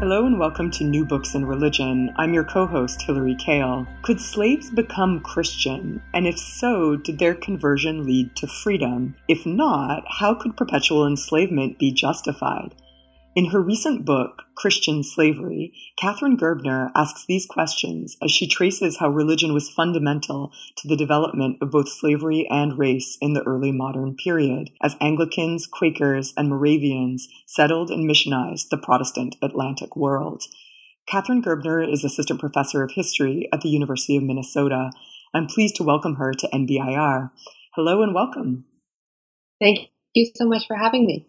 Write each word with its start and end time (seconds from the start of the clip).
Hello 0.00 0.24
and 0.24 0.38
welcome 0.40 0.70
to 0.70 0.84
New 0.84 1.04
Books 1.04 1.34
in 1.34 1.44
Religion. 1.44 2.10
I'm 2.16 2.32
your 2.32 2.44
co 2.44 2.66
host, 2.66 3.02
Hilary 3.02 3.34
Kaell. 3.34 3.86
Could 4.00 4.18
slaves 4.18 4.70
become 4.70 5.20
Christian? 5.20 6.02
And 6.14 6.26
if 6.26 6.38
so, 6.38 6.96
did 6.96 7.18
their 7.18 7.34
conversion 7.34 8.06
lead 8.06 8.34
to 8.36 8.46
freedom? 8.46 9.14
If 9.28 9.44
not, 9.44 10.04
how 10.08 10.34
could 10.34 10.56
perpetual 10.56 11.06
enslavement 11.06 11.78
be 11.78 11.92
justified? 11.92 12.74
In 13.40 13.52
her 13.52 13.62
recent 13.62 14.04
book, 14.04 14.42
Christian 14.54 15.02
Slavery, 15.02 15.72
Katharine 15.96 16.36
Gerbner 16.36 16.90
asks 16.94 17.24
these 17.24 17.46
questions 17.46 18.18
as 18.22 18.30
she 18.30 18.46
traces 18.46 18.98
how 18.98 19.08
religion 19.08 19.54
was 19.54 19.70
fundamental 19.70 20.52
to 20.76 20.86
the 20.86 20.94
development 20.94 21.56
of 21.62 21.70
both 21.70 21.88
slavery 21.88 22.46
and 22.50 22.78
race 22.78 23.16
in 23.18 23.32
the 23.32 23.42
early 23.44 23.72
modern 23.72 24.14
period, 24.14 24.68
as 24.82 24.94
Anglicans, 25.00 25.66
Quakers, 25.66 26.34
and 26.36 26.50
Moravians 26.50 27.28
settled 27.46 27.90
and 27.90 28.06
missionized 28.06 28.68
the 28.68 28.76
Protestant 28.76 29.36
Atlantic 29.40 29.96
world. 29.96 30.42
Katharine 31.08 31.42
Gerbner 31.42 31.90
is 31.90 32.04
assistant 32.04 32.40
professor 32.40 32.82
of 32.82 32.90
history 32.90 33.48
at 33.54 33.62
the 33.62 33.70
University 33.70 34.18
of 34.18 34.22
Minnesota. 34.22 34.90
I'm 35.32 35.46
pleased 35.46 35.76
to 35.76 35.82
welcome 35.82 36.16
her 36.16 36.34
to 36.34 36.48
NBIR. 36.48 37.30
Hello 37.74 38.02
and 38.02 38.14
welcome. 38.14 38.66
Thank 39.58 39.88
you 40.12 40.30
so 40.36 40.44
much 40.44 40.66
for 40.66 40.76
having 40.76 41.06
me. 41.06 41.26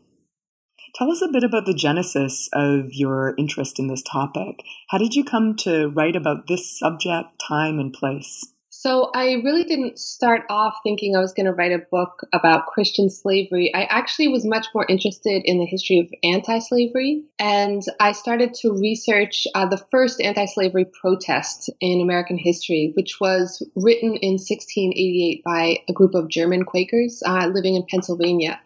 Tell 0.94 1.10
us 1.10 1.22
a 1.22 1.32
bit 1.32 1.44
about 1.44 1.66
the 1.66 1.74
genesis 1.74 2.50
of 2.54 2.94
your 2.94 3.34
interest 3.38 3.80
in 3.80 3.88
this 3.88 4.04
topic. 4.04 4.64
How 4.90 4.98
did 4.98 5.16
you 5.16 5.24
come 5.24 5.56
to 5.58 5.88
write 5.88 6.16
about 6.16 6.48
this 6.48 6.78
subject, 6.78 7.30
time, 7.48 7.80
and 7.80 7.94
place? 7.94 8.46
So, 8.74 9.12
I 9.14 9.34
really 9.44 9.64
didn't 9.64 10.00
start 10.00 10.42
off 10.50 10.74
thinking 10.84 11.16
I 11.16 11.20
was 11.20 11.34
going 11.34 11.46
to 11.46 11.54
write 11.54 11.72
a 11.72 11.86
book 11.92 12.22
about 12.34 12.66
Christian 12.66 13.10
slavery. 13.10 13.72
I 13.76 13.84
actually 13.84 14.28
was 14.28 14.44
much 14.44 14.66
more 14.74 14.86
interested 14.90 15.44
in 15.46 15.60
the 15.60 15.66
history 15.66 16.00
of 16.00 16.08
anti 16.24 16.58
slavery. 16.60 17.24
And 17.38 17.84
I 18.00 18.14
started 18.14 18.54
to 18.56 18.72
research 18.72 19.46
uh, 19.54 19.68
the 19.68 19.86
first 19.92 20.20
anti 20.20 20.46
slavery 20.46 20.88
protest 21.00 21.70
in 21.80 22.02
American 22.02 22.38
history, 22.38 22.92
which 22.96 23.18
was 23.22 23.62
written 23.76 24.16
in 24.16 24.34
1688 24.34 25.44
by 25.46 25.78
a 25.88 25.94
group 25.94 26.16
of 26.16 26.30
German 26.30 26.66
Quakers 26.66 27.22
uh, 27.26 27.52
living 27.54 27.76
in 27.76 27.86
Pennsylvania. 27.88 28.60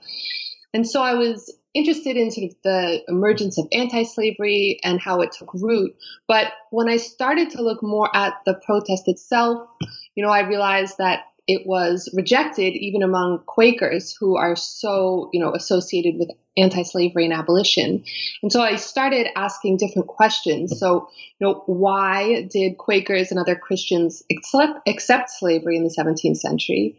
And 0.74 0.88
so 0.88 1.02
I 1.02 1.16
was 1.16 1.54
interested 1.76 2.18
in 2.18 2.32
sort 2.32 2.50
of 2.50 2.56
the 2.64 3.04
emergence 3.08 3.60
of 3.60 3.68
anti-slavery 3.72 4.80
and 4.84 5.00
how 5.00 5.22
it 5.22 5.34
took 5.34 5.54
root. 5.54 5.96
But 6.28 6.48
when 6.72 6.90
I 6.90 6.98
started 6.98 7.52
to 7.52 7.62
look 7.62 7.84
more 7.84 8.10
at 8.16 8.34
the 8.46 8.56
protest 8.56 9.08
itself, 9.08 9.68
you 10.16 10.24
know, 10.24 10.32
I 10.32 10.48
realized 10.48 10.98
that 10.98 11.26
it 11.48 11.68
was 11.68 12.10
rejected 12.16 12.74
even 12.74 13.04
among 13.04 13.44
Quakers 13.46 14.16
who 14.20 14.36
are 14.36 14.56
so, 14.56 15.30
you 15.32 15.40
know, 15.40 15.54
associated 15.54 16.18
with 16.18 16.32
anti-slavery 16.58 17.26
and 17.26 17.34
abolition. 17.34 18.04
And 18.42 18.52
so 18.52 18.62
I 18.62 18.78
started 18.78 19.28
asking 19.36 19.78
different 19.78 20.08
questions. 20.08 20.80
So, 20.80 21.10
you 21.38 21.46
know, 21.46 21.64
why 21.66 22.48
did 22.50 22.78
Quakers 22.78 23.30
and 23.30 23.40
other 23.40 23.56
Christians 23.56 24.24
accept, 24.32 24.88
accept 24.88 25.30
slavery 25.30 25.78
in 25.78 25.84
the 25.84 25.96
17th 25.96 26.38
century? 26.38 26.98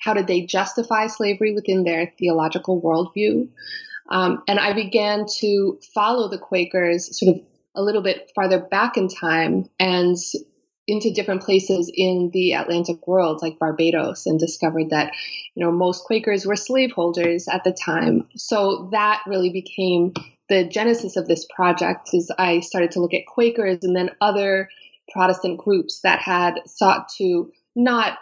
How 0.00 0.14
did 0.14 0.26
they 0.26 0.42
justify 0.42 1.06
slavery 1.06 1.54
within 1.54 1.84
their 1.84 2.12
theological 2.18 2.80
worldview? 2.80 3.48
Um, 4.08 4.42
and 4.48 4.58
I 4.58 4.72
began 4.72 5.26
to 5.40 5.78
follow 5.94 6.28
the 6.28 6.38
Quakers 6.38 7.18
sort 7.18 7.36
of 7.36 7.42
a 7.74 7.82
little 7.82 8.02
bit 8.02 8.30
farther 8.34 8.58
back 8.58 8.96
in 8.96 9.08
time 9.08 9.68
and 9.78 10.16
into 10.86 11.12
different 11.12 11.42
places 11.42 11.92
in 11.94 12.30
the 12.32 12.52
Atlantic 12.52 13.06
world, 13.06 13.40
like 13.42 13.58
Barbados, 13.58 14.24
and 14.24 14.40
discovered 14.40 14.90
that, 14.90 15.12
you 15.54 15.62
know, 15.64 15.70
most 15.70 16.04
Quakers 16.04 16.46
were 16.46 16.56
slaveholders 16.56 17.46
at 17.46 17.62
the 17.62 17.72
time. 17.72 18.26
So 18.36 18.88
that 18.92 19.20
really 19.26 19.50
became 19.50 20.14
the 20.48 20.64
genesis 20.64 21.16
of 21.16 21.28
this 21.28 21.46
project. 21.54 22.10
Is 22.14 22.32
I 22.38 22.60
started 22.60 22.92
to 22.92 23.00
look 23.00 23.12
at 23.12 23.26
Quakers 23.26 23.80
and 23.82 23.94
then 23.94 24.10
other 24.20 24.70
Protestant 25.12 25.58
groups 25.58 26.00
that 26.00 26.20
had 26.20 26.54
sought 26.66 27.10
to 27.18 27.52
not 27.76 28.18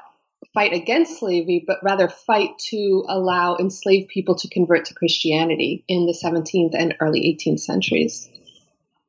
fight 0.56 0.72
against 0.72 1.18
slavery, 1.18 1.62
but 1.66 1.76
rather 1.82 2.08
fight 2.08 2.58
to 2.58 3.04
allow 3.10 3.58
enslaved 3.58 4.08
people 4.08 4.34
to 4.34 4.48
convert 4.48 4.86
to 4.86 4.94
Christianity 4.94 5.84
in 5.86 6.06
the 6.06 6.14
17th 6.14 6.70
and 6.72 6.96
early 6.98 7.20
18th 7.20 7.60
centuries. 7.60 8.30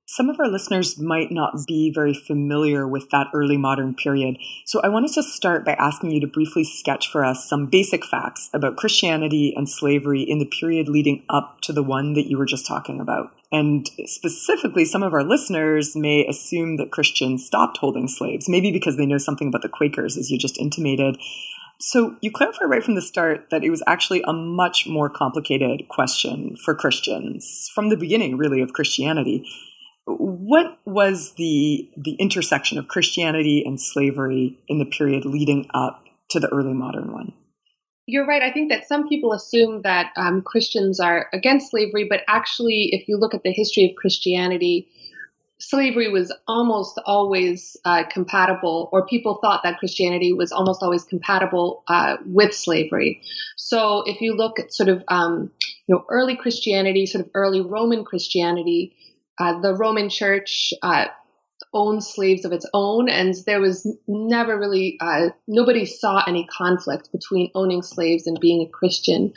Some 0.06 0.30
of 0.30 0.42
our 0.42 0.50
listeners 0.50 1.00
might 1.00 1.32
not 1.32 1.66
be 1.66 1.90
very 1.90 2.14
familiar 2.14 2.86
with 2.86 3.10
that 3.12 3.28
early 3.34 3.56
modern 3.56 3.96
period. 3.96 4.38
So 4.66 4.82
I 4.82 4.90
wanted 4.90 5.14
to 5.14 5.24
start 5.24 5.64
by 5.64 5.74
asking 5.74 6.12
you 6.12 6.20
to 6.20 6.28
briefly 6.28 6.66
sketch 6.66 7.10
for 7.10 7.24
us 7.24 7.48
some 7.48 7.68
basic 7.68 8.06
facts 8.06 8.50
about 8.54 8.76
Christianity 8.76 9.54
and 9.56 9.70
slavery 9.70 10.24
in 10.24 10.40
the 10.40 10.46
period 10.60 10.90
leading 10.90 11.24
up 11.30 11.62
to 11.62 11.72
the 11.72 11.84
one 11.84 12.14
that 12.16 12.28
you 12.28 12.38
were 12.38 12.46
just 12.46 12.68
talking 12.68 13.00
about. 13.00 13.37
And 13.52 13.90
specifically, 14.06 14.84
some 14.84 15.04
of 15.04 15.14
our 15.14 15.24
listeners 15.24 15.96
may 15.96 16.26
assume 16.28 16.78
that 16.78 16.92
Christians 16.92 17.46
stopped 17.46 17.78
holding 17.78 18.08
slaves, 18.08 18.50
maybe 18.50 18.72
because 18.72 18.98
they 18.98 19.06
know 19.06 19.18
something 19.18 19.48
about 19.48 19.62
the 19.62 19.70
Quakers, 19.70 20.18
as 20.18 20.30
you 20.30 20.38
just 20.38 20.60
intimated. 20.60 21.18
So 21.80 22.18
you 22.22 22.32
clarify 22.32 22.66
right 22.66 22.84
from 22.84 22.96
the 22.96 23.02
start 23.02 23.50
that 23.52 23.64
it 23.64 23.70
was 23.70 23.84
actually 23.88 24.24
a 24.24 24.34
much 24.34 24.88
more 24.88 25.10
complicated 25.10 25.88
question 25.88 26.56
for 26.66 26.76
Christians 26.76 27.70
from 27.74 27.90
the 27.90 27.98
beginning, 27.98 28.38
really, 28.38 28.62
of 28.62 28.74
Christianity 28.74 29.46
what 30.08 30.80
was 30.86 31.34
the 31.34 31.90
the 31.98 32.14
intersection 32.14 32.78
of 32.78 32.88
Christianity 32.88 33.64
and 33.66 33.80
slavery 33.80 34.58
in 34.68 34.80
the 34.80 34.86
period 34.86 35.26
leading 35.26 35.70
up 35.74 36.06
to 36.30 36.40
the 36.40 36.48
early 36.48 36.74
modern 36.74 37.12
one? 37.12 37.34
You're 38.10 38.26
right. 38.26 38.42
I 38.42 38.54
think 38.54 38.72
that 38.72 38.88
some 38.88 39.10
people 39.10 39.34
assume 39.34 39.82
that 39.82 40.14
um, 40.16 40.42
Christians 40.42 40.98
are 41.02 41.28
against 41.34 41.72
slavery, 41.72 42.08
but 42.10 42.22
actually, 42.30 42.90
if 42.94 43.10
you 43.10 43.18
look 43.18 43.34
at 43.34 43.44
the 43.44 43.52
history 43.52 43.84
of 43.84 43.98
Christianity, 43.98 44.88
slavery 45.60 46.10
was 46.10 46.34
almost 46.48 46.98
always 47.06 47.76
uh, 47.84 48.06
compatible, 48.10 48.88
or 48.94 49.06
people 49.06 49.40
thought 49.42 49.62
that 49.64 49.80
Christianity 49.80 50.32
was 50.32 50.54
almost 50.54 50.82
always 50.82 51.04
compatible 51.04 51.84
uh, 51.90 52.16
with 52.26 52.54
slavery. 52.54 53.22
So, 53.58 54.04
if 54.06 54.22
you 54.22 54.36
look 54.36 54.58
at 54.58 54.74
sort 54.74 54.88
of 54.88 55.04
um, 55.10 55.52
you 55.88 55.96
know 55.96 56.06
early 56.08 56.38
Christianity, 56.38 57.08
sort 57.08 57.26
of 57.26 57.32
early 57.34 57.60
Roman 57.60 58.06
Christianity, 58.06 58.96
uh, 59.38 59.60
the 59.60 59.76
Roman 59.76 60.10
Church 60.10 60.74
owned 61.78 62.04
slaves 62.04 62.44
of 62.44 62.52
its 62.52 62.66
own, 62.74 63.08
and 63.08 63.36
there 63.46 63.62
was 63.62 63.88
never 64.08 64.58
really 64.58 64.98
uh, 65.00 65.30
nobody 65.48 65.86
saw 65.86 66.24
any 66.28 66.48
conflict 66.48 67.12
between 67.12 67.52
owning 67.54 67.84
slaves 67.84 68.26
and 68.26 68.40
being 68.40 68.62
a 68.62 68.70
Christian, 68.70 69.32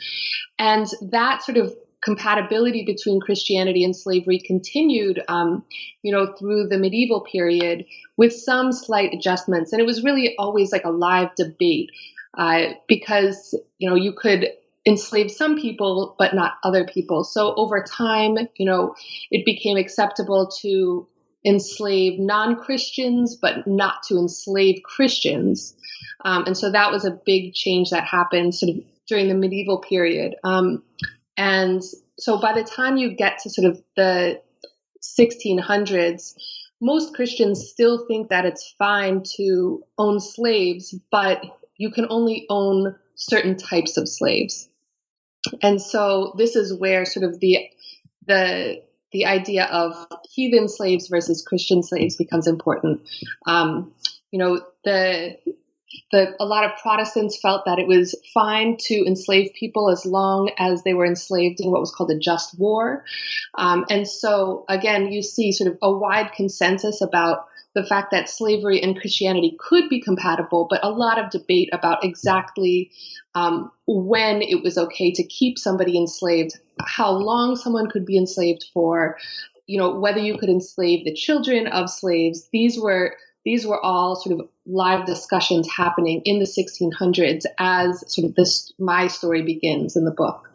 and 0.57 0.87
that 1.11 1.43
sort 1.43 1.57
of 1.57 1.73
compatibility 2.03 2.83
between 2.83 3.21
Christianity 3.21 3.83
and 3.83 3.95
slavery 3.95 4.39
continued, 4.39 5.21
um, 5.27 5.63
you 6.01 6.11
know, 6.11 6.33
through 6.33 6.67
the 6.67 6.79
medieval 6.79 7.21
period 7.21 7.85
with 8.17 8.33
some 8.33 8.71
slight 8.71 9.13
adjustments, 9.13 9.71
and 9.71 9.79
it 9.79 9.85
was 9.85 10.03
really 10.03 10.35
always 10.39 10.71
like 10.71 10.83
a 10.83 10.89
live 10.89 11.29
debate 11.35 11.91
uh, 12.37 12.73
because 12.87 13.53
you 13.77 13.87
know 13.87 13.95
you 13.95 14.13
could 14.13 14.47
enslave 14.85 15.29
some 15.29 15.59
people, 15.59 16.15
but 16.17 16.33
not 16.33 16.53
other 16.63 16.85
people. 16.85 17.23
So 17.23 17.53
over 17.55 17.83
time, 17.83 18.37
you 18.55 18.65
know, 18.65 18.95
it 19.29 19.45
became 19.45 19.77
acceptable 19.77 20.49
to 20.61 21.07
enslave 21.45 22.19
non 22.19 22.55
Christians, 22.55 23.35
but 23.35 23.67
not 23.67 24.03
to 24.03 24.17
enslave 24.17 24.81
Christians. 24.83 25.75
Um, 26.23 26.45
and 26.45 26.57
so 26.57 26.71
that 26.71 26.91
was 26.91 27.05
a 27.05 27.19
big 27.25 27.53
change 27.53 27.89
that 27.89 28.03
happened 28.03 28.53
sort 28.55 28.75
of 28.75 28.83
during 29.07 29.27
the 29.27 29.35
medieval 29.35 29.79
period. 29.79 30.35
Um, 30.43 30.83
and 31.37 31.81
so 32.19 32.39
by 32.39 32.53
the 32.53 32.63
time 32.63 32.97
you 32.97 33.15
get 33.15 33.39
to 33.39 33.49
sort 33.49 33.71
of 33.71 33.81
the 33.95 34.41
1600s, 35.01 36.35
most 36.79 37.13
Christians 37.13 37.69
still 37.69 38.05
think 38.07 38.29
that 38.29 38.45
it's 38.45 38.73
fine 38.77 39.23
to 39.37 39.83
own 39.97 40.19
slaves, 40.19 40.95
but 41.11 41.43
you 41.77 41.91
can 41.91 42.07
only 42.09 42.45
own 42.49 42.95
certain 43.15 43.55
types 43.55 43.97
of 43.97 44.09
slaves. 44.09 44.67
And 45.61 45.81
so 45.81 46.33
this 46.37 46.55
is 46.55 46.73
where 46.73 47.05
sort 47.05 47.23
of 47.23 47.39
the 47.39 47.69
the 48.27 48.83
the 49.11 49.25
idea 49.25 49.65
of 49.65 49.93
heathen 50.29 50.67
slaves 50.67 51.07
versus 51.07 51.43
Christian 51.45 51.83
slaves 51.83 52.15
becomes 52.15 52.47
important. 52.47 53.01
Um, 53.45 53.93
you 54.31 54.39
know, 54.39 54.61
the 54.83 55.37
the 56.11 56.35
a 56.39 56.45
lot 56.45 56.65
of 56.65 56.79
Protestants 56.81 57.39
felt 57.39 57.65
that 57.65 57.79
it 57.79 57.87
was 57.87 58.15
fine 58.33 58.77
to 58.81 59.05
enslave 59.05 59.51
people 59.53 59.89
as 59.89 60.05
long 60.05 60.51
as 60.57 60.83
they 60.83 60.93
were 60.93 61.05
enslaved 61.05 61.59
in 61.59 61.71
what 61.71 61.81
was 61.81 61.93
called 61.93 62.11
a 62.11 62.19
just 62.19 62.57
war. 62.59 63.05
Um, 63.57 63.85
and 63.89 64.07
so 64.07 64.65
again, 64.69 65.11
you 65.11 65.21
see 65.21 65.51
sort 65.51 65.71
of 65.71 65.77
a 65.81 65.91
wide 65.91 66.31
consensus 66.33 67.01
about 67.01 67.47
the 67.73 67.85
fact 67.85 68.11
that 68.11 68.29
slavery 68.29 68.81
and 68.81 68.99
Christianity 68.99 69.55
could 69.57 69.87
be 69.87 70.01
compatible, 70.01 70.67
but 70.69 70.83
a 70.83 70.89
lot 70.89 71.17
of 71.17 71.29
debate 71.29 71.69
about 71.71 72.03
exactly 72.03 72.91
um, 73.33 73.71
when 73.87 74.41
it 74.41 74.61
was 74.61 74.77
okay 74.77 75.11
to 75.13 75.23
keep 75.23 75.57
somebody 75.57 75.97
enslaved, 75.97 76.59
how 76.85 77.11
long 77.11 77.55
someone 77.55 77.89
could 77.89 78.05
be 78.05 78.17
enslaved 78.17 78.65
for, 78.73 79.17
you 79.67 79.77
know, 79.77 79.99
whether 79.99 80.19
you 80.19 80.37
could 80.37 80.49
enslave 80.49 81.05
the 81.05 81.13
children 81.13 81.67
of 81.67 81.89
slaves. 81.89 82.49
These 82.51 82.77
were 82.77 83.15
these 83.45 83.65
were 83.65 83.83
all 83.83 84.15
sort 84.15 84.39
of 84.39 84.47
live 84.65 85.05
discussions 85.05 85.67
happening 85.69 86.21
in 86.25 86.39
the 86.39 86.45
1600s 86.45 87.45
as 87.59 88.03
sort 88.13 88.29
of 88.29 88.35
this 88.35 88.71
my 88.79 89.07
story 89.07 89.41
begins 89.41 89.95
in 89.95 90.05
the 90.05 90.11
book. 90.11 90.47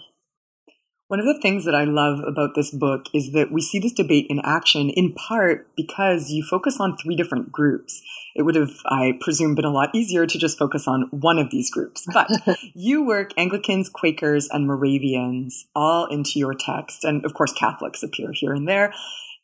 One 1.08 1.20
of 1.20 1.26
the 1.26 1.38
things 1.40 1.64
that 1.66 1.74
I 1.74 1.84
love 1.84 2.18
about 2.26 2.56
this 2.56 2.72
book 2.72 3.06
is 3.14 3.30
that 3.30 3.52
we 3.52 3.62
see 3.62 3.78
this 3.78 3.92
debate 3.92 4.26
in 4.28 4.40
action 4.42 4.90
in 4.90 5.12
part 5.12 5.68
because 5.76 6.30
you 6.30 6.42
focus 6.42 6.78
on 6.80 6.96
three 6.96 7.14
different 7.14 7.52
groups. 7.52 8.02
It 8.34 8.42
would 8.42 8.56
have, 8.56 8.72
I 8.86 9.12
presume, 9.20 9.54
been 9.54 9.64
a 9.64 9.70
lot 9.70 9.94
easier 9.94 10.26
to 10.26 10.38
just 10.38 10.58
focus 10.58 10.88
on 10.88 11.02
one 11.12 11.38
of 11.38 11.50
these 11.50 11.70
groups. 11.70 12.04
But 12.12 12.28
you 12.74 13.04
work 13.04 13.30
Anglicans, 13.36 13.88
Quakers, 13.88 14.48
and 14.50 14.66
Moravians 14.66 15.68
all 15.76 16.06
into 16.06 16.40
your 16.40 16.54
text. 16.54 17.04
And 17.04 17.24
of 17.24 17.34
course, 17.34 17.52
Catholics 17.52 18.02
appear 18.02 18.32
here 18.32 18.52
and 18.52 18.66
there. 18.66 18.92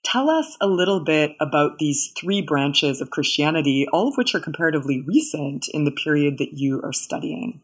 Tell 0.05 0.29
us 0.29 0.57
a 0.61 0.67
little 0.67 1.05
bit 1.05 1.33
about 1.41 1.79
these 1.79 2.13
three 2.19 2.43
branches 2.43 3.01
of 3.01 3.11
Christianity, 3.11 3.87
all 3.93 4.09
of 4.09 4.17
which 4.17 4.35
are 4.35 4.41
comparatively 4.41 5.03
recent 5.07 5.67
in 5.73 5.85
the 5.85 5.93
period 5.93 6.39
that 6.39 6.59
you 6.59 6.81
are 6.83 6.93
studying 6.93 7.61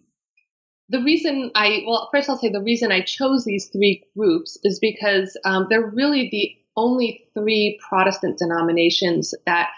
the 0.89 1.03
reason 1.03 1.51
I, 1.55 1.85
well, 1.87 2.09
first 2.11 2.29
I'll 2.29 2.39
say 2.39 2.51
the 2.51 2.63
reason 2.63 2.93
I 2.93 3.03
chose 3.03 3.45
these 3.45 3.67
three 3.67 4.05
groups 4.17 4.59
is 4.65 4.79
because 4.79 5.37
um, 5.45 5.67
they're 5.69 5.87
really 5.87 6.29
the 6.31 6.57
only 6.77 7.27
three 7.35 7.79
Protestant 7.89 8.39
denominations 8.39 9.35
that 9.47 9.71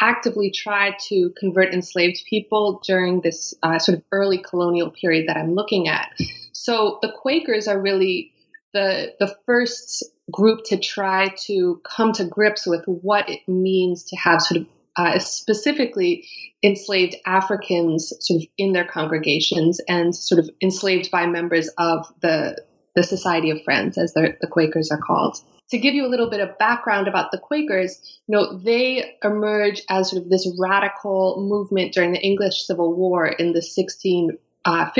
actively 0.00 0.50
tried 0.50 0.94
to 1.08 1.32
convert 1.38 1.72
enslaved 1.72 2.22
people 2.28 2.80
during 2.86 3.20
this 3.20 3.54
uh, 3.62 3.78
sort 3.78 3.98
of 3.98 4.04
early 4.12 4.38
colonial 4.38 4.90
period 4.90 5.28
that 5.28 5.36
I'm 5.36 5.54
looking 5.54 5.88
at. 5.88 6.12
So 6.52 6.98
the 7.02 7.12
Quakers 7.12 7.66
are 7.68 7.80
really 7.80 8.32
the 8.72 9.14
the 9.18 9.34
first 9.46 10.04
group 10.32 10.64
to 10.64 10.78
try 10.78 11.28
to 11.46 11.80
come 11.84 12.12
to 12.12 12.24
grips 12.24 12.66
with 12.66 12.84
what 12.86 13.28
it 13.28 13.40
means 13.46 14.04
to 14.04 14.16
have 14.16 14.40
sort 14.40 14.62
of 14.62 14.66
uh, 14.96 15.18
specifically 15.18 16.26
enslaved 16.62 17.16
Africans 17.24 18.12
sort 18.20 18.42
of 18.42 18.48
in 18.58 18.72
their 18.72 18.84
congregations 18.84 19.80
and 19.88 20.14
sort 20.14 20.38
of 20.38 20.50
enslaved 20.62 21.10
by 21.10 21.26
members 21.26 21.68
of 21.78 22.06
the 22.20 22.62
the 22.94 23.02
Society 23.02 23.50
of 23.50 23.62
Friends, 23.64 23.96
as 23.96 24.12
the 24.12 24.36
Quakers 24.50 24.90
are 24.90 24.98
called. 24.98 25.38
To 25.70 25.78
give 25.78 25.94
you 25.94 26.04
a 26.04 26.10
little 26.10 26.28
bit 26.28 26.40
of 26.40 26.58
background 26.58 27.08
about 27.08 27.30
the 27.30 27.38
Quakers, 27.38 28.20
you 28.26 28.36
know, 28.36 28.58
they 28.58 29.16
emerge 29.24 29.80
as 29.88 30.10
sort 30.10 30.22
of 30.22 30.28
this 30.28 30.46
radical 30.60 31.42
movement 31.48 31.94
during 31.94 32.12
the 32.12 32.20
English 32.20 32.66
Civil 32.66 32.94
War 32.94 33.26
in 33.26 33.54
the 33.54 33.60
1650s. 33.60 34.38
Uh, 34.64 34.90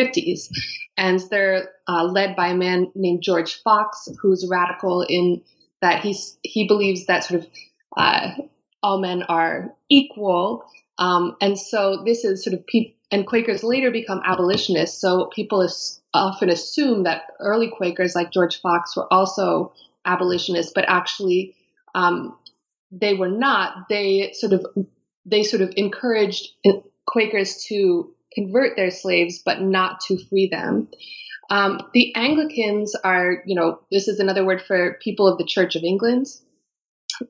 and 0.97 1.20
they're 1.31 1.69
uh, 1.88 2.05
led 2.05 2.37
by 2.37 2.49
a 2.49 2.56
man 2.56 2.91
named 2.94 3.23
George 3.23 3.62
Fox, 3.62 4.09
who's 4.20 4.47
radical 4.49 5.03
in 5.03 5.43
that 5.81 6.03
he's, 6.03 6.38
he 6.43 6.67
believes 6.67 7.06
that 7.06 7.25
sort 7.25 7.43
of 7.43 7.49
uh, 7.97 8.31
all 8.82 9.00
men 9.00 9.23
are 9.25 9.75
equal. 9.88 10.64
Um, 10.99 11.37
and 11.41 11.59
so 11.59 12.03
this 12.05 12.25
is 12.25 12.44
sort 12.44 12.55
of 12.55 12.64
and 13.12 13.26
Quakers 13.26 13.62
later 13.62 13.91
become 13.91 14.23
abolitionists. 14.25 15.00
So 15.00 15.26
people 15.26 15.69
often 16.15 16.49
assume 16.49 17.05
that 17.05 17.25
early 17.38 17.70
Quakers 17.70 18.15
like 18.15 18.32
George 18.32 18.61
Fox 18.61 18.97
were 18.97 19.12
also 19.12 19.75
abolitionists, 20.05 20.73
but 20.75 20.87
actually 20.88 21.55
um, 21.94 22.37
they 22.91 23.15
were 23.15 23.29
not. 23.29 23.88
They 23.88 24.32
sort 24.32 24.55
of 24.55 24.67
they 25.26 25.43
sort 25.43 25.62
of 25.62 25.73
encouraged 25.76 26.49
Quakers 27.06 27.65
to 27.69 28.15
convert 28.34 28.76
their 28.76 28.90
slaves, 28.90 29.40
but 29.44 29.61
not 29.61 30.00
to 30.08 30.19
free 30.29 30.49
them. 30.50 30.88
Um, 31.50 31.81
the 31.93 32.14
Anglicans 32.14 32.94
are, 33.05 33.43
you 33.46 33.55
know, 33.55 33.81
this 33.90 34.08
is 34.08 34.20
another 34.20 34.44
word 34.44 34.62
for 34.62 34.99
people 35.02 35.29
of 35.29 35.38
the 35.38 35.44
Church 35.44 35.76
of 35.76 35.82
England, 35.82 36.26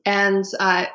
and 0.05 0.45
uh, 0.59 0.85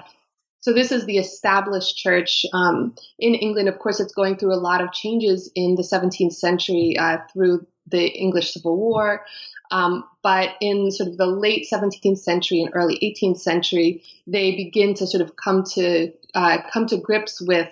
so 0.61 0.73
this 0.73 0.93
is 0.93 1.05
the 1.05 1.19
established 1.19 1.97
church 1.97 2.45
um, 2.53 2.95
in 3.19 3.35
England. 3.35 3.69
Of 3.69 3.79
course, 3.79 4.01
it's 4.01 4.13
going 4.13 4.37
through 4.37 4.55
a 4.55 4.61
lot 4.61 4.81
of 4.81 4.93
changes 4.93 5.51
in 5.55 5.77
the 5.77 5.83
17th 5.83 6.33
century 6.33 6.97
uh, 6.99 7.19
through 7.33 7.67
the 7.87 8.07
English 8.07 8.53
Civil 8.53 8.77
War. 8.77 9.25
Um, 9.71 10.05
but 10.23 10.51
in 10.61 10.91
sort 10.91 11.11
of 11.11 11.17
the 11.17 11.27
late 11.27 11.67
17th 11.73 12.19
century 12.19 12.61
and 12.61 12.71
early 12.75 12.99
18th 13.03 13.39
century, 13.39 14.03
they 14.27 14.57
begin 14.57 14.95
to 14.95 15.07
sort 15.07 15.23
of 15.23 15.37
come 15.37 15.63
to 15.75 16.13
uh, 16.35 16.59
come 16.73 16.87
to 16.87 16.97
grips 16.97 17.41
with 17.41 17.69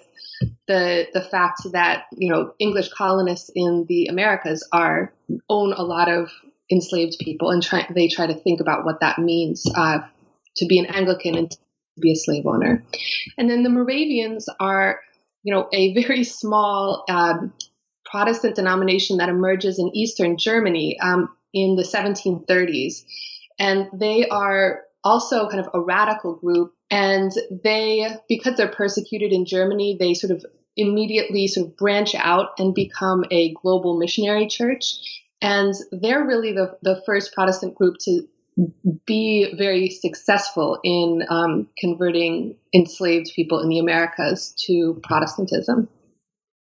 the 0.67 1.07
the 1.13 1.23
fact 1.23 1.61
that 1.73 2.05
you 2.17 2.33
know 2.33 2.53
English 2.59 2.89
colonists 2.91 3.51
in 3.55 3.87
the 3.89 4.07
Americas 4.07 4.69
are 4.73 5.13
own 5.49 5.73
a 5.73 5.83
lot 5.83 6.09
of 6.11 6.31
enslaved 6.71 7.17
people, 7.21 7.51
and 7.51 7.63
try, 7.63 7.87
they 7.95 8.09
try 8.09 8.27
to 8.27 8.35
think 8.35 8.61
about 8.61 8.85
what 8.85 9.01
that 9.01 9.19
means 9.19 9.65
uh, 9.75 10.01
to 10.57 10.67
be 10.67 10.79
an 10.79 10.87
Anglican 10.87 11.37
and 11.37 11.51
to 11.51 11.59
be 12.01 12.13
a 12.13 12.17
slave 12.17 12.47
owner. 12.47 12.85
And 13.39 13.49
then 13.49 13.63
the 13.63 13.71
Moravians 13.71 14.49
are, 14.61 15.01
you 15.43 15.55
know, 15.55 15.69
a 15.73 15.95
very 15.95 16.25
small 16.25 17.05
um, 17.09 17.53
Protestant 18.05 18.57
denomination 18.57 19.19
that 19.19 19.29
emerges 19.29 19.79
in 19.79 19.95
Eastern 19.95 20.37
Germany 20.37 20.99
um, 21.01 21.35
in 21.53 21.77
the 21.77 21.83
1730s. 21.83 23.05
And 23.59 23.89
they 23.93 24.29
are 24.29 24.83
also 25.03 25.49
kind 25.49 25.61
of 25.61 25.71
a 25.73 25.81
radical 25.81 26.35
group. 26.35 26.73
And 26.91 27.33
they, 27.65 28.09
because 28.29 28.57
they're 28.57 28.69
persecuted 28.69 29.33
in 29.33 29.45
Germany, 29.45 29.97
they 29.99 30.15
sort 30.15 30.31
of 30.31 30.45
immediately 30.77 31.47
sort 31.49 31.69
of 31.69 31.77
branch 31.77 32.15
out 32.15 32.51
and 32.59 32.75
become 32.75 33.25
a 33.31 33.55
global 33.55 33.99
missionary 33.99 34.47
church. 34.47 35.23
And 35.41 35.75
they're 35.91 36.25
really 36.25 36.53
the, 36.53 36.77
the 36.83 37.03
first 37.07 37.35
Protestant 37.35 37.75
group 37.75 37.97
to 38.01 38.27
be 39.07 39.55
very 39.57 39.91
successful 39.91 40.79
in 40.83 41.23
um, 41.29 41.69
converting 41.79 42.57
enslaved 42.75 43.33
people 43.35 43.61
in 43.61 43.69
the 43.69 43.79
Americas 43.79 44.55
to 44.67 44.99
Protestantism. 45.03 45.89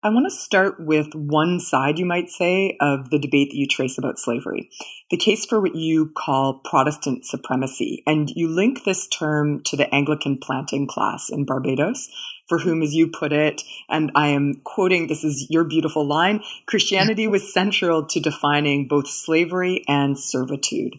I 0.02 0.10
want 0.10 0.26
to 0.26 0.30
start 0.30 0.76
with 0.78 1.14
one 1.14 1.58
side, 1.58 1.98
you 1.98 2.06
might 2.06 2.30
say, 2.30 2.76
of 2.80 3.10
the 3.10 3.18
debate 3.18 3.50
that 3.50 3.56
you 3.56 3.66
trace 3.66 3.98
about 3.98 4.18
slavery 4.18 4.70
the 5.10 5.16
case 5.16 5.44
for 5.44 5.60
what 5.60 5.74
you 5.74 6.10
call 6.16 6.60
Protestant 6.64 7.24
supremacy. 7.24 8.02
And 8.06 8.30
you 8.34 8.48
link 8.48 8.84
this 8.84 9.06
term 9.06 9.62
to 9.64 9.76
the 9.76 9.92
Anglican 9.94 10.38
planting 10.38 10.86
class 10.86 11.28
in 11.30 11.44
Barbados, 11.44 12.08
for 12.48 12.58
whom, 12.58 12.82
as 12.82 12.94
you 12.94 13.08
put 13.08 13.32
it, 13.32 13.62
and 13.88 14.10
I 14.14 14.28
am 14.28 14.60
quoting, 14.64 15.06
this 15.06 15.24
is 15.24 15.46
your 15.50 15.64
beautiful 15.64 16.06
line 16.06 16.42
Christianity 16.66 17.26
was 17.28 17.52
central 17.52 18.06
to 18.06 18.20
defining 18.20 18.88
both 18.88 19.08
slavery 19.08 19.84
and 19.88 20.18
servitude. 20.18 20.94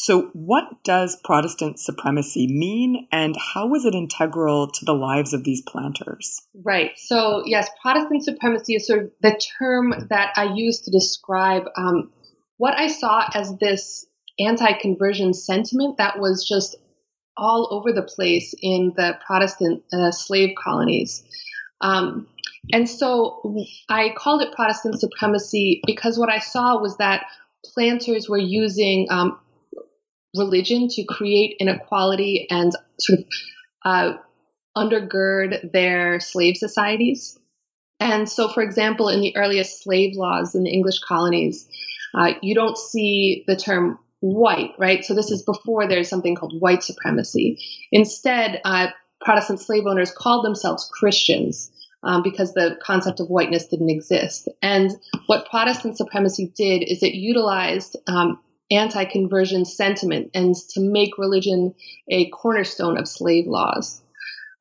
So, 0.00 0.30
what 0.32 0.84
does 0.84 1.18
Protestant 1.24 1.80
supremacy 1.80 2.46
mean, 2.46 3.08
and 3.10 3.36
how 3.36 3.66
was 3.66 3.84
it 3.84 3.96
integral 3.96 4.70
to 4.70 4.84
the 4.84 4.92
lives 4.92 5.34
of 5.34 5.42
these 5.42 5.60
planters? 5.60 6.40
Right. 6.54 6.92
So, 6.94 7.42
yes, 7.44 7.68
Protestant 7.82 8.22
supremacy 8.22 8.76
is 8.76 8.86
sort 8.86 9.00
of 9.00 9.10
the 9.22 9.40
term 9.58 9.92
that 10.08 10.34
I 10.36 10.54
use 10.54 10.82
to 10.82 10.92
describe 10.92 11.64
um, 11.76 12.12
what 12.58 12.78
I 12.78 12.86
saw 12.86 13.28
as 13.34 13.52
this 13.58 14.06
anti 14.38 14.72
conversion 14.74 15.34
sentiment 15.34 15.98
that 15.98 16.20
was 16.20 16.46
just 16.48 16.76
all 17.36 17.66
over 17.72 17.92
the 17.92 18.06
place 18.06 18.54
in 18.62 18.92
the 18.96 19.18
Protestant 19.26 19.82
uh, 19.92 20.12
slave 20.12 20.50
colonies. 20.62 21.24
Um, 21.80 22.28
and 22.72 22.88
so 22.88 23.66
I 23.88 24.14
called 24.16 24.42
it 24.42 24.54
Protestant 24.54 25.00
supremacy 25.00 25.80
because 25.86 26.20
what 26.20 26.30
I 26.30 26.38
saw 26.38 26.80
was 26.80 26.98
that 26.98 27.24
planters 27.64 28.28
were 28.28 28.38
using 28.38 29.08
um, 29.10 29.40
religion 30.36 30.88
to 30.88 31.04
create 31.04 31.56
inequality 31.58 32.46
and 32.50 32.72
sort 33.00 33.20
of 33.20 33.24
uh, 33.84 34.12
undergird 34.76 35.72
their 35.72 36.20
slave 36.20 36.56
societies. 36.56 37.38
And 38.00 38.28
so, 38.28 38.48
for 38.48 38.62
example, 38.62 39.08
in 39.08 39.20
the 39.20 39.36
earliest 39.36 39.82
slave 39.82 40.14
laws 40.16 40.54
in 40.54 40.62
the 40.62 40.70
English 40.70 41.00
colonies, 41.00 41.68
uh, 42.14 42.34
you 42.42 42.54
don't 42.54 42.78
see 42.78 43.44
the 43.46 43.56
term 43.56 43.98
white, 44.20 44.72
right? 44.78 45.04
So, 45.04 45.14
this 45.14 45.30
is 45.30 45.42
before 45.42 45.88
there's 45.88 46.08
something 46.08 46.36
called 46.36 46.60
white 46.60 46.82
supremacy. 46.82 47.58
Instead, 47.90 48.60
uh, 48.64 48.88
Protestant 49.20 49.60
slave 49.60 49.84
owners 49.86 50.12
called 50.12 50.44
themselves 50.44 50.88
Christians. 50.92 51.72
Um, 52.04 52.22
because 52.22 52.54
the 52.54 52.78
concept 52.80 53.18
of 53.18 53.26
whiteness 53.26 53.66
didn't 53.66 53.90
exist. 53.90 54.48
And 54.62 54.92
what 55.26 55.50
Protestant 55.50 55.96
supremacy 55.96 56.52
did 56.54 56.84
is 56.84 57.02
it 57.02 57.14
utilized 57.14 57.96
um, 58.06 58.38
anti 58.70 59.04
conversion 59.04 59.64
sentiment 59.64 60.30
and 60.34 60.54
to 60.70 60.80
make 60.80 61.18
religion 61.18 61.74
a 62.08 62.28
cornerstone 62.30 62.98
of 62.98 63.08
slave 63.08 63.46
laws. 63.46 64.02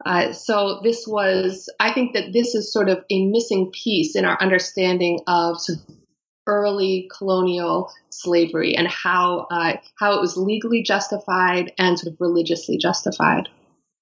Uh, 0.05 0.31
so 0.31 0.79
this 0.83 1.05
was, 1.07 1.69
I 1.79 1.91
think 1.91 2.13
that 2.13 2.31
this 2.31 2.55
is 2.55 2.71
sort 2.71 2.87
of 2.87 3.03
a 3.09 3.25
missing 3.25 3.71
piece 3.71 4.15
in 4.15 4.25
our 4.25 4.41
understanding 4.41 5.19
of 5.27 5.57
early 6.45 7.09
colonial 7.15 7.91
slavery 8.09 8.75
and 8.75 8.87
how 8.87 9.47
uh, 9.51 9.73
how 9.99 10.13
it 10.13 10.21
was 10.21 10.37
legally 10.37 10.81
justified 10.81 11.73
and 11.77 11.99
sort 11.99 12.13
of 12.13 12.21
religiously 12.21 12.77
justified. 12.77 13.49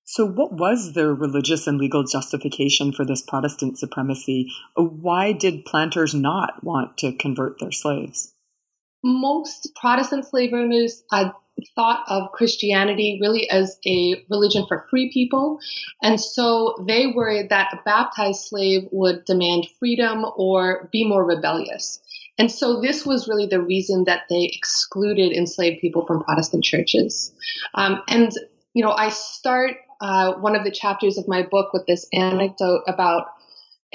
So, 0.07 0.23
what 0.25 0.53
was 0.53 0.93
the 0.93 1.11
religious 1.11 1.65
and 1.65 1.79
legal 1.79 2.03
justification 2.03 2.93
for 2.93 3.03
this 3.03 3.23
Protestant 3.23 3.79
supremacy? 3.79 4.51
Why 4.75 5.31
did 5.31 5.65
planters 5.65 6.13
not 6.13 6.63
want 6.63 6.97
to 6.99 7.13
convert 7.13 7.59
their 7.59 7.71
slaves? 7.71 8.34
Most 9.05 9.69
Protestant 9.75 10.25
slave 10.25 10.51
owners 10.53 11.03
uh, 11.11 11.29
thought 11.75 12.03
of 12.07 12.31
Christianity 12.31 13.19
really 13.21 13.49
as 13.49 13.77
a 13.85 14.25
religion 14.29 14.65
for 14.67 14.85
free 14.89 15.11
people. 15.13 15.59
And 16.01 16.19
so 16.19 16.83
they 16.87 17.07
worried 17.07 17.49
that 17.49 17.73
a 17.73 17.79
baptized 17.85 18.41
slave 18.41 18.87
would 18.91 19.23
demand 19.25 19.67
freedom 19.79 20.25
or 20.35 20.89
be 20.91 21.07
more 21.07 21.23
rebellious. 21.23 22.01
And 22.37 22.51
so 22.51 22.81
this 22.81 23.05
was 23.05 23.29
really 23.29 23.45
the 23.45 23.61
reason 23.61 24.03
that 24.05 24.23
they 24.29 24.49
excluded 24.51 25.31
enslaved 25.31 25.79
people 25.79 26.05
from 26.05 26.23
Protestant 26.23 26.63
churches. 26.63 27.33
Um, 27.75 28.01
and, 28.09 28.31
you 28.73 28.83
know, 28.83 28.91
I 28.91 29.09
start 29.09 29.77
uh, 30.01 30.33
one 30.33 30.55
of 30.55 30.65
the 30.65 30.71
chapters 30.71 31.17
of 31.17 31.27
my 31.27 31.43
book 31.43 31.71
with 31.71 31.85
this 31.87 32.05
anecdote 32.11 32.81
about 32.87 33.27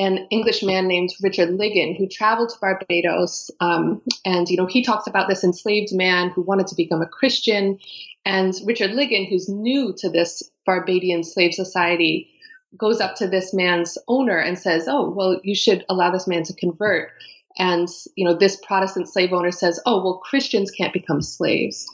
an 0.00 0.26
English 0.30 0.62
man 0.62 0.88
named 0.88 1.10
Richard 1.22 1.50
Ligon 1.50 1.96
who 1.96 2.08
traveled 2.08 2.48
to 2.48 2.58
Barbados. 2.58 3.50
Um, 3.60 4.00
and, 4.24 4.48
you 4.48 4.56
know, 4.56 4.66
he 4.66 4.82
talks 4.82 5.06
about 5.06 5.28
this 5.28 5.44
enslaved 5.44 5.94
man 5.94 6.30
who 6.30 6.40
wanted 6.40 6.68
to 6.68 6.74
become 6.74 7.02
a 7.02 7.06
Christian. 7.06 7.78
And 8.24 8.54
Richard 8.64 8.92
Ligon, 8.92 9.28
who's 9.28 9.48
new 9.48 9.94
to 9.98 10.08
this 10.08 10.42
Barbadian 10.64 11.22
slave 11.22 11.52
society, 11.52 12.30
goes 12.78 13.00
up 13.00 13.16
to 13.16 13.28
this 13.28 13.52
man's 13.52 13.98
owner 14.08 14.38
and 14.38 14.58
says, 14.58 14.88
Oh, 14.88 15.10
well, 15.10 15.38
you 15.44 15.54
should 15.54 15.84
allow 15.90 16.10
this 16.10 16.26
man 16.26 16.44
to 16.44 16.54
convert. 16.54 17.10
And, 17.58 17.88
you 18.16 18.24
know, 18.24 18.34
this 18.34 18.56
Protestant 18.56 19.06
slave 19.06 19.34
owner 19.34 19.50
says, 19.50 19.80
Oh, 19.84 20.02
well, 20.02 20.22
Christians 20.24 20.70
can't 20.70 20.94
become 20.94 21.20
slaves. 21.20 21.86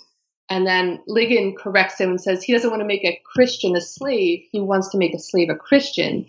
And 0.48 0.64
then 0.64 1.00
Ligon 1.08 1.56
corrects 1.56 2.00
him 2.00 2.10
and 2.10 2.20
says 2.20 2.42
he 2.44 2.52
doesn't 2.52 2.70
want 2.70 2.80
to 2.80 2.86
make 2.86 3.04
a 3.04 3.20
Christian 3.34 3.74
a 3.74 3.80
slave. 3.80 4.44
He 4.52 4.60
wants 4.60 4.90
to 4.90 4.98
make 4.98 5.12
a 5.12 5.18
slave 5.18 5.48
a 5.50 5.56
Christian. 5.56 6.26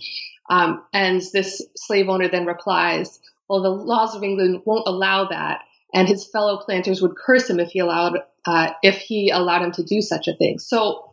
Um, 0.50 0.84
and 0.94 1.22
this 1.34 1.62
slave 1.75 2.10
owner 2.10 2.30
then 2.30 2.46
replies, 2.46 3.20
Well, 3.50 3.62
the 3.62 3.70
laws 3.70 4.16
of 4.16 4.24
England 4.24 4.62
won't 4.66 4.88
allow 4.88 5.25
that. 5.25 5.62
And 5.94 6.08
his 6.08 6.27
fellow 6.27 6.58
planters 6.58 7.01
would 7.01 7.16
curse 7.16 7.50
him 7.50 7.60
if 7.60 7.70
he 7.70 7.80
allowed 7.80 8.20
uh, 8.46 8.72
if 8.82 8.98
he 8.98 9.30
allowed 9.30 9.62
him 9.62 9.72
to 9.74 9.84
do 9.84 10.01
such 10.01 10.27
a 10.27 10.36
thing. 10.36 10.60
So 10.60 11.12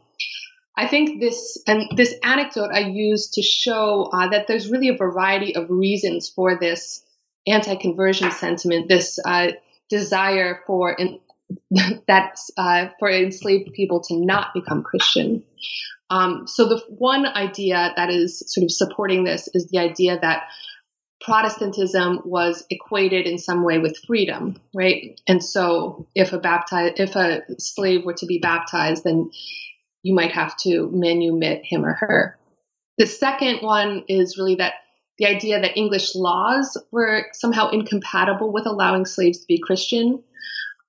I 0.76 0.88
think 0.88 1.20
this 1.20 1.58
and 1.66 1.84
this 1.96 2.14
anecdote 2.22 2.70
I 2.72 2.80
use 2.80 3.30
to 3.30 3.42
show 3.42 4.10
uh, 4.12 4.28
that 4.28 4.46
there's 4.46 4.70
really 4.70 4.88
a 4.88 4.96
variety 4.96 5.54
of 5.54 5.70
reasons 5.70 6.28
for 6.28 6.58
this 6.58 7.04
anti-conversion 7.46 8.30
sentiment, 8.30 8.88
this 8.88 9.18
uh, 9.24 9.52
desire 9.88 10.62
for 10.66 10.92
in, 10.92 11.20
that 12.08 12.38
uh, 12.56 12.88
for 12.98 13.10
enslaved 13.10 13.72
people 13.72 14.00
to 14.02 14.16
not 14.16 14.54
become 14.54 14.82
Christian. 14.82 15.44
Um, 16.10 16.46
so 16.46 16.68
the 16.68 16.82
one 16.88 17.26
idea 17.26 17.92
that 17.96 18.10
is 18.10 18.42
sort 18.46 18.64
of 18.64 18.70
supporting 18.70 19.24
this 19.24 19.48
is 19.54 19.68
the 19.68 19.78
idea 19.78 20.18
that 20.20 20.44
Protestantism 21.20 22.20
was 22.26 22.66
equated 22.68 23.26
in 23.26 23.38
some 23.38 23.64
way 23.64 23.78
with 23.78 23.96
freedom, 24.06 24.56
right? 24.74 25.18
And 25.26 25.42
so 25.42 26.06
if 26.14 26.34
a 26.34 26.38
baptized 26.38 27.00
if 27.00 27.16
a 27.16 27.42
slave 27.58 28.04
were 28.04 28.14
to 28.14 28.26
be 28.26 28.38
baptized, 28.38 29.04
then 29.04 29.30
you 30.02 30.14
might 30.14 30.32
have 30.32 30.54
to 30.58 30.90
manumit 30.94 31.62
him 31.64 31.84
or 31.84 31.94
her. 31.94 32.38
The 32.98 33.06
second 33.06 33.60
one 33.62 34.04
is 34.06 34.36
really 34.36 34.56
that 34.56 34.74
the 35.18 35.26
idea 35.26 35.60
that 35.60 35.78
English 35.78 36.14
laws 36.14 36.76
were 36.90 37.26
somehow 37.32 37.70
incompatible 37.70 38.52
with 38.52 38.66
allowing 38.66 39.06
slaves 39.06 39.40
to 39.40 39.46
be 39.46 39.58
Christian. 39.58 40.22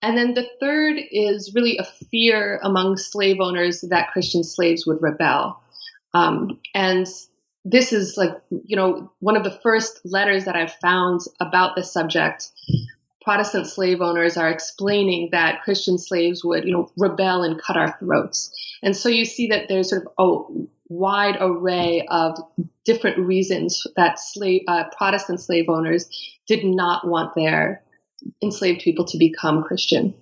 And 0.01 0.17
then 0.17 0.33
the 0.33 0.47
third 0.59 0.97
is 1.11 1.53
really 1.55 1.77
a 1.77 1.83
fear 1.83 2.59
among 2.63 2.97
slave 2.97 3.37
owners 3.39 3.81
that 3.89 4.11
Christian 4.11 4.43
slaves 4.43 4.85
would 4.85 5.01
rebel. 5.01 5.61
Um, 6.13 6.59
and 6.73 7.07
this 7.63 7.91
is 7.91 8.15
like, 8.15 8.33
you 8.49 8.75
know, 8.75 9.11
one 9.19 9.35
of 9.35 9.43
the 9.43 9.59
first 9.63 10.01
letters 10.05 10.45
that 10.45 10.55
I've 10.55 10.73
found 10.75 11.21
about 11.39 11.75
this 11.75 11.91
subject. 11.91 12.51
Protestant 13.23 13.65
slave 13.65 14.01
owners 14.01 14.37
are 14.37 14.51
explaining 14.51 15.29
that 15.31 15.63
Christian 15.63 15.97
slaves 15.97 16.43
would, 16.43 16.65
you 16.65 16.73
know, 16.73 16.91
rebel 16.95 17.41
and 17.41 17.59
cut 17.59 17.75
our 17.75 17.97
throats. 17.97 18.51
And 18.83 18.95
so 18.95 19.09
you 19.09 19.25
see 19.25 19.47
that 19.47 19.67
there's 19.67 19.89
sort 19.89 20.05
of 20.05 20.13
a 20.19 20.65
wide 20.89 21.37
array 21.39 22.05
of 22.07 22.37
different 22.83 23.17
reasons 23.17 23.87
that 23.95 24.19
slave, 24.19 24.61
uh, 24.67 24.83
Protestant 24.95 25.41
slave 25.41 25.65
owners 25.67 26.07
did 26.47 26.63
not 26.63 27.07
want 27.07 27.33
their 27.33 27.81
enslaved 28.41 28.81
people 28.81 29.05
to 29.05 29.17
become 29.17 29.63
Christian. 29.63 30.13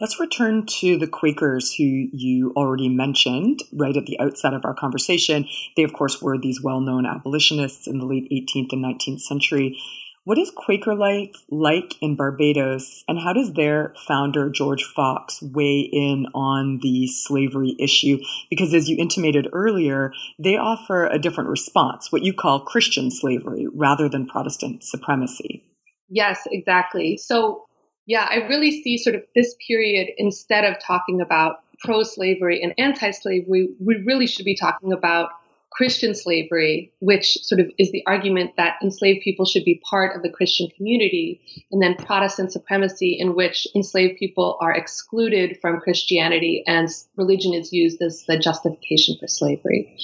Let's 0.00 0.18
return 0.18 0.66
to 0.80 0.98
the 0.98 1.06
Quakers 1.06 1.74
who 1.74 1.84
you 1.84 2.52
already 2.56 2.88
mentioned 2.88 3.60
right 3.72 3.96
at 3.96 4.06
the 4.06 4.18
outset 4.18 4.52
of 4.52 4.64
our 4.64 4.74
conversation. 4.74 5.46
They, 5.76 5.84
of 5.84 5.92
course, 5.92 6.20
were 6.20 6.36
these 6.36 6.62
well 6.62 6.80
known 6.80 7.06
abolitionists 7.06 7.86
in 7.86 7.98
the 7.98 8.06
late 8.06 8.28
18th 8.32 8.72
and 8.72 8.84
19th 8.84 9.20
century. 9.20 9.78
What 10.24 10.38
is 10.38 10.52
Quaker 10.54 10.94
life 10.94 11.34
like 11.50 11.94
in 12.00 12.14
Barbados, 12.14 13.02
and 13.08 13.18
how 13.18 13.32
does 13.32 13.54
their 13.54 13.92
founder, 14.06 14.50
George 14.50 14.84
Fox, 14.84 15.42
weigh 15.42 15.88
in 15.92 16.26
on 16.32 16.78
the 16.80 17.08
slavery 17.08 17.74
issue? 17.80 18.18
Because 18.48 18.72
as 18.72 18.88
you 18.88 18.96
intimated 18.98 19.48
earlier, 19.52 20.12
they 20.38 20.56
offer 20.56 21.06
a 21.06 21.18
different 21.18 21.50
response, 21.50 22.12
what 22.12 22.22
you 22.22 22.32
call 22.32 22.64
Christian 22.64 23.10
slavery, 23.10 23.66
rather 23.72 24.08
than 24.08 24.26
Protestant 24.26 24.84
supremacy. 24.84 25.64
Yes, 26.12 26.46
exactly. 26.50 27.16
So, 27.16 27.64
yeah, 28.04 28.26
I 28.28 28.46
really 28.46 28.82
see 28.82 28.98
sort 28.98 29.16
of 29.16 29.22
this 29.34 29.56
period 29.66 30.08
instead 30.18 30.64
of 30.64 30.76
talking 30.78 31.22
about 31.22 31.60
pro 31.80 32.02
slavery 32.02 32.62
and 32.62 32.74
anti 32.76 33.10
slavery, 33.12 33.70
we 33.80 33.96
really 34.04 34.26
should 34.26 34.44
be 34.44 34.54
talking 34.54 34.92
about 34.92 35.30
Christian 35.70 36.14
slavery, 36.14 36.92
which 37.00 37.38
sort 37.42 37.62
of 37.62 37.70
is 37.78 37.90
the 37.92 38.02
argument 38.06 38.52
that 38.58 38.74
enslaved 38.82 39.22
people 39.24 39.46
should 39.46 39.64
be 39.64 39.80
part 39.88 40.14
of 40.14 40.22
the 40.22 40.28
Christian 40.28 40.68
community, 40.76 41.40
and 41.70 41.80
then 41.80 41.94
Protestant 41.94 42.52
supremacy, 42.52 43.16
in 43.18 43.34
which 43.34 43.66
enslaved 43.74 44.18
people 44.18 44.58
are 44.60 44.74
excluded 44.74 45.56
from 45.62 45.80
Christianity 45.80 46.62
and 46.66 46.90
religion 47.16 47.54
is 47.54 47.72
used 47.72 48.02
as 48.02 48.22
the 48.28 48.38
justification 48.38 49.16
for 49.18 49.28
slavery. 49.28 49.96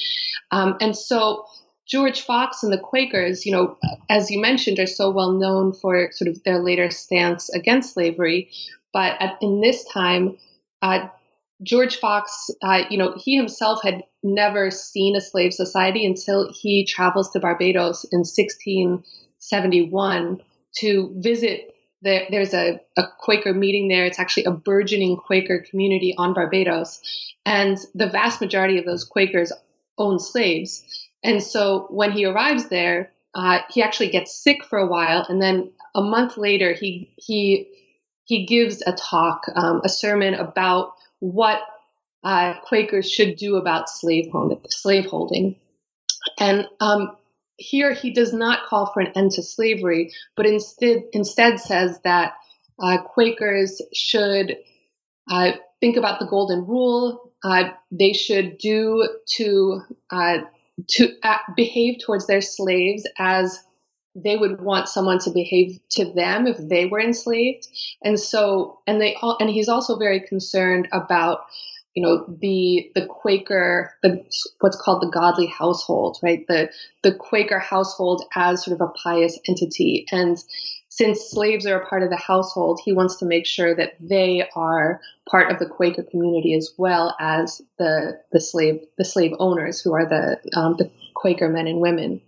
Um, 0.51 0.79
and 0.81 0.97
so 0.97 1.45
George 1.89 2.21
Fox 2.21 2.63
and 2.63 2.73
the 2.73 2.79
Quakers, 2.79 3.47
you 3.47 3.53
know, 3.53 3.79
as 4.11 4.31
you 4.31 4.41
mentioned, 4.41 4.79
are 4.79 4.87
so 4.87 5.11
well 5.11 5.33
known 5.33 5.73
for 5.73 6.11
sort 6.13 6.29
of 6.29 6.43
their 6.45 6.59
later 6.59 6.91
stance 6.91 7.49
against 7.49 7.95
slavery. 7.95 8.51
But 8.93 9.17
at, 9.21 9.39
in 9.41 9.61
this 9.61 9.85
time, 9.85 10.37
uh, 10.83 11.09
George 11.63 11.97
Fox, 11.97 12.51
uh, 12.63 12.83
you 12.91 12.99
know, 12.99 13.15
he 13.17 13.37
himself 13.37 13.83
had 13.83 14.05
never 14.23 14.71
seen 14.71 15.17
a 15.17 15.21
slave 15.21 15.55
society 15.55 16.07
until 16.07 16.53
he 16.53 16.85
travels 16.85 17.31
to 17.31 17.41
Barbados 17.41 18.05
in 18.05 18.21
1671 18.21 20.41
to 20.77 21.13
visit. 21.17 21.75
The, 22.03 22.27
there's 22.31 22.55
a, 22.55 22.81
a 22.97 23.09
Quaker 23.19 23.53
meeting 23.53 23.89
there. 23.89 24.05
It's 24.05 24.21
actually 24.21 24.45
a 24.45 24.53
burgeoning 24.53 25.17
Quaker 25.17 25.65
community 25.69 26.15
on 26.17 26.33
Barbados. 26.33 27.01
And 27.45 27.77
the 27.95 28.09
vast 28.09 28.41
majority 28.41 28.79
of 28.79 28.85
those 28.85 29.05
Quakers 29.05 29.53
own 29.97 30.21
slaves. 30.21 31.08
And 31.23 31.43
so 31.43 31.87
when 31.91 32.13
he 32.13 32.25
arrives 32.25 32.69
there, 32.69 33.13
uh, 33.35 33.61
he 33.71 33.83
actually 33.83 34.11
gets 34.11 34.43
sick 34.43 34.65
for 34.65 34.79
a 34.79 34.87
while, 34.87 35.27
and 35.29 35.41
then 35.41 35.73
a 35.95 36.03
month 36.03 36.37
later, 36.37 36.73
he 36.73 37.13
he 37.17 37.69
he 38.25 38.47
gives 38.47 38.83
a 38.87 38.93
talk, 38.93 39.43
um, 39.55 39.81
a 39.85 39.89
sermon 39.89 40.35
about 40.35 40.93
what 41.19 41.61
uh, 42.23 42.55
Quakers 42.65 43.11
should 43.11 43.37
do 43.37 43.57
about 43.57 43.89
slave 43.89 44.33
slaveholding. 44.69 45.57
And 46.39 46.69
um, 46.81 47.17
here 47.57 47.93
he 47.93 48.13
does 48.13 48.33
not 48.33 48.67
call 48.67 48.87
for 48.93 49.01
an 49.01 49.13
end 49.15 49.33
to 49.33 49.43
slavery, 49.43 50.13
but 50.37 50.47
instead 50.47 51.05
instead 51.13 51.61
says 51.61 52.01
that 52.05 52.35
uh, 52.81 52.99
Quakers 53.03 53.83
should 53.93 54.57
uh, 55.31 55.53
think 55.81 55.97
about 55.97 56.21
the 56.21 56.27
golden 56.27 56.67
rule. 56.67 57.33
Uh, 57.43 57.71
they 57.91 58.13
should 58.13 58.59
do 58.59 59.09
to 59.37 59.81
uh, 60.79 60.83
to 60.89 61.53
behave 61.57 61.99
towards 62.05 62.27
their 62.27 62.41
slaves 62.41 63.07
as 63.19 63.59
they 64.15 64.37
would 64.37 64.61
want 64.61 64.89
someone 64.89 65.19
to 65.21 65.31
behave 65.31 65.79
to 65.91 66.13
them 66.13 66.47
if 66.47 66.57
they 66.59 66.87
were 66.87 67.01
enslaved. 67.01 67.69
And 68.03 68.19
so 68.19 68.81
and 68.87 69.01
they 69.01 69.17
all 69.23 69.37
and 69.41 69.51
he's 69.51 69.69
also 69.69 69.97
very 69.97 70.21
concerned 70.21 70.89
about 70.93 71.47
you 71.95 72.03
know 72.03 72.25
the 72.41 72.91
the 72.95 73.07
quaker 73.07 73.95
the 74.03 74.25
what's 74.61 74.81
called 74.81 75.03
the 75.03 75.11
godly 75.11 75.47
household 75.47 76.19
right? 76.23 76.47
The 76.49 76.71
the 77.03 77.15
quaker 77.15 77.59
household 77.59 78.25
as 78.35 78.65
sort 78.65 78.81
of 78.81 78.89
a 78.89 78.93
pious 78.93 79.39
entity. 79.49 80.07
And 80.11 80.39
since 80.99 81.31
slaves 81.31 81.65
are 81.65 81.81
a 81.81 81.87
part 81.87 82.03
of 82.03 82.11
the 82.11 82.17
household, 82.17 82.81
he 82.85 82.93
wants 82.93 83.17
to 83.17 83.25
make 83.25 83.47
sure 83.47 83.73
that 83.73 83.95
they 84.01 84.43
are 84.57 85.01
part 85.31 85.53
of 85.53 85.61
the 85.61 85.67
Quaker 85.67 86.03
community 86.03 86.55
as 86.55 86.75
well 86.77 87.15
as 87.21 87.63
the 87.79 88.21
the 88.33 88.41
slave 88.41 88.85
the 88.99 89.05
slave 89.05 89.33
owners 89.39 89.81
who 89.81 89.95
are 89.95 90.07
the 90.07 90.39
um, 90.59 90.75
the 90.77 90.91
Quaker 91.15 91.49
men 91.49 91.69
and 91.69 91.79
women. 91.79 92.21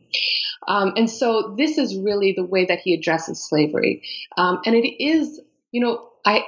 Um, 0.69 0.93
and 0.97 1.11
so 1.11 1.55
this 1.59 1.79
is 1.79 1.99
really 1.99 2.33
the 2.37 2.45
way 2.45 2.65
that 2.67 2.79
he 2.79 2.95
addresses 2.95 3.45
slavery, 3.45 4.03
um, 4.37 4.61
and 4.65 4.77
it 4.77 5.05
is 5.05 5.41
you 5.73 5.81
know 5.81 6.09
I. 6.25 6.45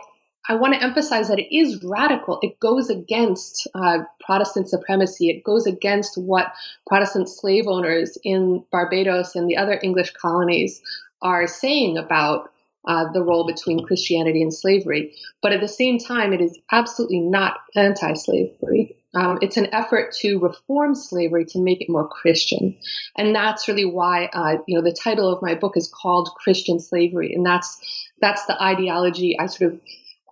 I 0.48 0.56
want 0.56 0.74
to 0.74 0.82
emphasize 0.82 1.28
that 1.28 1.38
it 1.38 1.56
is 1.56 1.84
radical. 1.84 2.40
It 2.42 2.58
goes 2.58 2.90
against 2.90 3.68
uh, 3.76 3.98
Protestant 4.18 4.68
supremacy. 4.68 5.30
It 5.30 5.44
goes 5.44 5.68
against 5.68 6.18
what 6.18 6.52
Protestant 6.84 7.28
slave 7.28 7.68
owners 7.68 8.18
in 8.24 8.64
Barbados 8.72 9.36
and 9.36 9.48
the 9.48 9.56
other 9.56 9.78
English 9.80 10.10
colonies 10.14 10.82
are 11.22 11.46
saying 11.46 11.98
about 11.98 12.50
uh, 12.86 13.12
the 13.12 13.22
role 13.22 13.46
between 13.46 13.84
Christianity 13.84 14.42
and 14.42 14.52
slavery. 14.52 15.14
But 15.40 15.52
at 15.52 15.60
the 15.60 15.68
same 15.68 15.98
time, 15.98 16.32
it 16.32 16.40
is 16.40 16.58
absolutely 16.70 17.20
not 17.20 17.58
anti 17.76 18.14
slavery. 18.14 18.96
Um, 19.14 19.38
it's 19.42 19.58
an 19.58 19.72
effort 19.72 20.14
to 20.20 20.38
reform 20.38 20.94
slavery 20.94 21.44
to 21.46 21.60
make 21.60 21.82
it 21.82 21.90
more 21.90 22.08
Christian. 22.08 22.78
And 23.16 23.34
that's 23.34 23.68
really 23.68 23.84
why, 23.84 24.30
uh, 24.32 24.56
you 24.66 24.76
know, 24.76 24.82
the 24.82 24.96
title 24.96 25.30
of 25.30 25.42
my 25.42 25.54
book 25.54 25.76
is 25.76 25.88
called 25.88 26.30
Christian 26.42 26.80
Slavery. 26.80 27.34
And 27.34 27.44
that's 27.44 27.78
that's 28.20 28.46
the 28.46 28.60
ideology 28.60 29.38
I 29.38 29.46
sort 29.46 29.74
of 29.74 29.80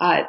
uh, 0.01 0.23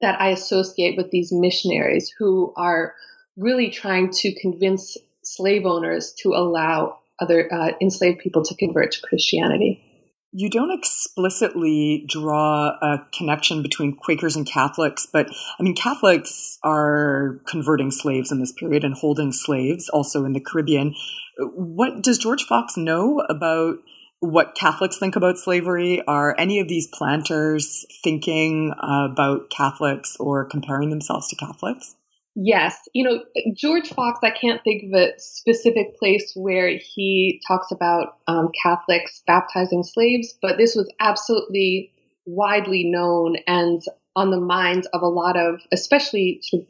that 0.00 0.20
I 0.20 0.30
associate 0.30 0.96
with 0.96 1.10
these 1.10 1.32
missionaries 1.32 2.12
who 2.18 2.52
are 2.56 2.94
really 3.36 3.70
trying 3.70 4.10
to 4.10 4.34
convince 4.40 4.96
slave 5.22 5.64
owners 5.64 6.12
to 6.22 6.34
allow 6.34 6.98
other 7.20 7.52
uh, 7.52 7.72
enslaved 7.80 8.20
people 8.20 8.42
to 8.44 8.54
convert 8.54 8.92
to 8.92 9.00
Christianity. 9.00 9.84
You 10.32 10.50
don't 10.50 10.70
explicitly 10.70 12.04
draw 12.06 12.76
a 12.82 13.06
connection 13.16 13.62
between 13.62 13.96
Quakers 13.96 14.36
and 14.36 14.46
Catholics, 14.46 15.06
but 15.10 15.26
I 15.58 15.62
mean, 15.62 15.74
Catholics 15.74 16.58
are 16.62 17.40
converting 17.46 17.90
slaves 17.90 18.30
in 18.30 18.38
this 18.38 18.52
period 18.52 18.84
and 18.84 18.94
holding 18.94 19.32
slaves 19.32 19.88
also 19.88 20.26
in 20.26 20.34
the 20.34 20.40
Caribbean. 20.40 20.94
What 21.38 22.02
does 22.02 22.18
George 22.18 22.44
Fox 22.44 22.76
know 22.76 23.20
about 23.28 23.78
what 24.20 24.54
Catholics 24.54 24.98
think 24.98 25.16
about 25.16 25.38
slavery? 25.38 26.02
Are 26.06 26.34
any 26.38 26.60
of 26.60 26.68
these 26.68 26.88
planters 26.88 27.86
thinking 28.02 28.74
about 28.82 29.48
Catholics 29.50 30.16
or 30.20 30.44
comparing 30.44 30.90
themselves 30.90 31.28
to 31.28 31.36
Catholics? 31.36 31.94
Yes. 32.40 32.88
You 32.94 33.02
know, 33.02 33.24
George 33.52 33.88
Fox, 33.88 34.20
I 34.22 34.30
can't 34.30 34.62
think 34.62 34.84
of 34.84 34.92
a 34.92 35.18
specific 35.18 35.98
place 35.98 36.32
where 36.36 36.78
he 36.78 37.42
talks 37.48 37.72
about 37.72 38.18
um, 38.28 38.50
Catholics 38.62 39.24
baptizing 39.26 39.82
slaves, 39.82 40.38
but 40.40 40.56
this 40.56 40.76
was 40.76 40.88
absolutely 41.00 41.90
widely 42.26 42.84
known 42.84 43.38
and 43.48 43.82
on 44.14 44.30
the 44.30 44.40
minds 44.40 44.86
of 44.92 45.02
a 45.02 45.08
lot 45.08 45.36
of, 45.36 45.60
especially 45.72 46.38
sort 46.42 46.62
of 46.62 46.68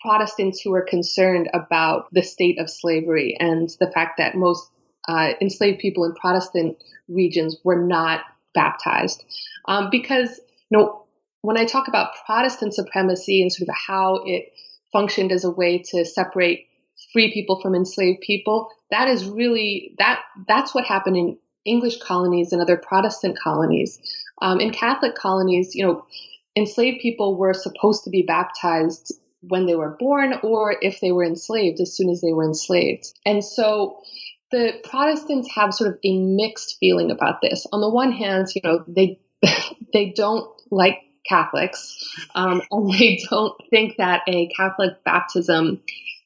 Protestants 0.00 0.60
who 0.60 0.70
were 0.70 0.86
concerned 0.88 1.50
about 1.52 2.06
the 2.12 2.22
state 2.22 2.60
of 2.60 2.70
slavery 2.70 3.36
and 3.40 3.68
the 3.80 3.90
fact 3.90 4.18
that 4.18 4.36
most 4.36 4.70
uh, 5.08 5.30
enslaved 5.40 5.80
people 5.80 6.04
in 6.04 6.14
Protestant 6.14 6.76
regions 7.08 7.56
were 7.64 7.84
not 7.84 8.20
baptized. 8.54 9.24
Um, 9.66 9.88
because, 9.90 10.38
you 10.70 10.78
know, 10.78 11.04
when 11.42 11.58
I 11.58 11.64
talk 11.64 11.88
about 11.88 12.14
Protestant 12.26 12.74
supremacy 12.74 13.42
and 13.42 13.52
sort 13.52 13.68
of 13.68 13.74
how 13.74 14.22
it 14.24 14.52
functioned 14.92 15.32
as 15.32 15.44
a 15.44 15.50
way 15.50 15.78
to 15.90 16.04
separate 16.04 16.66
free 17.12 17.32
people 17.32 17.60
from 17.60 17.74
enslaved 17.74 18.20
people, 18.20 18.70
that 18.90 19.08
is 19.08 19.26
really 19.26 19.94
that 19.98 20.20
that's 20.46 20.74
what 20.74 20.84
happened 20.84 21.16
in 21.16 21.38
English 21.64 21.98
colonies 22.00 22.52
and 22.52 22.62
other 22.62 22.76
Protestant 22.76 23.38
colonies. 23.38 23.98
Um, 24.40 24.60
in 24.60 24.72
Catholic 24.72 25.14
colonies, 25.14 25.74
you 25.74 25.84
know, 25.84 26.06
enslaved 26.56 27.00
people 27.00 27.36
were 27.36 27.54
supposed 27.54 28.04
to 28.04 28.10
be 28.10 28.22
baptized 28.22 29.12
when 29.40 29.66
they 29.66 29.74
were 29.74 29.96
born 29.98 30.34
or 30.42 30.74
if 30.80 31.00
they 31.00 31.12
were 31.12 31.24
enslaved 31.24 31.80
as 31.80 31.96
soon 31.96 32.10
as 32.10 32.20
they 32.20 32.32
were 32.32 32.44
enslaved. 32.44 33.06
And 33.24 33.44
so 33.44 34.00
the 34.50 34.72
Protestants 34.82 35.48
have 35.54 35.74
sort 35.74 35.90
of 35.90 35.98
a 36.04 36.18
mixed 36.18 36.76
feeling 36.80 37.10
about 37.10 37.40
this. 37.42 37.66
On 37.72 37.80
the 37.80 37.90
one 37.90 38.12
hand, 38.12 38.48
you 38.54 38.62
know, 38.64 38.84
they 38.88 39.20
they 39.92 40.12
don't 40.14 40.50
like 40.70 40.98
Catholics, 41.28 41.98
um, 42.34 42.62
and 42.70 42.92
they 42.92 43.20
don't 43.28 43.54
think 43.70 43.96
that 43.98 44.22
a 44.26 44.48
Catholic 44.48 45.02
baptism 45.04 45.82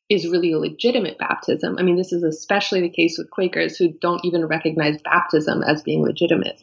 is 0.08 0.28
really 0.28 0.52
a 0.52 0.58
legitimate 0.58 1.18
baptism. 1.18 1.76
I 1.78 1.82
mean, 1.82 1.96
this 1.96 2.12
is 2.12 2.22
especially 2.22 2.82
the 2.82 2.90
case 2.90 3.16
with 3.18 3.30
Quakers 3.30 3.76
who 3.76 3.92
don't 3.92 4.24
even 4.24 4.46
recognize 4.46 5.00
baptism 5.02 5.62
as 5.62 5.82
being 5.82 6.02
legitimate. 6.02 6.62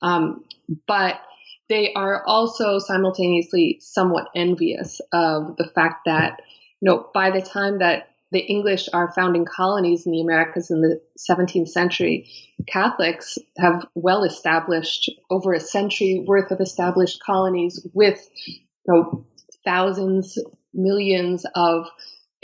Um, 0.00 0.44
but 0.86 1.20
they 1.68 1.92
are 1.94 2.24
also 2.26 2.78
simultaneously 2.78 3.78
somewhat 3.80 4.28
envious 4.34 5.00
of 5.12 5.56
the 5.56 5.68
fact 5.74 6.02
that, 6.06 6.40
you 6.80 6.90
know, 6.90 7.08
by 7.12 7.30
the 7.30 7.42
time 7.42 7.78
that 7.78 8.10
the 8.34 8.40
English 8.40 8.88
are 8.92 9.12
founding 9.12 9.44
colonies 9.44 10.04
in 10.04 10.12
the 10.12 10.20
Americas 10.20 10.70
in 10.70 10.80
the 10.80 11.00
17th 11.18 11.68
century. 11.68 12.28
Catholics 12.66 13.38
have 13.56 13.86
well 13.94 14.24
established, 14.24 15.08
over 15.30 15.54
a 15.54 15.60
century 15.60 16.24
worth 16.26 16.50
of 16.50 16.60
established 16.60 17.22
colonies 17.24 17.86
with 17.94 18.28
you 18.46 18.58
know, 18.88 19.24
thousands, 19.64 20.36
millions 20.74 21.46
of 21.54 21.86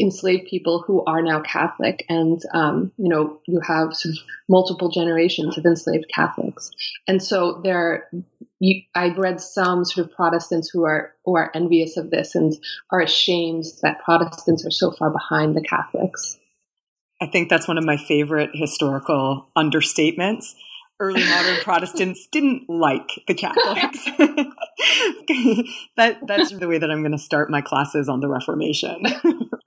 enslaved 0.01 0.49
people 0.49 0.83
who 0.87 1.05
are 1.05 1.23
now 1.23 1.41
Catholic, 1.41 2.05
and 2.09 2.41
um, 2.55 2.93
you 2.97 3.09
know 3.09 3.41
you 3.47 3.61
have 3.61 3.95
sort 3.95 4.15
of 4.15 4.19
multiple 4.49 4.91
generations 4.91 5.59
of 5.59 5.65
enslaved 5.65 6.07
Catholics, 6.13 6.71
and 7.07 7.23
so 7.23 7.61
there. 7.63 8.09
You, 8.63 8.83
I've 8.95 9.17
read 9.17 9.41
some 9.41 9.87
sort 9.87 10.07
of 10.07 10.15
Protestants 10.15 10.69
who 10.69 10.85
are 10.85 11.15
who 11.25 11.35
are 11.35 11.51
envious 11.55 11.97
of 11.97 12.11
this 12.11 12.35
and 12.35 12.53
are 12.91 13.01
ashamed 13.01 13.65
that 13.81 14.05
Protestants 14.05 14.67
are 14.67 14.71
so 14.71 14.91
far 14.91 15.11
behind 15.11 15.57
the 15.57 15.63
Catholics. 15.63 16.39
I 17.23 17.27
think 17.27 17.49
that's 17.49 17.67
one 17.67 17.79
of 17.79 17.85
my 17.85 17.97
favorite 17.97 18.51
historical 18.53 19.49
understatements 19.57 20.55
early 21.01 21.25
modern 21.25 21.57
Protestants 21.63 22.29
didn't 22.31 22.69
like 22.69 23.09
the 23.27 23.35
Catholics. 23.35 24.05
that 25.97 26.19
that's 26.27 26.53
the 26.53 26.69
way 26.69 26.79
that 26.79 26.91
I'm 26.91 27.01
going 27.01 27.13
to 27.13 27.19
start 27.19 27.51
my 27.51 27.63
classes 27.63 28.09
on 28.09 28.21
the 28.21 28.29
Reformation. 28.29 29.03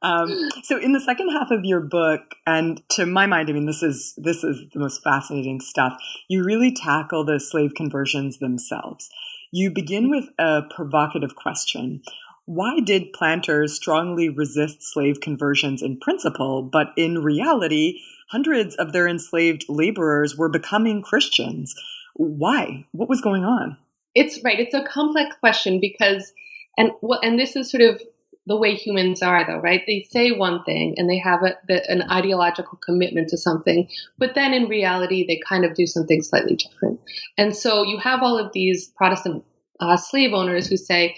Um, 0.04 0.50
so, 0.64 0.78
in 0.78 0.92
the 0.92 1.00
second 1.00 1.30
half 1.30 1.50
of 1.50 1.64
your 1.64 1.80
book, 1.80 2.22
and 2.46 2.82
to 2.90 3.06
my 3.06 3.26
mind, 3.26 3.50
I 3.50 3.54
mean, 3.54 3.66
this 3.66 3.82
is 3.82 4.14
this 4.18 4.44
is 4.44 4.70
the 4.74 4.80
most 4.80 5.02
fascinating 5.02 5.62
stuff. 5.62 5.94
You 6.28 6.44
really 6.44 6.74
tackle 6.74 7.24
the 7.24 7.40
slave 7.40 7.74
conversions 7.76 8.40
themselves. 8.40 9.10
You 9.52 9.72
begin 9.72 10.10
with 10.10 10.26
a 10.38 10.64
provocative 10.70 11.36
question. 11.36 12.02
Why 12.46 12.82
did 12.82 13.14
planters 13.14 13.74
strongly 13.74 14.28
resist 14.28 14.84
slave 14.84 15.22
conversions 15.22 15.82
in 15.82 16.00
principle, 16.00 16.62
but 16.62 16.88
in 16.98 17.24
reality, 17.24 18.00
hundreds 18.28 18.76
of 18.76 18.92
their 18.92 19.08
enslaved 19.08 19.64
laborers 19.70 20.36
were 20.36 20.50
becoming 20.50 21.02
Christians. 21.02 21.76
Why? 22.16 22.86
What 22.92 23.08
was 23.08 23.22
going 23.22 23.46
on? 23.46 23.78
It's 24.16 24.44
right. 24.44 24.60
It's 24.60 24.74
a 24.74 24.84
complex 24.84 25.36
question 25.40 25.80
because, 25.80 26.34
and 26.78 26.92
well, 27.02 27.20
and 27.24 27.40
this 27.40 27.56
is 27.56 27.72
sort 27.72 27.82
of 27.82 28.02
the 28.46 28.58
way 28.58 28.76
humans 28.76 29.22
are, 29.22 29.46
though, 29.48 29.60
right? 29.60 29.84
They 29.88 30.06
say 30.12 30.32
one 30.32 30.64
thing 30.64 30.96
and 30.98 31.10
they 31.10 31.20
have 31.20 31.44
a, 31.44 31.58
the, 31.68 31.90
an 31.90 32.04
ideological 32.12 32.78
commitment 32.78 33.30
to 33.30 33.38
something, 33.38 33.88
but 34.18 34.36
then 34.36 34.54
in 34.54 34.68
reality, 34.68 35.26
they 35.26 35.40
kind 35.48 35.64
of 35.64 35.76
do 35.76 35.88
something 35.88 36.22
slightly 36.22 36.56
different. 36.56 37.00
And 37.38 37.56
so 37.56 37.84
you 37.84 37.98
have 38.00 38.22
all 38.22 38.38
of 38.38 38.52
these 38.52 38.88
Protestant 38.88 39.46
uh, 39.80 39.98
slave 39.98 40.34
owners 40.34 40.68
who 40.68 40.78
say, 40.78 41.16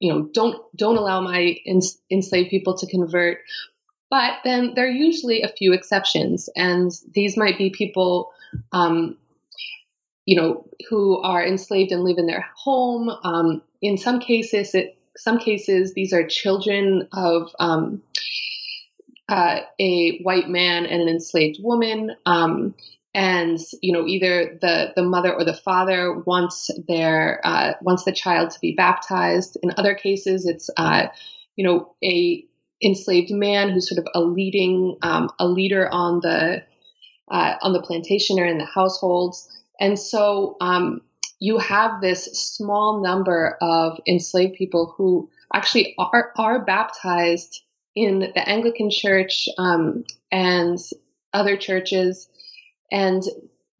you 0.00 0.12
know, 0.12 0.28
don't 0.32 0.60
don't 0.76 0.96
allow 0.96 1.20
my 1.20 1.56
enslaved 2.10 2.50
people 2.50 2.76
to 2.78 2.86
convert, 2.86 3.38
but 4.10 4.32
then 4.44 4.72
there 4.74 4.86
are 4.86 4.90
usually 4.90 5.42
a 5.42 5.48
few 5.48 5.72
exceptions, 5.72 6.48
and 6.56 6.90
these 7.12 7.36
might 7.36 7.56
be 7.56 7.70
people, 7.70 8.32
um, 8.72 9.16
you 10.26 10.36
know, 10.36 10.66
who 10.88 11.22
are 11.22 11.44
enslaved 11.44 11.92
and 11.92 12.04
live 12.04 12.18
in 12.18 12.26
their 12.26 12.44
home. 12.56 13.08
Um, 13.08 13.62
in 13.80 13.96
some 13.96 14.20
cases, 14.20 14.74
it, 14.74 14.98
some 15.16 15.38
cases 15.38 15.94
these 15.94 16.12
are 16.12 16.26
children 16.26 17.08
of 17.12 17.50
um, 17.58 18.02
uh, 19.28 19.60
a 19.80 20.18
white 20.22 20.48
man 20.48 20.86
and 20.86 21.02
an 21.02 21.08
enslaved 21.08 21.58
woman. 21.62 22.14
Um, 22.26 22.74
and 23.14 23.60
you 23.80 23.92
know 23.92 24.06
either 24.06 24.58
the 24.60 24.92
the 24.96 25.02
mother 25.02 25.32
or 25.32 25.44
the 25.44 25.54
father 25.54 26.18
wants 26.26 26.68
their 26.88 27.40
uh, 27.44 27.74
wants 27.80 28.04
the 28.04 28.12
child 28.12 28.50
to 28.50 28.60
be 28.60 28.74
baptized. 28.74 29.56
In 29.62 29.72
other 29.76 29.94
cases, 29.94 30.46
it's 30.46 30.68
uh, 30.76 31.06
you 31.54 31.64
know 31.64 31.94
a 32.02 32.44
enslaved 32.82 33.30
man 33.30 33.70
who's 33.70 33.88
sort 33.88 34.04
of 34.04 34.08
a 34.14 34.20
leading 34.20 34.96
um, 35.02 35.30
a 35.38 35.46
leader 35.46 35.88
on 35.88 36.20
the 36.20 36.64
uh, 37.30 37.54
on 37.62 37.72
the 37.72 37.82
plantation 37.82 38.40
or 38.40 38.46
in 38.46 38.58
the 38.58 38.64
households, 38.64 39.48
and 39.78 39.96
so 39.96 40.56
um, 40.60 41.00
you 41.44 41.58
have 41.58 42.00
this 42.00 42.24
small 42.24 43.02
number 43.02 43.58
of 43.60 44.00
enslaved 44.08 44.54
people 44.54 44.94
who 44.96 45.28
actually 45.52 45.94
are 45.98 46.32
are 46.38 46.64
baptized 46.64 47.62
in 47.94 48.20
the 48.20 48.48
Anglican 48.48 48.88
Church 48.90 49.46
um, 49.58 50.04
and 50.32 50.78
other 51.34 51.58
churches, 51.58 52.30
and 52.90 53.22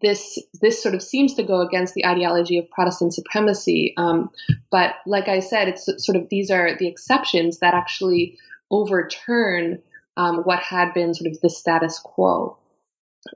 this 0.02 0.38
this 0.60 0.82
sort 0.82 0.94
of 0.94 1.02
seems 1.02 1.32
to 1.34 1.42
go 1.42 1.62
against 1.62 1.94
the 1.94 2.04
ideology 2.04 2.58
of 2.58 2.70
Protestant 2.70 3.14
supremacy. 3.14 3.94
Um, 3.96 4.28
but 4.70 4.96
like 5.06 5.28
I 5.28 5.40
said, 5.40 5.68
it's 5.68 5.88
sort 6.04 6.16
of 6.16 6.28
these 6.28 6.50
are 6.50 6.76
the 6.76 6.86
exceptions 6.86 7.60
that 7.60 7.72
actually 7.72 8.36
overturn 8.70 9.80
um, 10.18 10.40
what 10.44 10.58
had 10.58 10.92
been 10.92 11.14
sort 11.14 11.32
of 11.32 11.40
the 11.40 11.48
status 11.48 11.98
quo. 11.98 12.58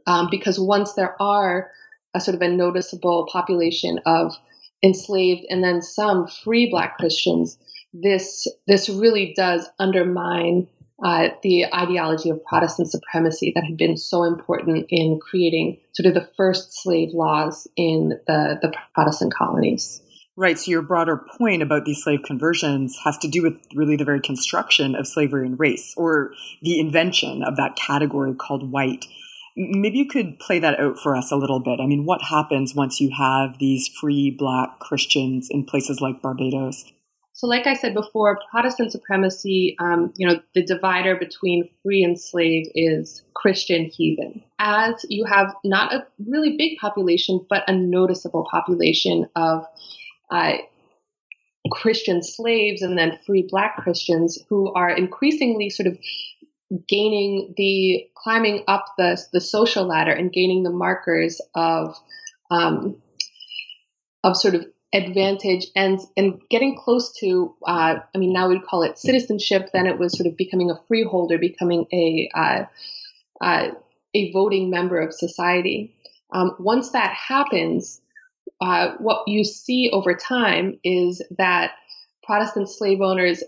Um, 0.07 0.29
because 0.31 0.61
once 0.61 0.93
there 0.93 1.17
are 1.19 1.71
a 2.14 2.21
sort 2.21 2.35
of 2.35 2.42
a 2.42 2.49
noticeable 2.49 3.29
population 3.31 4.01
of 4.07 4.35
enslaved 4.83 5.44
and 5.51 5.62
then 5.62 5.83
some 5.83 6.27
free 6.27 6.71
Black 6.71 6.97
Christians, 6.99 7.59
this 7.92 8.47
this 8.66 8.88
really 8.88 9.33
does 9.37 9.68
undermine 9.79 10.68
uh, 11.05 11.29
the 11.42 11.64
ideology 11.73 12.29
of 12.29 12.44
Protestant 12.44 12.90
supremacy 12.90 13.53
that 13.55 13.64
had 13.64 13.77
been 13.77 13.97
so 13.97 14.25
important 14.25 14.87
in 14.88 15.21
creating 15.21 15.79
sort 15.92 16.07
of 16.07 16.14
the 16.14 16.29
first 16.37 16.73
slave 16.83 17.11
laws 17.14 17.68
in 17.77 18.18
the, 18.27 18.59
the 18.61 18.73
Protestant 18.94 19.33
colonies. 19.33 20.03
Right. 20.37 20.59
So 20.59 20.71
your 20.71 20.83
broader 20.83 21.16
point 21.37 21.62
about 21.62 21.85
these 21.85 22.03
slave 22.03 22.21
conversions 22.25 22.97
has 23.05 23.18
to 23.18 23.29
do 23.29 23.42
with 23.42 23.55
really 23.75 23.97
the 23.97 24.05
very 24.05 24.21
construction 24.21 24.94
of 24.94 25.07
slavery 25.07 25.47
and 25.47 25.59
race, 25.59 25.94
or 25.97 26.33
the 26.62 26.79
invention 26.79 27.42
of 27.42 27.57
that 27.57 27.77
category 27.77 28.35
called 28.35 28.71
white. 28.71 29.07
Maybe 29.59 29.99
you 29.99 30.07
could 30.07 30.38
play 30.38 30.61
that 30.61 30.79
out 30.79 30.99
for 30.99 31.16
us 31.16 31.33
a 31.33 31.37
little 31.37 31.59
bit. 31.59 31.81
I 31.81 31.87
mean, 31.87 32.05
what 32.05 32.23
happens 32.23 32.75
once 32.75 33.01
you 33.01 33.11
have 33.18 33.59
these 33.59 33.88
free 33.88 34.31
black 34.31 34.79
Christians 34.79 35.49
in 35.51 35.64
places 35.64 36.01
like 36.01 36.23
Barbados? 36.23 36.85
So, 37.33 37.47
like 37.47 37.66
I 37.66 37.75
said 37.75 37.94
before, 37.94 38.38
Protestant 38.51 38.92
supremacy, 38.92 39.77
um, 39.79 40.12
you 40.16 40.27
know, 40.27 40.40
the 40.55 40.64
divider 40.64 41.16
between 41.16 41.68
free 41.83 42.03
and 42.03 42.21
slave 42.21 42.66
is 42.75 43.23
Christian 43.35 43.85
heathen. 43.85 44.42
As 44.59 45.05
you 45.09 45.25
have 45.25 45.55
not 45.64 45.92
a 45.92 46.07
really 46.27 46.57
big 46.57 46.79
population, 46.79 47.44
but 47.49 47.62
a 47.68 47.73
noticeable 47.73 48.47
population 48.51 49.29
of 49.37 49.64
uh, 50.31 50.55
Christian 51.71 52.23
slaves 52.23 52.83
and 52.83 52.99
then 52.99 53.18
free 53.25 53.47
black 53.49 53.77
Christians 53.77 54.38
who 54.49 54.73
are 54.75 54.90
increasingly 54.90 55.71
sort 55.71 55.87
of 55.87 55.99
gaining 56.87 57.55
the 57.57 58.09
climbing 58.15 58.65
up 58.69 58.85
the 58.99 59.21
the 59.33 59.41
social 59.41 59.87
ladder 59.87 60.13
and 60.13 60.33
gaining 60.33 60.63
the 60.63 60.71
markers 60.71 61.41
of 61.55 61.97
um, 62.51 62.97
of 64.23 64.37
sort 64.37 64.55
of 64.55 64.67
advantage 64.95 65.67
and 65.77 66.01
and 66.17 66.41
getting 66.51 66.77
close 66.77 67.13
to 67.19 67.55
uh, 67.67 67.97
I 68.15 68.19
mean 68.19 68.33
now 68.33 68.49
we'd 68.49 68.67
call 68.67 68.83
it 68.83 68.99
citizenship 68.99 69.71
then 69.73 69.87
it 69.87 69.99
was 69.99 70.17
sort 70.17 70.27
of 70.27 70.37
becoming 70.37 70.71
a 70.71 70.81
freeholder 70.89 71.39
becoming 71.39 71.87
a 71.93 72.31
uh, 72.35 72.65
uh, 73.41 73.69
a 74.15 74.33
voting 74.33 74.71
member 74.71 74.99
of 75.01 75.13
society. 75.13 75.95
Um, 76.33 76.57
once 76.59 76.91
that 76.91 77.13
happens 77.13 78.01
uh, 78.61 78.93
what 78.99 79.29
you 79.29 79.45
see 79.45 79.91
over 79.93 80.15
time 80.15 80.79
is 80.83 81.23
that 81.39 81.73
Protestant 82.25 82.69
slave 82.69 83.01
owners 83.01 83.43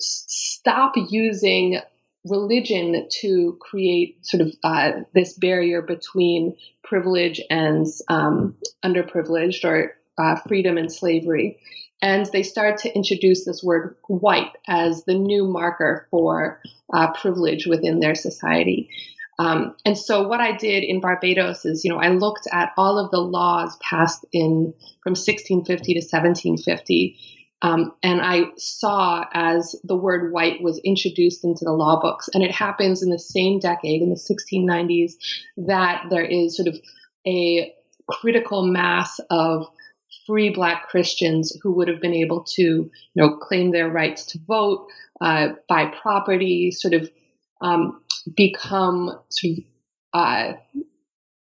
stop 0.00 0.94
using 1.10 1.80
religion 2.24 3.08
to 3.20 3.58
create 3.60 4.24
sort 4.24 4.40
of 4.40 4.52
uh, 4.62 4.92
this 5.12 5.34
barrier 5.34 5.82
between 5.82 6.56
privilege 6.82 7.40
and 7.50 7.86
um, 8.08 8.56
underprivileged 8.84 9.64
or 9.64 9.96
uh, 10.18 10.36
freedom 10.46 10.78
and 10.78 10.92
slavery. 10.92 11.58
And 12.00 12.26
they 12.26 12.42
start 12.42 12.78
to 12.78 12.94
introduce 12.94 13.44
this 13.44 13.62
word 13.62 13.96
white 14.08 14.52
as 14.66 15.04
the 15.04 15.14
new 15.14 15.46
marker 15.46 16.06
for 16.10 16.60
uh, 16.92 17.12
privilege 17.12 17.66
within 17.66 18.00
their 18.00 18.14
society. 18.14 18.90
Um, 19.38 19.74
and 19.84 19.98
so 19.98 20.28
what 20.28 20.40
I 20.40 20.56
did 20.56 20.84
in 20.84 21.00
Barbados 21.00 21.64
is, 21.64 21.84
you 21.84 21.90
know, 21.90 21.98
I 21.98 22.08
looked 22.08 22.46
at 22.52 22.72
all 22.76 22.98
of 22.98 23.10
the 23.10 23.20
laws 23.20 23.76
passed 23.78 24.24
in 24.32 24.74
from 25.02 25.12
1650 25.12 25.94
to 25.94 26.00
1750 26.00 27.18
um, 27.64 27.94
and 28.02 28.20
I 28.20 28.50
saw 28.58 29.24
as 29.32 29.74
the 29.84 29.96
word 29.96 30.34
white 30.34 30.60
was 30.60 30.78
introduced 30.84 31.44
into 31.44 31.64
the 31.64 31.72
law 31.72 31.98
books, 31.98 32.28
and 32.34 32.44
it 32.44 32.50
happens 32.50 33.02
in 33.02 33.08
the 33.08 33.18
same 33.18 33.58
decade, 33.58 34.02
in 34.02 34.10
the 34.10 34.16
1690s, 34.16 35.14
that 35.56 36.04
there 36.10 36.26
is 36.26 36.58
sort 36.58 36.68
of 36.68 36.78
a 37.26 37.72
critical 38.06 38.66
mass 38.66 39.18
of 39.30 39.66
free 40.26 40.50
black 40.50 40.90
Christians 40.90 41.56
who 41.62 41.72
would 41.72 41.88
have 41.88 42.02
been 42.02 42.12
able 42.12 42.44
to, 42.44 42.62
you 42.62 42.90
know, 43.16 43.38
claim 43.38 43.72
their 43.72 43.88
rights 43.88 44.26
to 44.26 44.38
vote, 44.46 44.88
uh, 45.22 45.54
buy 45.66 45.86
property, 45.86 46.70
sort 46.70 46.92
of 46.92 47.10
um, 47.62 48.02
become 48.36 49.18
sort 49.30 49.56
of 49.56 49.64
uh, 50.12 50.52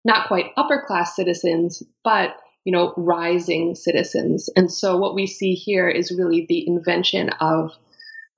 not 0.04 0.28
quite 0.28 0.48
upper 0.58 0.84
class 0.88 1.16
citizens, 1.16 1.84
but 2.04 2.38
you 2.68 2.74
know, 2.74 2.94
rising 2.98 3.76
citizens. 3.76 4.50
And 4.54 4.70
so 4.70 4.98
what 4.98 5.16
we 5.16 5.26
see 5.26 5.54
here 5.54 5.88
is 5.88 6.12
really 6.12 6.46
the 6.50 6.68
invention 6.68 7.30
of 7.40 7.72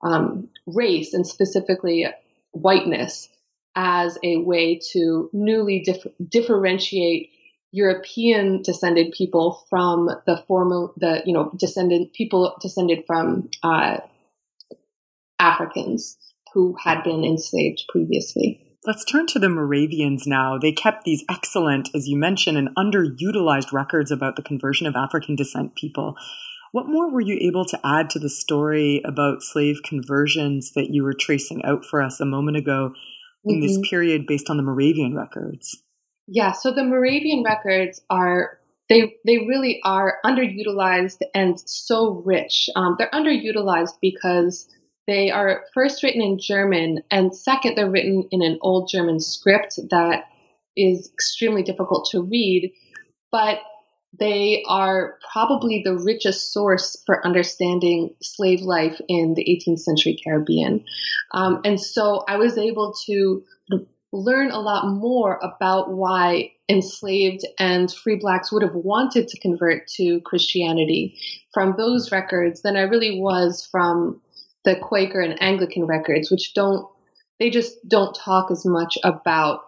um, 0.02 0.50
race 0.68 1.14
and 1.14 1.26
specifically 1.26 2.06
whiteness 2.52 3.28
as 3.74 4.16
a 4.22 4.36
way 4.36 4.78
to 4.92 5.30
newly 5.32 5.80
dif- 5.80 6.06
differentiate 6.24 7.30
European 7.72 8.62
descended 8.62 9.10
people 9.18 9.66
from 9.68 10.08
the 10.26 10.44
formal, 10.46 10.94
the 10.96 11.24
you 11.26 11.32
know, 11.32 11.50
descended 11.56 12.12
people 12.12 12.56
descended 12.60 13.02
from 13.08 13.50
uh, 13.64 13.98
Africans 15.40 16.16
who 16.54 16.76
had 16.80 17.02
been 17.02 17.24
enslaved 17.24 17.82
previously. 17.88 18.69
Let's 18.86 19.04
turn 19.04 19.26
to 19.28 19.38
the 19.38 19.50
Moravians 19.50 20.26
now. 20.26 20.56
They 20.56 20.72
kept 20.72 21.04
these 21.04 21.22
excellent, 21.28 21.90
as 21.94 22.08
you 22.08 22.16
mentioned, 22.16 22.56
and 22.56 22.74
underutilized 22.76 23.72
records 23.72 24.10
about 24.10 24.36
the 24.36 24.42
conversion 24.42 24.86
of 24.86 24.96
African 24.96 25.36
descent 25.36 25.74
people. 25.74 26.16
What 26.72 26.88
more 26.88 27.12
were 27.12 27.20
you 27.20 27.36
able 27.42 27.66
to 27.66 27.80
add 27.84 28.08
to 28.10 28.18
the 28.18 28.30
story 28.30 29.02
about 29.04 29.42
slave 29.42 29.80
conversions 29.84 30.72
that 30.76 30.90
you 30.90 31.02
were 31.02 31.12
tracing 31.12 31.62
out 31.64 31.84
for 31.84 32.00
us 32.00 32.20
a 32.20 32.24
moment 32.24 32.56
ago 32.56 32.94
in 33.44 33.56
mm-hmm. 33.56 33.66
this 33.66 33.78
period 33.90 34.26
based 34.26 34.48
on 34.48 34.56
the 34.56 34.62
Moravian 34.62 35.14
records? 35.14 35.82
Yeah, 36.26 36.52
so 36.52 36.72
the 36.72 36.84
Moravian 36.84 37.42
records 37.42 38.00
are 38.08 38.60
they 38.88 39.16
they 39.26 39.38
really 39.38 39.80
are 39.84 40.18
underutilized 40.24 41.18
and 41.34 41.58
so 41.66 42.22
rich. 42.24 42.70
Um, 42.76 42.96
they're 42.98 43.10
underutilized 43.10 43.94
because 44.00 44.68
they 45.06 45.30
are 45.30 45.64
first 45.74 46.02
written 46.02 46.22
in 46.22 46.38
German, 46.38 47.02
and 47.10 47.34
second, 47.34 47.76
they're 47.76 47.90
written 47.90 48.28
in 48.30 48.42
an 48.42 48.58
old 48.60 48.88
German 48.90 49.20
script 49.20 49.78
that 49.90 50.24
is 50.76 51.10
extremely 51.12 51.62
difficult 51.62 52.08
to 52.12 52.22
read, 52.22 52.72
but 53.32 53.58
they 54.18 54.64
are 54.68 55.18
probably 55.32 55.82
the 55.84 55.96
richest 55.96 56.52
source 56.52 56.96
for 57.06 57.24
understanding 57.24 58.14
slave 58.20 58.60
life 58.60 59.00
in 59.08 59.34
the 59.34 59.44
18th 59.44 59.80
century 59.80 60.18
Caribbean. 60.22 60.84
Um, 61.32 61.60
and 61.64 61.80
so 61.80 62.24
I 62.26 62.36
was 62.36 62.58
able 62.58 62.94
to 63.06 63.44
learn 64.12 64.50
a 64.50 64.60
lot 64.60 64.92
more 64.92 65.38
about 65.42 65.92
why 65.92 66.50
enslaved 66.68 67.44
and 67.58 67.92
free 67.92 68.16
blacks 68.16 68.50
would 68.50 68.62
have 68.62 68.74
wanted 68.74 69.28
to 69.28 69.38
convert 69.38 69.86
to 69.86 70.20
Christianity 70.22 71.16
from 71.54 71.74
those 71.76 72.10
records 72.10 72.62
than 72.62 72.76
I 72.76 72.82
really 72.82 73.20
was 73.20 73.66
from 73.70 74.20
the 74.64 74.76
Quaker 74.76 75.20
and 75.20 75.42
Anglican 75.42 75.86
records, 75.86 76.30
which 76.30 76.54
don't 76.54 76.86
they 77.38 77.50
just 77.50 77.76
don't 77.88 78.14
talk 78.14 78.50
as 78.50 78.66
much 78.66 78.98
about 79.02 79.62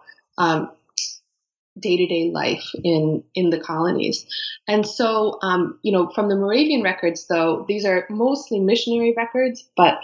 day 1.79 1.97
to 1.97 2.05
day 2.05 2.31
life 2.31 2.65
in 2.83 3.23
in 3.33 3.49
the 3.49 3.59
colonies. 3.59 4.25
And 4.67 4.85
so, 4.85 5.39
um, 5.41 5.79
you 5.81 5.91
know, 5.91 6.09
from 6.13 6.29
the 6.29 6.35
Moravian 6.35 6.83
records, 6.83 7.25
though, 7.27 7.65
these 7.67 7.85
are 7.85 8.05
mostly 8.09 8.59
missionary 8.59 9.13
records, 9.17 9.67
but 9.75 9.99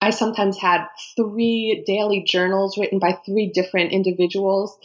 I 0.00 0.10
sometimes 0.10 0.58
had 0.58 0.86
three 1.16 1.84
daily 1.86 2.24
journals 2.26 2.78
written 2.78 2.98
by 2.98 3.18
three 3.26 3.50
different 3.52 3.92
individuals 3.92 4.78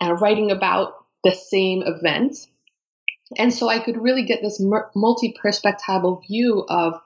uh, 0.00 0.14
writing 0.14 0.50
about 0.50 0.94
the 1.24 1.32
same 1.32 1.82
event. 1.86 2.36
And 3.36 3.52
so 3.52 3.68
I 3.68 3.80
could 3.80 4.00
really 4.00 4.24
get 4.24 4.40
this 4.42 4.60
multi 4.60 5.34
perspectival 5.42 6.24
view 6.26 6.64
of 6.68 7.00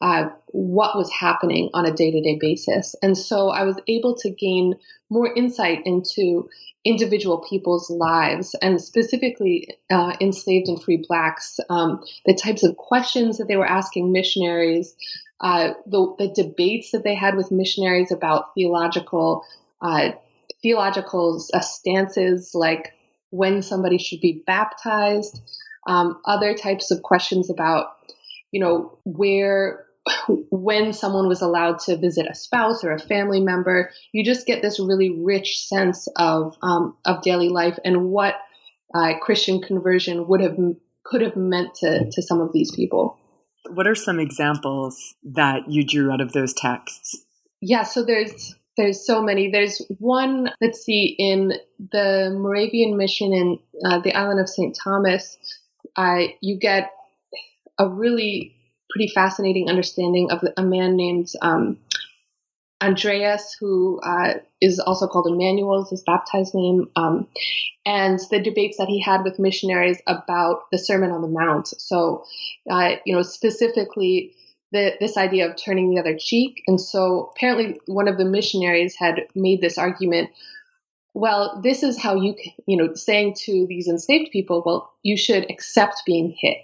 uh, 0.00 0.28
what 0.48 0.96
was 0.96 1.10
happening 1.10 1.70
on 1.74 1.86
a 1.86 1.92
day 1.92 2.10
to 2.10 2.20
day 2.20 2.38
basis. 2.40 2.94
And 3.02 3.16
so 3.16 3.48
I 3.50 3.64
was 3.64 3.78
able 3.88 4.14
to 4.16 4.30
gain 4.30 4.76
more 5.10 5.32
insight 5.32 5.82
into 5.84 6.48
individual 6.84 7.44
people's 7.48 7.90
lives 7.90 8.54
and 8.62 8.80
specifically 8.80 9.76
uh, 9.90 10.14
enslaved 10.20 10.68
and 10.68 10.82
free 10.82 11.04
blacks, 11.08 11.58
um, 11.68 12.02
the 12.24 12.34
types 12.34 12.62
of 12.62 12.76
questions 12.76 13.38
that 13.38 13.48
they 13.48 13.56
were 13.56 13.66
asking 13.66 14.12
missionaries, 14.12 14.94
uh, 15.40 15.72
the, 15.86 16.14
the, 16.18 16.28
debates 16.28 16.92
that 16.92 17.02
they 17.02 17.14
had 17.14 17.36
with 17.36 17.50
missionaries 17.50 18.12
about 18.12 18.54
theological 18.54 19.44
uh, 19.82 20.12
theological 20.62 21.42
uh, 21.52 21.60
stances 21.60 22.52
like 22.54 22.92
when 23.30 23.62
somebody 23.62 23.98
should 23.98 24.20
be 24.20 24.42
baptized, 24.46 25.40
um, 25.86 26.20
other 26.24 26.54
types 26.54 26.90
of 26.90 27.02
questions 27.02 27.50
about 27.50 27.88
you 28.52 28.60
know 28.60 28.98
where 29.04 29.86
when 30.50 30.92
someone 30.92 31.28
was 31.28 31.42
allowed 31.42 31.78
to 31.80 31.96
visit 31.96 32.26
a 32.30 32.34
spouse 32.34 32.84
or 32.84 32.92
a 32.92 32.98
family 32.98 33.40
member, 33.40 33.90
you 34.12 34.24
just 34.24 34.46
get 34.46 34.62
this 34.62 34.78
really 34.78 35.10
rich 35.10 35.58
sense 35.66 36.08
of 36.16 36.56
um, 36.62 36.96
of 37.04 37.22
daily 37.22 37.48
life 37.48 37.78
and 37.84 38.04
what 38.06 38.34
uh, 38.94 39.18
Christian 39.20 39.60
conversion 39.60 40.26
would 40.28 40.40
have 40.40 40.56
could 41.04 41.22
have 41.22 41.36
meant 41.36 41.74
to 41.76 42.10
to 42.10 42.22
some 42.22 42.40
of 42.40 42.52
these 42.52 42.74
people. 42.74 43.18
What 43.68 43.86
are 43.86 43.96
some 43.96 44.20
examples 44.20 44.96
that 45.24 45.68
you 45.68 45.84
drew 45.84 46.12
out 46.12 46.20
of 46.20 46.32
those 46.32 46.54
texts? 46.54 47.24
Yeah, 47.60 47.82
so 47.82 48.04
there's 48.04 48.54
there's 48.76 49.04
so 49.04 49.22
many. 49.22 49.50
There's 49.50 49.80
one. 49.98 50.50
Let's 50.60 50.84
see, 50.84 51.16
in 51.18 51.54
the 51.92 52.30
Moravian 52.38 52.96
mission 52.96 53.32
in 53.32 53.58
uh, 53.84 54.00
the 54.00 54.14
island 54.14 54.40
of 54.40 54.48
Saint 54.48 54.76
Thomas, 54.82 55.36
uh, 55.96 56.24
you 56.40 56.58
get 56.58 56.90
a 57.78 57.88
really 57.88 58.54
pretty 58.90 59.12
fascinating 59.12 59.68
understanding 59.68 60.30
of 60.30 60.42
a 60.56 60.62
man 60.62 60.96
named 60.96 61.28
um, 61.42 61.78
Andreas, 62.82 63.56
who 63.58 64.00
uh, 64.00 64.34
is 64.60 64.78
also 64.78 65.06
called 65.06 65.26
Emmanuel, 65.26 65.82
is 65.82 65.90
his 65.90 66.02
baptized 66.02 66.54
name, 66.54 66.88
um, 66.96 67.26
and 67.86 68.18
the 68.30 68.40
debates 68.40 68.76
that 68.78 68.88
he 68.88 69.00
had 69.00 69.24
with 69.24 69.38
missionaries 69.38 70.00
about 70.06 70.70
the 70.70 70.78
Sermon 70.78 71.10
on 71.10 71.22
the 71.22 71.28
Mount. 71.28 71.68
So, 71.68 72.24
uh, 72.70 72.96
you 73.06 73.14
know, 73.14 73.22
specifically 73.22 74.34
the, 74.72 74.92
this 75.00 75.16
idea 75.16 75.48
of 75.48 75.56
turning 75.56 75.90
the 75.90 76.00
other 76.00 76.16
cheek. 76.18 76.62
And 76.66 76.80
so, 76.80 77.32
apparently, 77.34 77.80
one 77.86 78.08
of 78.08 78.18
the 78.18 78.24
missionaries 78.26 78.94
had 78.94 79.26
made 79.34 79.62
this 79.62 79.78
argument 79.78 80.30
well, 81.16 81.62
this 81.62 81.82
is 81.82 81.98
how 81.98 82.16
you, 82.16 82.34
can, 82.34 82.52
you 82.66 82.76
know, 82.76 82.92
saying 82.92 83.36
to 83.46 83.66
these 83.66 83.88
enslaved 83.88 84.30
people, 84.32 84.62
well, 84.66 84.92
you 85.02 85.16
should 85.16 85.50
accept 85.50 86.02
being 86.04 86.36
hit, 86.38 86.58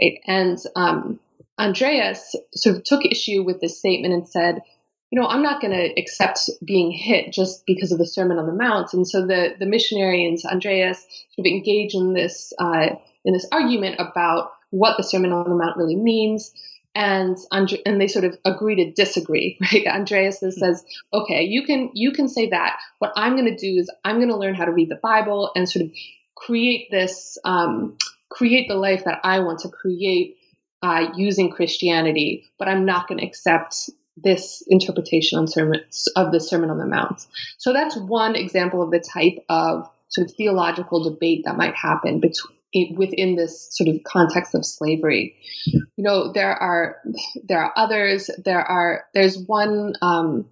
right? 0.00 0.18
And 0.26 0.58
um, 0.74 1.20
Andreas 1.58 2.34
sort 2.54 2.76
of 2.76 2.84
took 2.84 3.04
issue 3.04 3.42
with 3.42 3.60
this 3.60 3.78
statement 3.78 4.14
and 4.14 4.26
said, 4.26 4.62
you 5.10 5.20
know, 5.20 5.26
I'm 5.26 5.42
not 5.42 5.60
going 5.60 5.74
to 5.74 6.00
accept 6.00 6.48
being 6.64 6.90
hit 6.90 7.34
just 7.34 7.66
because 7.66 7.92
of 7.92 7.98
the 7.98 8.06
Sermon 8.06 8.38
on 8.38 8.46
the 8.46 8.54
Mount. 8.54 8.94
And 8.94 9.06
so 9.06 9.26
the 9.26 9.56
the 9.58 9.66
missionaries, 9.66 10.46
Andreas 10.46 11.00
sort 11.34 11.46
of 11.46 11.52
engage 11.52 11.92
in 11.92 12.14
this 12.14 12.54
uh, 12.58 12.94
in 13.26 13.34
this 13.34 13.46
argument 13.52 13.96
about 13.98 14.52
what 14.70 14.96
the 14.96 15.02
Sermon 15.02 15.32
on 15.32 15.50
the 15.50 15.54
Mount 15.54 15.76
really 15.76 15.96
means. 15.96 16.50
And 16.94 17.38
and 17.50 18.00
they 18.00 18.06
sort 18.06 18.26
of 18.26 18.36
agree 18.44 18.76
to 18.76 18.92
disagree, 18.92 19.58
right? 19.72 19.86
Andreas 19.86 20.40
says, 20.40 20.84
"Okay, 21.12 21.44
you 21.44 21.64
can 21.64 21.90
you 21.94 22.12
can 22.12 22.28
say 22.28 22.50
that. 22.50 22.78
What 22.98 23.12
I'm 23.16 23.34
going 23.36 23.46
to 23.46 23.56
do 23.56 23.78
is 23.78 23.90
I'm 24.04 24.16
going 24.16 24.28
to 24.28 24.36
learn 24.36 24.54
how 24.54 24.66
to 24.66 24.72
read 24.72 24.90
the 24.90 25.00
Bible 25.02 25.50
and 25.54 25.68
sort 25.68 25.86
of 25.86 25.92
create 26.34 26.90
this, 26.90 27.38
um, 27.44 27.96
create 28.28 28.68
the 28.68 28.74
life 28.74 29.04
that 29.04 29.20
I 29.24 29.40
want 29.40 29.60
to 29.60 29.68
create 29.68 30.36
uh, 30.82 31.12
using 31.16 31.50
Christianity. 31.50 32.44
But 32.58 32.68
I'm 32.68 32.84
not 32.84 33.08
going 33.08 33.18
to 33.20 33.26
accept 33.26 33.88
this 34.16 34.62
interpretation 34.66 35.38
on 35.38 35.48
sermon, 35.48 35.80
of 36.16 36.32
the 36.32 36.40
Sermon 36.40 36.70
on 36.70 36.78
the 36.78 36.86
Mount. 36.86 37.26
So 37.58 37.72
that's 37.72 37.96
one 37.96 38.36
example 38.36 38.82
of 38.82 38.90
the 38.90 39.00
type 39.00 39.44
of 39.48 39.88
sort 40.08 40.28
of 40.28 40.36
theological 40.36 41.04
debate 41.04 41.44
that 41.44 41.56
might 41.56 41.74
happen 41.74 42.20
between 42.20 42.58
within 42.96 43.36
this 43.36 43.68
sort 43.70 43.88
of 43.88 44.02
context 44.04 44.54
of 44.54 44.64
slavery. 44.64 45.36
You 45.66 45.84
know, 45.96 46.32
there 46.32 46.52
are 46.52 46.96
there 47.44 47.62
are 47.62 47.72
others. 47.76 48.30
There 48.44 48.62
are 48.62 49.04
there's 49.14 49.38
one 49.38 49.94
um, 50.02 50.46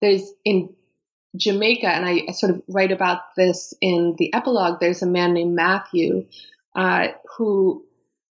there's 0.00 0.30
in 0.44 0.74
Jamaica, 1.36 1.86
and 1.86 2.04
I, 2.04 2.22
I, 2.28 2.32
sort 2.32 2.52
of 2.54 2.62
write 2.68 2.90
about 2.90 3.20
this 3.36 3.72
in 3.80 4.16
the 4.18 4.32
epilogue. 4.34 4.80
There's 4.80 5.02
a 5.02 5.06
man 5.06 5.32
named 5.32 5.54
Matthew 5.54 6.26
uh, 6.74 7.08
who 7.36 7.84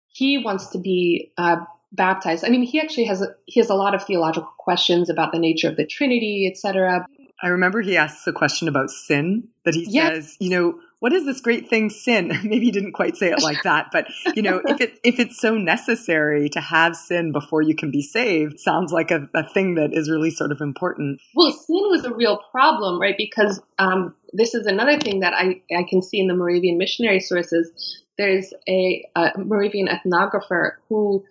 he 0.08 0.38
wants 0.38 0.68
to 0.68 0.78
be 0.78 1.32
uh, 1.36 1.56
baptized. 1.92 2.44
I 2.44 2.48
mean, 2.48 2.62
he 2.62 2.80
actually 2.80 3.04
has 3.04 3.20
a, 3.20 3.34
he 3.44 3.60
has 3.60 3.68
a 3.68 3.74
lot 3.74 3.94
of 3.94 4.04
theological 4.04 4.52
questions 4.58 5.10
about 5.10 5.32
the 5.32 5.38
nature 5.38 5.68
of 5.68 5.76
the 5.76 5.86
Trinity, 5.86 6.50
etc. 6.50 7.06
I 7.42 7.48
remember 7.48 7.82
he 7.82 7.96
asks 7.96 8.26
a 8.26 8.32
question 8.32 8.66
about 8.66 8.90
sin 8.90 9.48
that 9.64 9.74
he 9.74 9.86
yes. 9.88 10.14
says, 10.14 10.36
you 10.40 10.50
know, 10.50 10.78
what 11.00 11.12
is 11.12 11.26
this 11.26 11.40
great 11.40 11.68
thing 11.68 11.90
sin? 11.90 12.28
Maybe 12.44 12.66
he 12.66 12.70
didn't 12.70 12.92
quite 12.92 13.16
say 13.16 13.30
it 13.30 13.42
like 13.42 13.62
that, 13.64 13.88
but 13.92 14.06
you 14.34 14.42
know, 14.42 14.60
if 14.64 14.80
it 14.80 14.98
if 15.04 15.18
it's 15.18 15.38
so 15.38 15.56
necessary 15.56 16.48
to 16.50 16.60
have 16.60 16.96
sin 16.96 17.32
before 17.32 17.62
you 17.62 17.74
can 17.74 17.90
be 17.90 18.02
saved, 18.02 18.58
sounds 18.58 18.92
like 18.92 19.10
a, 19.10 19.28
a 19.34 19.48
thing 19.48 19.74
that 19.74 19.90
is 19.92 20.10
really 20.10 20.30
sort 20.30 20.52
of 20.52 20.60
important. 20.60 21.20
Well, 21.34 21.52
sin 21.52 21.82
was 21.90 22.04
a 22.04 22.14
real 22.14 22.40
problem, 22.50 23.00
right? 23.00 23.16
Because 23.16 23.60
um, 23.78 24.14
this 24.32 24.54
is 24.54 24.66
another 24.66 24.98
thing 24.98 25.20
that 25.20 25.34
I 25.34 25.60
I 25.76 25.84
can 25.88 26.02
see 26.02 26.18
in 26.18 26.28
the 26.28 26.34
Moravian 26.34 26.78
missionary 26.78 27.20
sources. 27.20 28.02
There's 28.16 28.52
a, 28.66 29.04
a 29.14 29.32
Moravian 29.36 29.88
ethnographer 29.88 30.72
who 30.88 31.22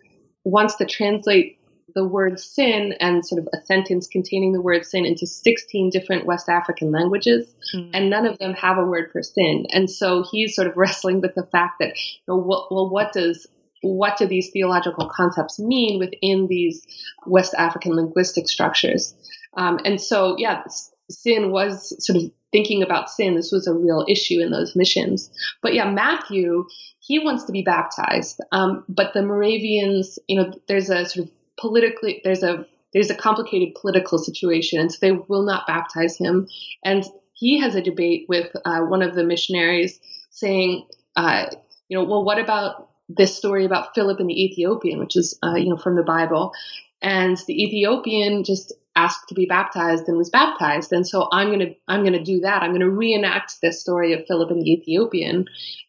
wants 0.43 0.75
to 0.75 0.85
translate 0.85 1.57
the 1.95 2.05
word 2.05 2.39
sin 2.39 2.93
and 2.99 3.25
sort 3.25 3.41
of 3.41 3.47
a 3.53 3.65
sentence 3.65 4.07
containing 4.07 4.51
the 4.51 4.61
word 4.61 4.85
sin 4.85 5.05
into 5.05 5.25
16 5.25 5.89
different 5.89 6.25
West 6.25 6.49
African 6.49 6.91
languages, 6.91 7.47
mm. 7.73 7.89
and 7.93 8.09
none 8.09 8.27
of 8.27 8.37
them 8.37 8.53
have 8.53 8.77
a 8.77 8.85
word 8.85 9.09
for 9.11 9.23
sin. 9.23 9.65
And 9.71 9.89
so 9.89 10.25
he's 10.29 10.55
sort 10.55 10.67
of 10.67 10.77
wrestling 10.77 11.21
with 11.21 11.33
the 11.35 11.47
fact 11.51 11.75
that, 11.79 11.95
you 11.95 12.19
know, 12.27 12.37
well, 12.37 12.67
well, 12.69 12.89
what 12.89 13.13
does 13.13 13.47
what 13.81 14.17
do 14.17 14.25
these 14.25 14.49
theological 14.51 15.09
concepts 15.15 15.59
mean 15.59 15.99
within 15.99 16.47
these 16.47 16.83
West 17.27 17.53
African 17.55 17.95
linguistic 17.95 18.49
structures? 18.49 19.13
Um, 19.55 19.79
and 19.85 20.01
so, 20.01 20.35
yeah, 20.39 20.63
sin 21.09 21.51
was 21.51 21.95
sort 22.03 22.17
of 22.17 22.31
thinking 22.51 22.81
about 22.81 23.09
sin. 23.09 23.35
This 23.35 23.51
was 23.51 23.67
a 23.67 23.73
real 23.73 24.05
issue 24.07 24.41
in 24.41 24.49
those 24.49 24.75
missions. 24.75 25.29
But 25.61 25.73
yeah, 25.75 25.89
Matthew, 25.89 26.65
he 26.99 27.19
wants 27.19 27.43
to 27.45 27.51
be 27.51 27.61
baptized. 27.61 28.41
Um, 28.51 28.83
but 28.89 29.13
the 29.13 29.21
Moravians, 29.21 30.17
you 30.27 30.41
know, 30.41 30.51
there's 30.67 30.89
a 30.89 31.05
sort 31.05 31.27
of 31.27 31.31
politically, 31.57 32.21
there's 32.23 32.43
a 32.43 32.65
there's 32.93 33.09
a 33.09 33.15
complicated 33.15 33.75
political 33.75 34.17
situation, 34.17 34.79
and 34.79 34.91
so 34.91 34.97
they 35.01 35.11
will 35.11 35.43
not 35.43 35.67
baptize 35.67 36.17
him. 36.17 36.47
And 36.83 37.03
he 37.33 37.59
has 37.59 37.75
a 37.75 37.81
debate 37.81 38.25
with 38.29 38.55
uh, 38.63 38.81
one 38.81 39.01
of 39.01 39.15
the 39.15 39.23
missionaries 39.23 39.99
saying, 40.29 40.87
uh, 41.15 41.47
you 41.89 41.97
know, 41.97 42.05
well, 42.05 42.23
what 42.23 42.39
about 42.39 42.89
this 43.09 43.35
story 43.35 43.65
about 43.65 43.93
Philip 43.93 44.19
and 44.19 44.29
the 44.29 44.45
Ethiopian, 44.45 44.99
which 44.99 45.17
is, 45.17 45.37
uh, 45.43 45.55
you 45.55 45.69
know, 45.69 45.77
from 45.77 45.97
the 45.97 46.03
Bible? 46.03 46.53
And 47.01 47.37
the 47.47 47.63
Ethiopian 47.63 48.45
just 48.45 48.73
asked 48.95 49.27
to 49.27 49.35
be 49.35 49.45
baptized 49.45 50.07
and 50.07 50.17
was 50.17 50.29
baptized 50.29 50.93
and 50.93 51.05
so 51.05 51.27
i'm 51.31 51.47
going 51.47 51.59
to 51.59 51.75
i'm 51.87 52.01
going 52.01 52.13
to 52.13 52.23
do 52.23 52.39
that 52.39 52.63
i'm 52.63 52.71
going 52.71 52.79
to 52.79 52.89
reenact 52.89 53.59
this 53.61 53.81
story 53.81 54.13
of 54.13 54.25
philip 54.25 54.49
and 54.49 54.61
the 54.61 54.71
ethiopian 54.71 55.45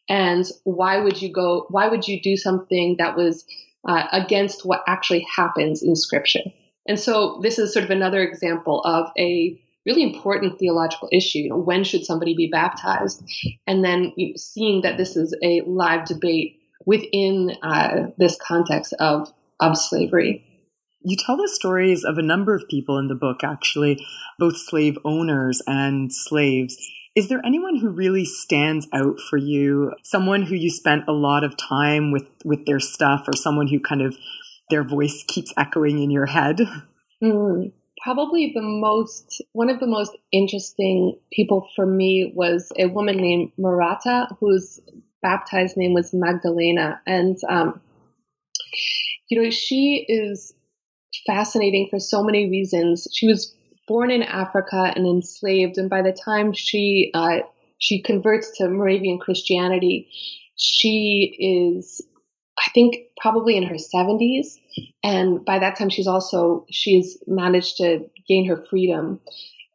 and 0.09 0.45
why 0.65 0.99
would 0.99 1.21
you 1.21 1.31
go 1.31 1.65
why 1.69 1.87
would 1.87 2.05
you 2.05 2.21
do 2.21 2.35
something 2.35 2.95
that 2.99 3.15
was 3.15 3.45
uh, 3.87 4.05
against 4.11 4.65
what 4.65 4.83
actually 4.87 5.25
happens 5.35 5.83
in 5.83 5.95
scripture. 5.95 6.43
And 6.87 6.99
so 6.99 7.39
this 7.43 7.59
is 7.59 7.73
sort 7.73 7.85
of 7.85 7.91
another 7.91 8.21
example 8.21 8.81
of 8.81 9.11
a 9.17 9.59
really 9.85 10.03
important 10.03 10.59
theological 10.59 11.09
issue. 11.11 11.39
You 11.39 11.49
know, 11.49 11.57
when 11.57 11.83
should 11.83 12.05
somebody 12.05 12.35
be 12.35 12.49
baptized? 12.51 13.23
And 13.65 13.83
then 13.83 14.13
you 14.15 14.29
know, 14.29 14.33
seeing 14.37 14.81
that 14.81 14.97
this 14.97 15.15
is 15.15 15.35
a 15.43 15.61
live 15.65 16.05
debate 16.05 16.59
within 16.85 17.51
uh, 17.61 18.07
this 18.17 18.37
context 18.41 18.93
of 18.99 19.31
of 19.59 19.77
slavery. 19.77 20.43
You 21.01 21.15
tell 21.15 21.37
the 21.37 21.47
stories 21.47 22.03
of 22.03 22.17
a 22.17 22.23
number 22.23 22.53
of 22.53 22.67
people 22.69 22.97
in 22.97 23.07
the 23.07 23.15
book, 23.15 23.43
actually, 23.43 24.05
both 24.39 24.57
slave 24.57 24.97
owners 25.05 25.61
and 25.67 26.11
slaves. 26.13 26.77
Is 27.17 27.29
there 27.29 27.41
anyone 27.43 27.77
who 27.77 27.89
really 27.89 28.25
stands 28.25 28.87
out 28.93 29.19
for 29.27 29.37
you? 29.37 29.91
Someone 30.03 30.43
who 30.43 30.53
you 30.53 30.69
spent 30.69 31.05
a 31.07 31.13
lot 31.13 31.43
of 31.43 31.57
time 31.57 32.11
with 32.11 32.27
with 32.45 32.67
their 32.67 32.79
stuff, 32.79 33.27
or 33.27 33.33
someone 33.35 33.67
who 33.67 33.79
kind 33.79 34.03
of 34.03 34.15
their 34.69 34.83
voice 34.83 35.23
keeps 35.27 35.51
echoing 35.57 35.97
in 35.97 36.11
your 36.11 36.27
head? 36.27 36.59
Mm, 37.23 37.71
probably 38.03 38.51
the 38.53 38.61
most 38.61 39.41
one 39.53 39.71
of 39.71 39.79
the 39.79 39.87
most 39.87 40.15
interesting 40.31 41.17
people 41.33 41.67
for 41.75 41.87
me 41.87 42.31
was 42.35 42.71
a 42.77 42.85
woman 42.85 43.17
named 43.17 43.51
Marata, 43.59 44.27
whose 44.39 44.79
baptized 45.23 45.75
name 45.75 45.95
was 45.95 46.13
Magdalena, 46.13 47.01
and 47.07 47.35
um, 47.49 47.81
you 49.27 49.41
know 49.41 49.49
she 49.49 50.05
is 50.07 50.53
fascinating 51.25 51.87
for 51.89 51.97
so 51.97 52.23
many 52.23 52.47
reasons. 52.47 53.07
She 53.11 53.27
was 53.27 53.56
born 53.87 54.11
in 54.11 54.23
Africa 54.23 54.91
and 54.95 55.07
enslaved, 55.07 55.77
and 55.77 55.89
by 55.89 56.01
the 56.01 56.11
time 56.13 56.53
she 56.53 57.11
uh, 57.13 57.39
she 57.79 58.01
converts 58.01 58.57
to 58.57 58.69
Moravian 58.69 59.19
Christianity, 59.19 60.09
she 60.55 61.35
is, 61.39 62.01
I 62.57 62.69
think, 62.73 62.97
probably 63.19 63.55
in 63.55 63.63
her 63.63 63.75
70s, 63.75 64.57
and 65.03 65.43
by 65.45 65.59
that 65.59 65.77
time 65.77 65.89
she's 65.89 66.07
also 66.07 66.65
she's 66.69 67.17
managed 67.27 67.77
to 67.77 68.09
gain 68.27 68.47
her 68.47 68.63
freedom, 68.69 69.19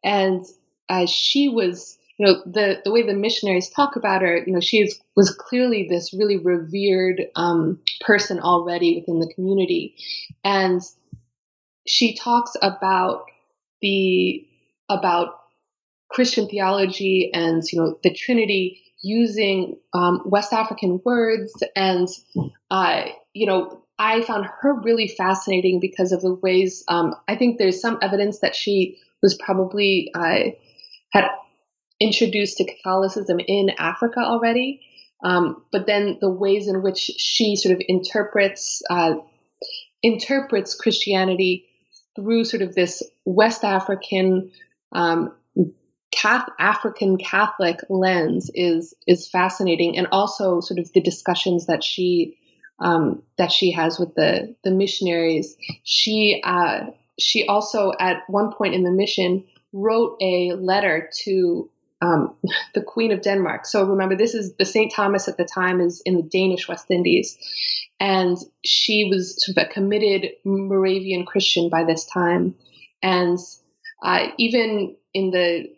and 0.03 0.45
uh, 0.89 1.05
she 1.05 1.49
was. 1.49 1.97
You 2.19 2.27
know 2.27 2.43
the 2.45 2.79
the 2.85 2.91
way 2.91 3.01
the 3.01 3.15
missionaries 3.15 3.71
talk 3.71 3.95
about 3.95 4.21
her. 4.21 4.37
You 4.45 4.53
know 4.53 4.59
she 4.59 4.81
is, 4.81 5.01
was 5.15 5.31
clearly 5.33 5.87
this 5.89 6.13
really 6.13 6.37
revered 6.37 7.23
um, 7.35 7.79
person 8.01 8.39
already 8.39 8.99
within 8.99 9.19
the 9.19 9.33
community, 9.33 9.95
and 10.43 10.79
she 11.87 12.15
talks 12.15 12.53
about 12.61 13.25
the 13.83 14.47
about 14.89 15.35
Christian 16.09 16.47
theology 16.47 17.29
and 17.33 17.61
you 17.71 17.79
know 17.79 17.99
the 18.01 18.13
Trinity 18.13 18.81
using 19.01 19.77
um, 19.93 20.21
West 20.25 20.53
African 20.53 21.01
words, 21.05 21.53
and 21.75 22.07
uh, 22.71 23.05
you 23.33 23.45
know 23.45 23.83
I 23.99 24.21
found 24.21 24.47
her 24.61 24.79
really 24.81 25.07
fascinating 25.07 25.79
because 25.79 26.11
of 26.11 26.21
the 26.21 26.33
ways 26.33 26.83
um, 26.87 27.13
I 27.27 27.35
think 27.35 27.57
there's 27.59 27.81
some 27.81 27.99
evidence 28.01 28.39
that 28.39 28.55
she 28.55 28.97
was 29.21 29.35
probably 29.35 30.11
uh, 30.15 30.51
had 31.11 31.27
introduced 31.99 32.57
to 32.57 32.65
Catholicism 32.65 33.39
in 33.39 33.69
Africa 33.77 34.19
already, 34.19 34.81
um, 35.23 35.63
but 35.71 35.85
then 35.85 36.17
the 36.21 36.29
ways 36.29 36.67
in 36.67 36.81
which 36.81 37.11
she 37.17 37.55
sort 37.55 37.75
of 37.75 37.81
interprets 37.87 38.81
uh, 38.89 39.15
interprets 40.01 40.75
Christianity 40.75 41.65
through 42.15 42.45
sort 42.45 42.61
of 42.61 42.75
this 42.75 43.01
West 43.25 43.63
African, 43.63 44.51
um, 44.91 45.33
Catholic, 46.11 46.55
African 46.59 47.17
Catholic 47.17 47.79
lens 47.89 48.51
is 48.53 48.93
is 49.07 49.27
fascinating, 49.27 49.97
and 49.97 50.07
also 50.11 50.59
sort 50.61 50.79
of 50.79 50.91
the 50.93 51.01
discussions 51.01 51.67
that 51.67 51.83
she 51.83 52.37
um, 52.79 53.23
that 53.37 53.51
she 53.51 53.71
has 53.71 53.99
with 53.99 54.13
the 54.15 54.55
the 54.63 54.71
missionaries. 54.71 55.55
She 55.83 56.41
uh, 56.43 56.87
she 57.19 57.47
also 57.47 57.93
at 57.99 58.23
one 58.27 58.53
point 58.53 58.75
in 58.75 58.83
the 58.83 58.91
mission 58.91 59.45
wrote 59.71 60.17
a 60.21 60.53
letter 60.53 61.09
to 61.23 61.69
um, 62.03 62.35
the 62.73 62.81
Queen 62.81 63.11
of 63.11 63.21
Denmark. 63.21 63.65
So 63.65 63.83
remember, 63.85 64.15
this 64.15 64.33
is 64.33 64.55
the 64.55 64.65
St. 64.65 64.91
Thomas 64.91 65.27
at 65.27 65.37
the 65.37 65.45
time 65.45 65.79
is 65.79 66.01
in 66.05 66.15
the 66.15 66.23
Danish 66.23 66.67
West 66.67 66.91
Indies. 66.91 67.37
And 67.99 68.37
she 68.63 69.05
was 69.09 69.43
sort 69.43 69.57
of 69.57 69.63
a 69.69 69.73
committed 69.73 70.31
Moravian 70.43 71.25
Christian 71.25 71.69
by 71.69 71.85
this 71.85 72.05
time. 72.05 72.55
And 73.03 73.37
uh, 74.01 74.29
even 74.37 74.95
in 75.13 75.31
the 75.31 75.69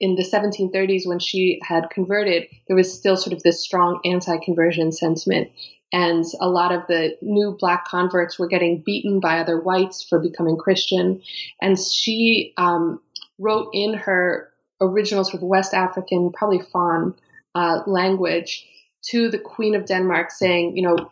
in 0.00 0.14
the 0.14 0.22
1730s 0.22 1.06
when 1.06 1.18
she 1.18 1.58
had 1.62 1.90
converted, 1.90 2.44
there 2.68 2.76
was 2.76 2.92
still 2.92 3.16
sort 3.16 3.32
of 3.32 3.42
this 3.42 3.64
strong 3.64 4.00
anti-conversion 4.04 4.92
sentiment. 4.92 5.50
And 5.92 6.24
a 6.40 6.48
lot 6.48 6.70
of 6.70 6.86
the 6.86 7.16
new 7.20 7.56
black 7.58 7.86
converts 7.86 8.38
were 8.38 8.46
getting 8.46 8.82
beaten 8.86 9.18
by 9.18 9.40
other 9.40 9.58
whites 9.60 10.04
for 10.04 10.20
becoming 10.20 10.56
Christian. 10.56 11.20
And 11.60 11.76
she 11.76 12.52
um, 12.58 13.00
wrote 13.40 13.70
in 13.72 13.94
her 13.94 14.50
original 14.80 15.24
sort 15.24 15.42
of 15.42 15.48
West 15.48 15.74
African, 15.74 16.30
probably 16.30 16.60
Fon 16.60 17.14
uh, 17.56 17.80
language 17.86 18.66
to 19.10 19.30
the 19.30 19.38
Queen 19.38 19.74
of 19.74 19.86
Denmark, 19.86 20.30
saying, 20.30 20.76
you 20.76 20.82
know, 20.82 21.10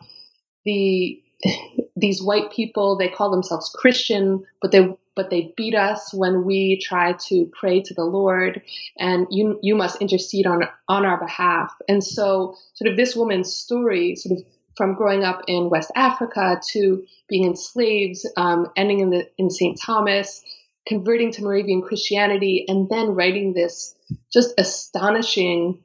the 0.63 1.21
these 1.95 2.21
white 2.21 2.51
people 2.51 2.97
they 2.97 3.09
call 3.09 3.31
themselves 3.31 3.73
Christian, 3.75 4.45
but 4.61 4.71
they 4.71 4.95
but 5.17 5.29
they 5.29 5.53
beat 5.57 5.75
us 5.75 6.13
when 6.13 6.45
we 6.45 6.79
try 6.81 7.13
to 7.27 7.51
pray 7.51 7.81
to 7.81 7.93
the 7.93 8.05
Lord, 8.05 8.61
and 8.97 9.27
you 9.31 9.59
you 9.61 9.75
must 9.75 10.01
intercede 10.01 10.45
on 10.45 10.61
on 10.87 11.05
our 11.05 11.19
behalf. 11.19 11.73
And 11.89 12.01
so, 12.01 12.55
sort 12.75 12.89
of 12.89 12.95
this 12.95 13.15
woman's 13.15 13.51
story, 13.53 14.15
sort 14.15 14.39
of 14.39 14.45
from 14.77 14.93
growing 14.93 15.23
up 15.23 15.41
in 15.47 15.69
West 15.69 15.91
Africa 15.95 16.61
to 16.69 17.03
being 17.27 17.45
enslaved, 17.45 18.19
um, 18.37 18.67
ending 18.77 19.01
in 19.01 19.09
the 19.09 19.27
in 19.37 19.49
St. 19.49 19.77
Thomas, 19.81 20.41
converting 20.87 21.31
to 21.33 21.43
Moravian 21.43 21.81
Christianity, 21.81 22.63
and 22.67 22.87
then 22.87 23.15
writing 23.15 23.53
this 23.53 23.95
just 24.31 24.53
astonishing 24.57 25.79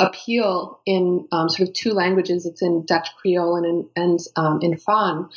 appeal 0.00 0.80
in 0.86 1.26
um, 1.32 1.48
sort 1.48 1.68
of 1.68 1.74
two 1.74 1.92
languages. 1.92 2.44
It's 2.44 2.62
in 2.62 2.84
Dutch 2.84 3.08
Creole 3.16 3.56
and 3.56 3.66
in, 3.66 3.88
and 3.96 4.18
um, 4.36 4.60
in 4.62 4.76
Fon 4.76 5.30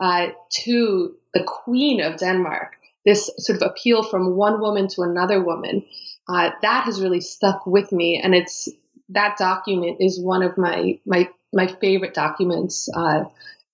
uh, 0.00 0.28
to 0.64 1.16
the 1.34 1.44
Queen 1.44 2.00
of 2.00 2.18
Denmark. 2.18 2.76
This 3.04 3.30
sort 3.38 3.60
of 3.60 3.68
appeal 3.70 4.02
from 4.02 4.34
one 4.36 4.60
woman 4.60 4.88
to 4.88 5.02
another 5.02 5.42
woman 5.42 5.84
uh, 6.28 6.50
that 6.62 6.84
has 6.84 7.02
really 7.02 7.20
stuck 7.20 7.66
with 7.66 7.92
me, 7.92 8.20
and 8.22 8.34
it's 8.34 8.68
that 9.10 9.36
document 9.36 9.98
is 10.00 10.18
one 10.18 10.42
of 10.42 10.56
my 10.56 10.98
my 11.04 11.28
my 11.52 11.66
favorite 11.66 12.14
documents. 12.14 12.88
Uh, 12.94 13.24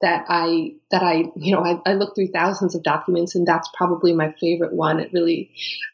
that 0.00 0.24
I 0.28 0.74
that 0.90 1.02
I 1.02 1.30
you 1.36 1.54
know 1.54 1.62
I, 1.64 1.90
I 1.90 1.94
look 1.94 2.14
through 2.14 2.28
thousands 2.28 2.74
of 2.74 2.82
documents 2.82 3.34
and 3.34 3.46
that's 3.46 3.70
probably 3.74 4.14
my 4.14 4.32
favorite 4.40 4.72
one. 4.72 4.98
It 4.98 5.12
really 5.12 5.50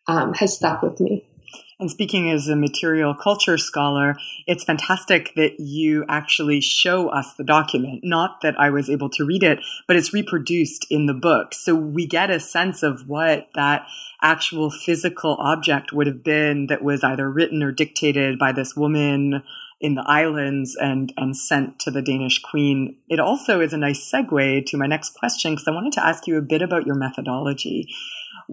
um, 0.07 0.33
has 0.35 0.55
stuck 0.55 0.83
with 0.83 1.01
me. 1.01 1.27
And 1.79 1.91
speaking 1.91 2.31
as 2.31 2.49
a 2.49 2.57
material 2.57 3.15
culture 3.15 3.59
scholar, 3.59 4.17
it's 4.47 4.65
fantastic 4.65 5.35
that 5.37 5.61
you 5.61 6.07
actually 6.09 6.63
show 6.63 7.09
us 7.09 7.35
the 7.35 7.45
document. 7.45 8.01
Not 8.03 8.41
that 8.41 8.59
I 8.59 8.71
was 8.71 8.89
able 8.89 9.11
to 9.11 9.27
read 9.27 9.43
it, 9.43 9.61
but 9.87 9.95
it's 9.95 10.15
reproduced 10.15 10.87
in 10.91 11.05
the 11.05 11.13
book. 11.13 11.53
So 11.53 11.75
we 11.75 12.07
get 12.07 12.31
a 12.31 12.41
sense 12.41 12.83
of 12.83 13.09
what 13.09 13.49
that 13.55 13.87
actual 14.23 14.71
physical 14.71 15.37
object 15.39 15.93
would 15.93 16.07
have 16.07 16.25
been 16.25 16.69
that 16.69 16.83
was 16.83 17.05
either 17.05 17.31
written 17.31 17.63
or 17.63 17.73
dictated 17.73 18.39
by 18.39 18.53
this 18.53 18.75
woman 18.75 19.43
in 19.79 19.95
the 19.95 20.05
islands 20.07 20.75
and 20.81 21.13
and 21.19 21.37
sent 21.37 21.79
to 21.81 21.91
the 21.91 22.01
Danish 22.01 22.41
queen. 22.41 22.97
It 23.11 23.21
also 23.21 23.61
is 23.61 23.75
a 23.75 23.77
nice 23.77 24.11
segue 24.11 24.65
to 24.65 24.77
my 24.79 24.87
next 24.87 25.11
question 25.11 25.53
because 25.53 25.69
I 25.69 25.73
wanted 25.73 25.93
to 25.95 26.07
ask 26.07 26.27
you 26.27 26.39
a 26.39 26.43
bit 26.43 26.63
about 26.63 26.87
your 26.87 26.95
methodology. 26.95 27.87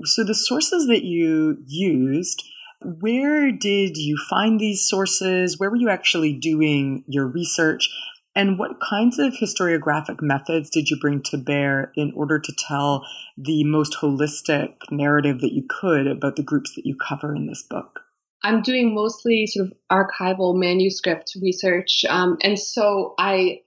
So 0.03 0.25
the 0.25 0.35
sources 0.35 0.87
that 0.87 1.03
you 1.03 1.63
used 1.65 2.43
where 2.83 3.51
did 3.51 3.97
you 3.97 4.17
find 4.29 4.59
these 4.59 4.87
sources? 4.87 5.59
Where 5.59 5.69
were 5.69 5.77
you 5.77 5.89
actually 5.89 6.33
doing 6.33 7.03
your 7.07 7.27
research? 7.27 7.89
And 8.35 8.57
what 8.57 8.81
kinds 8.81 9.19
of 9.19 9.33
historiographic 9.33 10.21
methods 10.21 10.69
did 10.69 10.89
you 10.89 10.97
bring 10.99 11.21
to 11.23 11.37
bear 11.37 11.91
in 11.95 12.11
order 12.15 12.39
to 12.39 12.53
tell 12.57 13.05
the 13.37 13.63
most 13.63 13.93
holistic 14.01 14.73
narrative 14.89 15.41
that 15.41 15.53
you 15.53 15.65
could 15.69 16.07
about 16.07 16.35
the 16.35 16.43
groups 16.43 16.73
that 16.75 16.85
you 16.85 16.95
cover 16.95 17.35
in 17.35 17.45
this 17.45 17.61
book? 17.61 18.01
I'm 18.43 18.61
doing 18.61 18.93
mostly 18.93 19.45
sort 19.47 19.67
of 19.67 19.73
archival 19.91 20.55
manuscript 20.55 21.37
research, 21.41 22.03
um, 22.09 22.37
and 22.41 22.59
so 22.59 23.13
I 23.17 23.61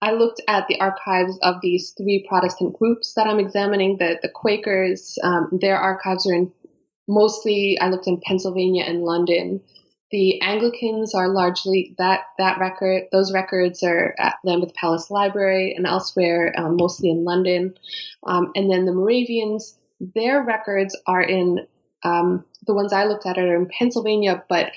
I 0.00 0.12
looked 0.12 0.40
at 0.48 0.68
the 0.68 0.80
archives 0.80 1.38
of 1.42 1.56
these 1.60 1.92
three 1.96 2.24
Protestant 2.26 2.78
groups 2.78 3.14
that 3.14 3.26
I'm 3.26 3.40
examining. 3.40 3.98
The 3.98 4.18
the 4.22 4.30
Quakers, 4.30 5.18
um, 5.22 5.50
their 5.60 5.76
archives 5.76 6.26
are 6.26 6.34
in 6.34 6.50
mostly 7.08 7.78
I 7.80 7.88
looked 7.88 8.06
in 8.06 8.20
Pennsylvania 8.20 8.84
and 8.84 9.02
London. 9.02 9.60
The 10.10 10.40
Anglicans 10.40 11.14
are 11.14 11.28
largely 11.28 11.94
that 11.98 12.20
that 12.38 12.58
record. 12.58 13.04
Those 13.10 13.32
records 13.32 13.82
are 13.82 14.14
at 14.18 14.36
Lambeth 14.44 14.74
Palace 14.74 15.10
Library 15.10 15.74
and 15.76 15.86
elsewhere, 15.86 16.54
um, 16.56 16.76
mostly 16.76 17.10
in 17.10 17.24
London. 17.24 17.74
Um, 18.24 18.52
and 18.54 18.70
then 18.70 18.84
the 18.84 18.92
Moravians, 18.92 19.76
their 20.00 20.42
records 20.42 20.96
are 21.06 21.22
in 21.22 21.66
um, 22.04 22.44
the 22.66 22.74
ones 22.74 22.92
I 22.92 23.04
looked 23.04 23.26
at 23.26 23.38
are 23.38 23.56
in 23.56 23.66
Pennsylvania, 23.66 24.44
but 24.48 24.70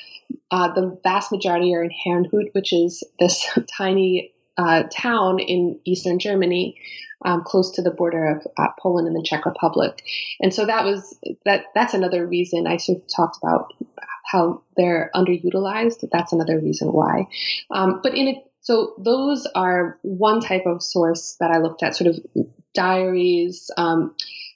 uh, 0.51 0.73
the 0.73 0.99
vast 1.03 1.31
majority 1.31 1.75
are 1.75 1.83
in 1.83 1.91
Herrnhut, 1.91 2.53
which 2.53 2.73
is 2.73 3.03
this 3.19 3.47
tiny 3.77 4.33
uh, 4.59 4.83
town 4.91 5.39
in 5.39 5.79
eastern 5.85 6.19
Germany 6.19 6.77
um, 7.23 7.43
close 7.43 7.71
to 7.71 7.81
the 7.81 7.91
border 7.91 8.25
of 8.25 8.47
uh, 8.57 8.67
Poland 8.81 9.07
and 9.07 9.15
the 9.15 9.23
Czech 9.23 9.45
Republic. 9.45 10.03
And 10.41 10.53
so 10.53 10.65
that 10.65 10.85
was 10.85 11.17
that. 11.45 11.65
That's 11.73 11.93
another 11.93 12.25
reason 12.25 12.67
I 12.67 12.77
sort 12.77 12.99
of 12.99 13.03
talked 13.15 13.37
about 13.41 13.73
how 14.25 14.61
they're 14.77 15.09
underutilized. 15.15 16.07
That's 16.11 16.33
another 16.33 16.59
reason 16.59 16.89
why. 16.89 17.27
Um, 17.71 18.01
but 18.03 18.15
in 18.15 18.27
it, 18.27 18.37
so 18.61 18.93
those 18.97 19.47
are 19.55 19.97
one 20.01 20.41
type 20.41 20.65
of 20.65 20.83
source 20.83 21.37
that 21.39 21.51
I 21.51 21.59
looked 21.59 21.83
at, 21.83 21.95
sort 21.95 22.09
of 22.09 22.19
diaries, 22.73 23.71
um, 23.77 24.15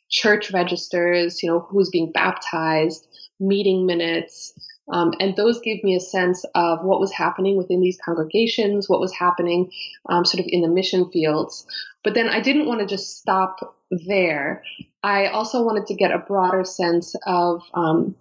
church 0.09 0.51
registers, 0.51 1.41
you 1.41 1.49
know, 1.49 1.59
who's 1.59 1.89
being 1.89 2.11
baptized, 2.11 3.07
meeting 3.39 3.85
minutes. 3.85 4.53
Um, 4.91 5.13
and 5.19 5.35
those 5.35 5.61
gave 5.61 5.83
me 5.83 5.95
a 5.95 5.99
sense 5.99 6.45
of 6.55 6.83
what 6.83 6.99
was 6.99 7.11
happening 7.11 7.55
within 7.55 7.79
these 7.79 7.99
congregations, 8.03 8.89
what 8.89 8.99
was 8.99 9.13
happening 9.13 9.71
um, 10.09 10.25
sort 10.25 10.41
of 10.41 10.45
in 10.49 10.61
the 10.61 10.67
mission 10.67 11.09
fields. 11.09 11.65
But 12.03 12.15
then 12.15 12.27
I 12.27 12.41
didn't 12.41 12.67
want 12.67 12.81
to 12.81 12.85
just 12.85 13.17
stop 13.17 13.77
there. 13.89 14.63
I 15.01 15.27
also 15.27 15.63
wanted 15.63 15.87
to 15.87 15.95
get 15.95 16.11
a 16.11 16.19
broader 16.19 16.65
sense 16.65 17.15
of 17.25 17.63
um, 17.73 18.15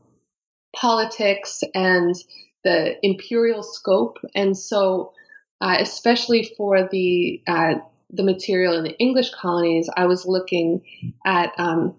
politics 0.74 1.64
and 1.74 2.14
the 2.64 2.94
imperial 3.04 3.62
scope. 3.62 4.18
And 4.34 4.56
so, 4.56 5.12
uh, 5.60 5.76
especially 5.80 6.52
for 6.56 6.88
the 6.90 7.42
uh, 7.46 7.74
the 8.10 8.22
material 8.22 8.76
in 8.76 8.84
the 8.84 8.98
English 8.98 9.30
colonies, 9.30 9.88
I 9.96 10.06
was 10.06 10.26
looking 10.26 10.82
at 11.24 11.52
um, 11.58 11.96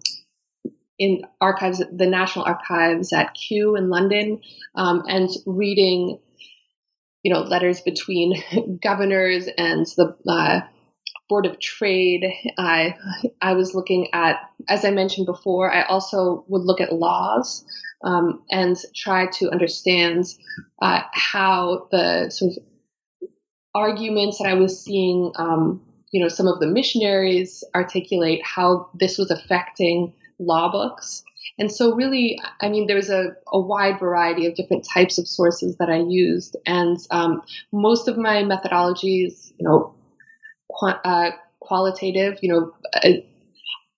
in 0.98 1.22
archives, 1.40 1.82
the 1.92 2.06
National 2.06 2.44
Archives 2.44 3.12
at 3.12 3.34
Kew 3.34 3.76
in 3.76 3.88
London, 3.88 4.40
um, 4.74 5.02
and 5.08 5.28
reading, 5.46 6.18
you 7.22 7.32
know, 7.32 7.40
letters 7.40 7.80
between 7.80 8.42
governors 8.82 9.48
and 9.58 9.86
the 9.96 10.16
uh, 10.28 10.60
Board 11.28 11.46
of 11.46 11.58
Trade. 11.58 12.24
I 12.58 12.94
I 13.40 13.54
was 13.54 13.74
looking 13.74 14.08
at, 14.12 14.36
as 14.68 14.84
I 14.84 14.90
mentioned 14.90 15.26
before, 15.26 15.72
I 15.72 15.82
also 15.82 16.44
would 16.48 16.62
look 16.62 16.80
at 16.80 16.92
laws 16.92 17.64
um, 18.04 18.42
and 18.50 18.76
try 18.94 19.26
to 19.38 19.50
understand 19.50 20.26
uh, 20.80 21.02
how 21.12 21.88
the 21.90 22.30
sort 22.30 22.52
of 22.52 22.62
arguments 23.74 24.38
that 24.38 24.48
I 24.48 24.54
was 24.54 24.82
seeing. 24.82 25.32
Um, 25.36 25.82
you 26.12 26.22
know, 26.22 26.28
some 26.28 26.46
of 26.46 26.60
the 26.60 26.68
missionaries 26.68 27.64
articulate 27.74 28.40
how 28.44 28.88
this 28.94 29.18
was 29.18 29.32
affecting 29.32 30.12
law 30.38 30.70
books. 30.70 31.22
And 31.58 31.70
so, 31.70 31.94
really, 31.94 32.40
I 32.60 32.68
mean, 32.68 32.86
there's 32.86 33.10
a, 33.10 33.36
a 33.52 33.60
wide 33.60 33.98
variety 34.00 34.46
of 34.46 34.54
different 34.54 34.86
types 34.86 35.18
of 35.18 35.28
sources 35.28 35.76
that 35.76 35.90
I 35.90 35.98
used. 35.98 36.56
And 36.66 36.98
um, 37.10 37.42
most 37.72 38.08
of 38.08 38.16
my 38.16 38.42
methodologies, 38.42 39.52
you 39.58 39.68
know, 39.68 39.94
qu- 40.72 41.00
uh, 41.04 41.30
qualitative, 41.60 42.38
you 42.42 42.52
know, 42.52 42.72
uh, 42.94 43.20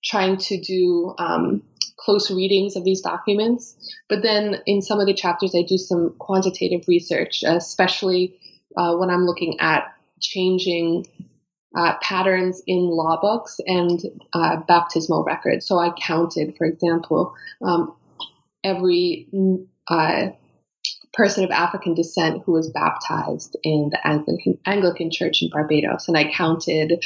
trying 0.04 0.36
to 0.36 0.60
do 0.60 1.14
um, 1.18 1.62
close 1.96 2.30
readings 2.30 2.76
of 2.76 2.84
these 2.84 3.00
documents. 3.00 3.76
But 4.08 4.22
then 4.22 4.62
in 4.66 4.82
some 4.82 5.00
of 5.00 5.06
the 5.06 5.14
chapters, 5.14 5.54
I 5.54 5.62
do 5.62 5.78
some 5.78 6.14
quantitative 6.18 6.86
research, 6.88 7.42
especially 7.44 8.38
uh, 8.76 8.96
when 8.96 9.10
I'm 9.10 9.24
looking 9.24 9.58
at 9.60 9.92
changing 10.20 11.06
uh, 11.76 11.94
patterns 12.00 12.62
in 12.66 12.88
law 12.88 13.20
books 13.20 13.60
and 13.66 14.00
uh, 14.32 14.56
baptismal 14.66 15.24
records. 15.24 15.66
So 15.66 15.78
I 15.78 15.90
counted, 16.00 16.56
for 16.56 16.66
example, 16.66 17.34
um, 17.62 17.94
every 18.64 19.28
uh, 19.88 20.28
person 21.12 21.44
of 21.44 21.50
African 21.50 21.94
descent 21.94 22.42
who 22.44 22.52
was 22.52 22.70
baptized 22.70 23.56
in 23.62 23.90
the 23.90 24.06
Anglican, 24.06 24.58
Anglican 24.64 25.10
Church 25.10 25.42
in 25.42 25.50
Barbados, 25.50 26.08
and 26.08 26.16
I 26.16 26.32
counted 26.32 27.04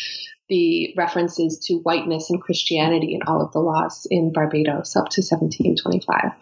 the 0.48 0.94
references 0.96 1.58
to 1.66 1.74
whiteness 1.78 2.30
and 2.30 2.40
Christianity 2.40 3.14
in 3.14 3.22
all 3.26 3.40
of 3.40 3.52
the 3.52 3.60
laws 3.60 4.06
in 4.10 4.32
Barbados 4.32 4.96
up 4.96 5.08
to 5.10 5.22
1725. 5.22 6.32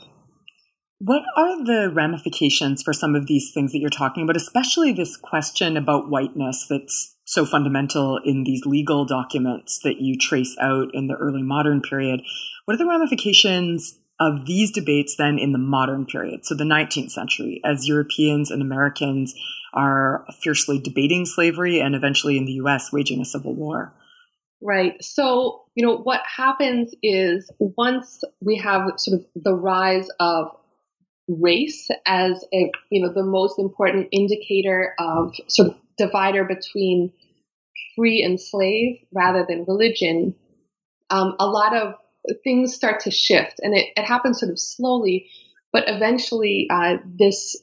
What 1.00 1.22
are 1.36 1.64
the 1.64 1.92
ramifications 1.94 2.82
for 2.82 2.92
some 2.92 3.14
of 3.14 3.26
these 3.26 3.52
things 3.52 3.72
that 3.72 3.78
you're 3.78 3.90
talking 3.90 4.24
about, 4.24 4.36
especially 4.36 4.92
this 4.92 5.16
question 5.16 5.76
about 5.76 6.10
whiteness 6.10 6.66
that's 6.68 7.14
so 7.28 7.44
fundamental 7.44 8.18
in 8.24 8.42
these 8.44 8.64
legal 8.64 9.04
documents 9.04 9.80
that 9.84 10.00
you 10.00 10.16
trace 10.16 10.56
out 10.62 10.88
in 10.94 11.08
the 11.08 11.14
early 11.14 11.42
modern 11.42 11.82
period? 11.82 12.22
What 12.64 12.74
are 12.74 12.78
the 12.78 12.86
ramifications 12.86 13.98
of 14.18 14.46
these 14.46 14.72
debates 14.72 15.14
then 15.16 15.38
in 15.38 15.52
the 15.52 15.58
modern 15.58 16.06
period, 16.06 16.46
so 16.46 16.54
the 16.54 16.64
19th 16.64 17.10
century, 17.10 17.60
as 17.66 17.86
Europeans 17.86 18.50
and 18.50 18.62
Americans 18.62 19.34
are 19.74 20.24
fiercely 20.40 20.78
debating 20.78 21.26
slavery 21.26 21.80
and 21.80 21.94
eventually 21.94 22.38
in 22.38 22.46
the 22.46 22.52
US 22.52 22.90
waging 22.92 23.20
a 23.20 23.26
civil 23.26 23.54
war? 23.54 23.92
Right. 24.62 24.94
So, 25.04 25.64
you 25.74 25.86
know, 25.86 25.98
what 25.98 26.22
happens 26.24 26.94
is 27.02 27.50
once 27.58 28.24
we 28.40 28.56
have 28.56 28.90
sort 28.96 29.20
of 29.20 29.26
the 29.36 29.54
rise 29.54 30.08
of 30.18 30.48
race 31.28 31.88
as 32.06 32.42
a, 32.54 32.72
you 32.90 33.02
know, 33.02 33.12
the 33.12 33.22
most 33.22 33.58
important 33.58 34.08
indicator 34.12 34.94
of 34.98 35.34
sort 35.46 35.68
of 35.68 35.76
divider 35.98 36.44
between 36.44 37.12
free 37.98 38.22
and 38.22 38.40
slave 38.40 39.00
rather 39.12 39.44
than 39.46 39.64
religion, 39.66 40.34
um, 41.10 41.34
a 41.40 41.46
lot 41.46 41.76
of 41.76 41.94
things 42.44 42.74
start 42.74 43.00
to 43.00 43.10
shift, 43.10 43.60
and 43.60 43.74
it, 43.74 43.86
it 43.96 44.04
happens 44.04 44.38
sort 44.38 44.52
of 44.52 44.58
slowly, 44.58 45.28
but 45.72 45.84
eventually 45.88 46.68
uh, 46.70 46.98
this 47.04 47.56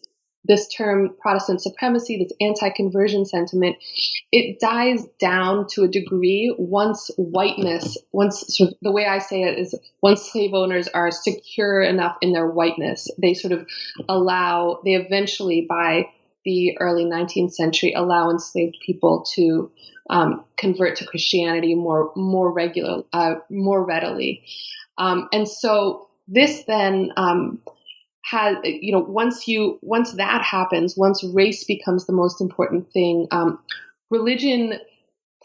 this 0.48 0.68
term 0.68 1.16
Protestant 1.20 1.62
supremacy, 1.62 2.18
this 2.18 2.32
anti-conversion 2.40 3.26
sentiment, 3.26 3.78
it 4.32 4.60
dies 4.60 5.04
down 5.20 5.66
to 5.72 5.84
a 5.84 5.88
degree 5.88 6.54
once 6.58 7.10
whiteness, 7.18 7.98
once 8.12 8.44
sort 8.56 8.72
of 8.72 8.78
the 8.82 8.92
way 8.92 9.08
I 9.08 9.20
say 9.20 9.42
it 9.42 9.58
is 9.58 9.74
once 10.04 10.22
slave 10.22 10.54
owners 10.54 10.88
are 10.90 11.10
secure 11.10 11.82
enough 11.82 12.18
in 12.22 12.32
their 12.32 12.48
whiteness, 12.48 13.10
they 13.20 13.34
sort 13.34 13.54
of 13.54 13.68
allow, 14.08 14.82
they 14.86 14.94
eventually 14.94 15.66
by 15.68 16.10
the 16.46 16.78
early 16.80 17.06
19th 17.06 17.54
century 17.54 17.94
allow 17.94 18.30
enslaved 18.30 18.78
people 18.86 19.26
to 19.34 19.72
um, 20.10 20.46
convert 20.58 20.98
to 20.98 21.06
Christianity 21.06 21.76
more 21.76 22.12
more 22.16 22.52
regular 22.52 23.04
uh, 23.12 23.36
more 23.50 23.84
readily, 23.84 24.44
um, 24.98 25.28
and 25.34 25.48
so 25.48 26.08
this 26.28 26.64
then 26.66 27.12
um, 27.18 27.60
has 28.24 28.58
you 28.64 28.92
know 28.92 29.00
once 29.00 29.48
you 29.48 29.80
once 29.82 30.14
that 30.14 30.44
happens, 30.44 30.96
once 30.96 31.24
race 31.24 31.64
becomes 31.64 32.06
the 32.06 32.14
most 32.14 32.40
important 32.40 32.92
thing, 32.92 33.28
um, 33.32 33.60
religion 34.10 34.80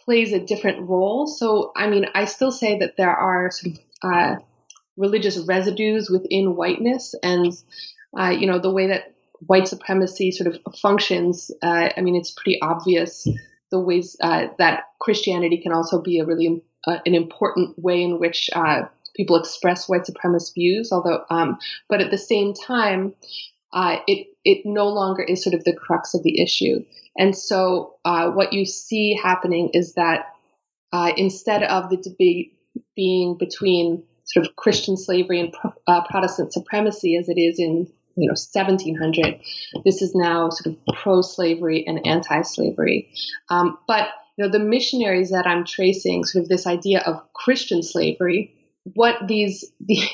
plays 0.05 0.33
a 0.33 0.41
different 0.41 0.89
role. 0.89 1.27
So 1.27 1.73
I 1.77 1.89
mean, 1.89 2.07
I 2.15 2.27
still 2.27 2.53
say 2.53 2.79
that 2.81 2.97
there 2.97 3.15
are 3.15 3.51
sort 3.51 3.77
of 3.77 3.81
uh, 4.03 4.37
religious 4.97 5.39
residues 5.39 6.11
within 6.11 6.55
whiteness, 6.55 7.15
and 7.23 7.53
uh, 8.19 8.31
you 8.31 8.47
know 8.47 8.59
the 8.59 8.71
way 8.71 8.89
that 8.89 9.15
white 9.47 9.69
supremacy 9.69 10.31
sort 10.31 10.55
of 10.55 10.77
functions. 10.77 11.51
Uh, 11.63 11.89
I 11.97 12.01
mean, 12.01 12.17
it's 12.17 12.31
pretty 12.31 12.61
obvious 12.61 13.27
the 13.71 13.79
ways 13.79 14.17
uh, 14.21 14.49
that 14.59 14.85
Christianity 15.01 15.59
can 15.59 15.73
also 15.73 16.01
be 16.01 16.19
a 16.19 16.25
really 16.25 16.63
uh, 16.87 16.99
an 17.07 17.15
important 17.15 17.79
way 17.79 18.03
in 18.03 18.19
which 18.19 18.51
uh, 18.55 18.83
people 19.15 19.37
express 19.37 19.89
white 19.89 20.03
supremacist 20.03 20.55
views. 20.55 20.91
Although, 20.93 21.25
um, 21.31 21.59
but 21.89 22.01
at 22.01 22.11
the 22.11 22.19
same 22.19 22.55
time, 22.55 23.15
uh, 23.73 23.99
it 24.07 24.29
it 24.45 24.63
no 24.65 24.89
longer 24.89 25.23
is 25.23 25.43
sort 25.43 25.55
of 25.55 25.65
the 25.65 25.75
crux 25.75 26.15
of 26.15 26.23
the 26.23 26.43
issue. 26.43 26.85
And 27.17 27.37
so, 27.37 27.95
uh, 28.05 28.31
what 28.31 28.53
you 28.53 28.65
see 28.65 29.19
happening 29.21 29.71
is 29.75 29.95
that 29.95 30.27
uh, 30.93 31.13
instead 31.17 31.63
of 31.63 31.91
the 31.91 31.97
debate 31.97 32.57
being 32.97 33.37
between 33.39 34.05
sort 34.25 34.47
of 34.47 34.57
Christian 34.57 34.97
slavery 34.97 35.41
and 35.41 35.53
pro- 35.53 36.03
Protestant 36.09 36.53
supremacy, 36.53 37.17
as 37.17 37.29
it 37.29 37.39
is 37.39 37.59
in 37.59 37.89
you 38.17 38.27
know 38.27 38.35
1700 38.35 39.41
this 39.85 40.03
is 40.03 40.15
now 40.15 40.51
sort 40.51 40.75
of 40.75 40.95
pro-slavery 40.95 41.87
and 41.87 42.07
anti-slavery. 42.07 43.11
Um, 43.49 43.79
but 43.87 44.09
you 44.37 44.45
know 44.45 44.51
the 44.51 44.65
missionaries 44.65 45.31
that 45.31 45.47
i'm 45.47 45.65
tracing 45.65 46.25
sort 46.25 46.43
of 46.45 46.49
this 46.49 46.67
idea 46.67 47.01
of 47.01 47.21
christian 47.35 47.83
slavery 47.83 48.55
what 48.95 49.17
these 49.29 49.71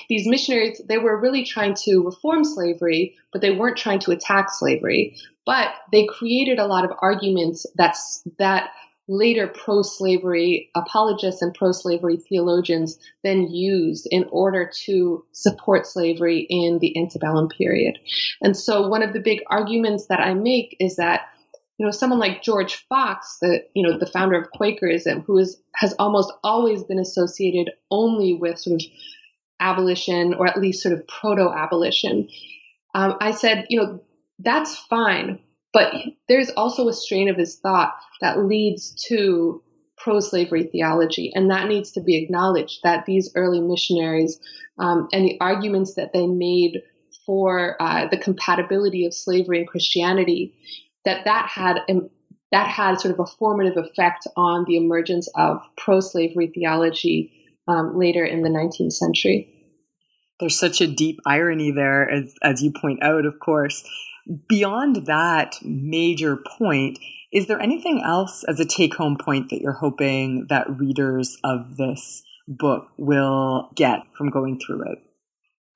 these 0.09 0.27
missionaries 0.27 0.81
they 0.89 0.99
were 0.99 1.21
really 1.21 1.45
trying 1.45 1.75
to 1.75 2.05
reform 2.05 2.43
slavery 2.43 3.15
but 3.37 3.43
they 3.43 3.51
weren't 3.51 3.77
trying 3.77 3.99
to 4.01 4.13
attack 4.13 4.49
slavery. 4.51 5.15
But 5.45 5.69
they 5.93 6.07
created 6.07 6.59
a 6.59 6.67
lot 6.67 6.87
of 6.87 6.91
arguments 7.03 7.67
that's 7.75 8.23
that 8.39 8.71
later 9.09 9.47
pro 9.47 9.83
slavery 9.83 10.71
apologists 10.75 11.43
and 11.43 11.55
pro 11.55 11.73
slavery 11.73 12.17
theologians 12.17 12.99
then 13.23 13.49
used 13.49 14.09
in 14.11 14.27
order 14.31 14.71
to 14.85 15.25
support 15.33 15.87
slavery 15.87 16.47
in 16.49 16.79
the 16.81 16.99
antebellum 16.99 17.49
period. 17.49 17.99
And 18.43 18.57
so, 18.57 18.89
one 18.89 19.03
of 19.03 19.13
the 19.13 19.21
big 19.21 19.43
arguments 19.49 20.07
that 20.07 20.21
I 20.21 20.35
make 20.35 20.77
is 20.81 20.97
that 20.97 21.29
you 21.79 21.87
know 21.87 21.93
someone 21.93 22.19
like 22.19 22.43
George 22.43 22.87
Fox, 22.89 23.39
the 23.41 23.65
you 23.75 23.87
know 23.87 23.99
the 23.99 24.07
founder 24.07 24.41
of 24.41 24.51
Quakerism, 24.51 25.23
who 25.25 25.39
is 25.39 25.61
has 25.75 25.95
almost 25.99 26.33
always 26.43 26.83
been 26.83 26.99
associated 26.99 27.71
only 27.91 28.35
with 28.35 28.59
sort 28.59 28.81
of 28.81 28.87
abolition 29.61 30.35
or 30.35 30.47
at 30.47 30.61
least 30.61 30.83
sort 30.83 30.95
of 30.95 31.07
proto 31.07 31.51
abolition. 31.51 32.29
Um, 32.95 33.17
I 33.21 33.33
said, 33.33 33.67
you 33.69 33.81
know, 33.81 34.03
that's 34.39 34.77
fine, 34.77 35.39
but 35.73 35.93
there's 36.29 36.51
also 36.51 36.89
a 36.89 36.93
strain 36.93 37.29
of 37.29 37.37
his 37.37 37.57
thought 37.57 37.95
that 38.21 38.45
leads 38.45 38.95
to 39.09 39.63
pro 39.97 40.21
slavery 40.21 40.65
theology, 40.65 41.33
and 41.35 41.51
that 41.51 41.69
needs 41.69 41.93
to 41.93 42.01
be 42.01 42.17
acknowledged 42.17 42.81
that 42.83 43.07
these 43.07 43.31
early 43.35 43.61
missionaries 43.61 44.39
um, 44.79 45.09
and 45.13 45.25
the 45.25 45.39
arguments 45.41 45.95
that 45.95 46.13
they 46.13 46.27
made 46.27 46.83
for 47.25 47.81
uh, 47.81 48.07
the 48.09 48.19
compatibility 48.19 49.05
of 49.05 49.13
slavery 49.13 49.59
and 49.59 49.69
Christianity, 49.69 50.55
that 51.05 51.25
that 51.25 51.49
had 51.49 51.79
um, 51.89 52.11
that 52.53 52.69
had 52.69 53.01
sort 53.01 53.15
of 53.15 53.21
a 53.21 53.27
formative 53.27 53.77
effect 53.77 54.27
on 54.37 54.65
the 54.67 54.77
emergence 54.77 55.29
of 55.35 55.61
pro 55.77 56.01
slavery 56.01 56.51
theology 56.55 57.33
um, 57.69 57.99
later 57.99 58.25
in 58.25 58.43
the 58.43 58.49
19th 58.49 58.93
century. 58.93 59.53
There's 60.39 60.59
such 60.59 60.81
a 60.81 60.87
deep 60.87 61.19
irony 61.27 61.73
there, 61.73 62.09
as, 62.09 62.35
as 62.43 62.63
you 62.63 62.73
point 62.73 63.03
out, 63.03 63.25
of 63.25 63.41
course. 63.41 63.83
Beyond 64.49 65.07
that 65.07 65.55
major 65.63 66.37
point, 66.59 66.99
is 67.33 67.47
there 67.47 67.61
anything 67.61 68.03
else 68.05 68.45
as 68.45 68.61
a 68.61 68.65
take 68.65 68.95
home 68.95 69.17
point 69.17 69.51
that 69.51 69.61
you're 69.61 69.73
hoping 69.73 70.47
that 70.49 70.79
readers 70.79 71.37
of 71.45 71.77
this 71.77 72.23
book 72.49 72.89
will 72.97 73.71
get 73.75 74.01
from 74.17 74.31
going 74.31 74.59
through 74.59 74.83
it? 74.93 74.99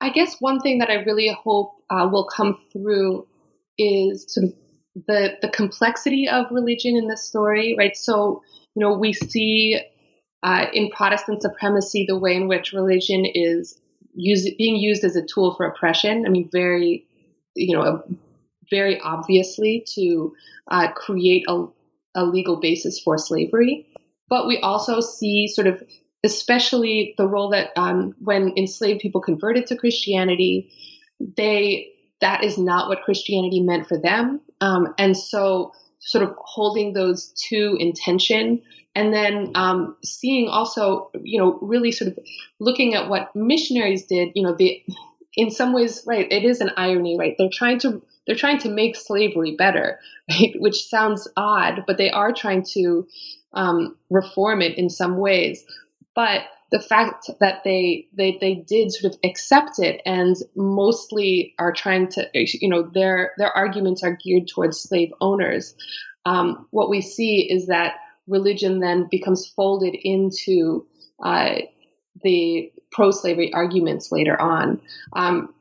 I 0.01 0.09
guess 0.09 0.37
one 0.39 0.59
thing 0.59 0.79
that 0.79 0.89
I 0.89 0.95
really 1.03 1.29
hope 1.29 1.73
uh, 1.89 2.09
will 2.11 2.27
come 2.27 2.57
through 2.71 3.27
is 3.77 4.25
the 5.07 5.37
the 5.41 5.49
complexity 5.49 6.27
of 6.27 6.47
religion 6.51 6.97
in 6.97 7.07
this 7.07 7.23
story, 7.23 7.75
right? 7.77 7.95
So 7.95 8.41
you 8.75 8.81
know 8.81 8.97
we 8.97 9.13
see 9.13 9.79
uh, 10.43 10.65
in 10.73 10.89
Protestant 10.89 11.41
supremacy 11.41 12.05
the 12.07 12.17
way 12.17 12.35
in 12.35 12.47
which 12.47 12.73
religion 12.73 13.25
is 13.25 13.79
use, 14.13 14.49
being 14.57 14.75
used 14.75 15.03
as 15.03 15.15
a 15.15 15.25
tool 15.25 15.53
for 15.55 15.65
oppression. 15.65 16.25
I 16.25 16.29
mean, 16.29 16.49
very 16.51 17.05
you 17.55 17.77
know 17.77 18.03
very 18.71 18.99
obviously 18.99 19.85
to 19.95 20.33
uh, 20.69 20.91
create 20.93 21.43
a, 21.47 21.65
a 22.15 22.25
legal 22.25 22.59
basis 22.59 22.99
for 22.99 23.19
slavery. 23.19 23.87
But 24.29 24.47
we 24.47 24.57
also 24.59 25.01
see 25.01 25.47
sort 25.47 25.67
of, 25.67 25.83
especially 26.23 27.13
the 27.17 27.27
role 27.27 27.49
that 27.49 27.69
um, 27.75 28.15
when 28.19 28.53
enslaved 28.57 29.01
people 29.01 29.21
converted 29.21 29.67
to 29.67 29.75
Christianity, 29.75 30.71
they 31.19 31.89
that 32.21 32.43
is 32.43 32.57
not 32.57 32.87
what 32.87 33.01
Christianity 33.01 33.61
meant 33.61 33.87
for 33.87 33.99
them, 33.99 34.41
um, 34.61 34.93
and 34.97 35.17
so 35.17 35.73
sort 35.99 36.23
of 36.23 36.35
holding 36.37 36.93
those 36.93 37.33
two 37.33 37.77
in 37.79 37.93
tension 37.93 38.61
and 38.95 39.13
then 39.13 39.51
um, 39.55 39.95
seeing 40.03 40.49
also 40.49 41.11
you 41.23 41.39
know 41.39 41.57
really 41.61 41.91
sort 41.91 42.11
of 42.11 42.19
looking 42.59 42.93
at 42.95 43.09
what 43.09 43.35
missionaries 43.35 44.05
did 44.05 44.29
you 44.35 44.43
know 44.43 44.55
the 44.55 44.83
in 45.35 45.51
some 45.51 45.73
ways 45.73 46.03
right 46.05 46.31
it 46.31 46.43
is 46.43 46.59
an 46.61 46.71
irony 46.75 47.17
right 47.17 47.35
they're 47.37 47.49
trying 47.51 47.79
to 47.79 48.01
they're 48.25 48.35
trying 48.35 48.59
to 48.59 48.69
make 48.69 48.95
slavery 48.95 49.55
better, 49.55 49.99
right? 50.29 50.53
Which 50.55 50.87
sounds 50.87 51.27
odd, 51.37 51.83
but 51.87 51.97
they 51.97 52.11
are 52.11 52.33
trying 52.33 52.63
to 52.73 53.07
um, 53.53 53.97
reform 54.09 54.61
it 54.61 54.77
in 54.77 54.89
some 54.89 55.17
ways. 55.17 55.65
But 56.15 56.43
the 56.71 56.79
fact 56.79 57.29
that 57.39 57.63
they 57.63 58.07
they 58.13 58.37
they 58.39 58.55
did 58.55 58.91
sort 58.91 59.13
of 59.13 59.19
accept 59.23 59.77
it 59.79 60.01
and 60.05 60.35
mostly 60.55 61.53
are 61.59 61.73
trying 61.73 62.07
to 62.09 62.27
you 62.33 62.69
know 62.69 62.83
their 62.83 63.33
their 63.37 63.55
arguments 63.55 64.03
are 64.03 64.17
geared 64.23 64.47
towards 64.47 64.79
slave 64.79 65.11
owners. 65.19 65.75
Um, 66.25 66.67
what 66.71 66.89
we 66.89 67.01
see 67.01 67.47
is 67.51 67.67
that 67.67 67.95
religion 68.27 68.79
then 68.79 69.07
becomes 69.09 69.47
folded 69.47 69.95
into 69.95 70.85
uh, 71.23 71.55
the 72.23 72.71
pro-slavery 72.91 73.51
arguments 73.53 74.11
later 74.11 74.39
on. 74.39 74.81
Um, 75.13 75.53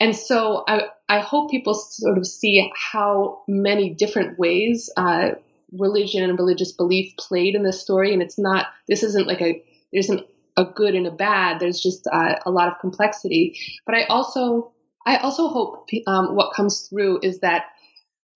and 0.00 0.16
so 0.16 0.64
I, 0.66 0.88
I 1.08 1.20
hope 1.20 1.50
people 1.50 1.74
sort 1.74 2.18
of 2.18 2.26
see 2.26 2.70
how 2.74 3.42
many 3.48 3.90
different 3.90 4.38
ways 4.38 4.90
uh, 4.96 5.30
religion 5.72 6.22
and 6.22 6.38
religious 6.38 6.72
belief 6.72 7.16
played 7.16 7.54
in 7.54 7.62
this 7.62 7.80
story. 7.80 8.12
And 8.12 8.22
it's 8.22 8.38
not, 8.38 8.66
this 8.88 9.02
isn't 9.02 9.26
like 9.26 9.40
a, 9.40 9.62
there 9.92 10.00
isn't 10.00 10.26
a 10.56 10.64
good 10.64 10.94
and 10.94 11.06
a 11.06 11.10
bad. 11.10 11.60
There's 11.60 11.80
just 11.80 12.06
uh, 12.12 12.36
a 12.44 12.50
lot 12.50 12.68
of 12.68 12.78
complexity. 12.80 13.58
But 13.86 13.94
I 13.94 14.04
also, 14.04 14.72
I 15.06 15.16
also 15.16 15.48
hope 15.48 15.88
um, 16.06 16.34
what 16.34 16.54
comes 16.54 16.88
through 16.88 17.20
is 17.22 17.40
that, 17.40 17.66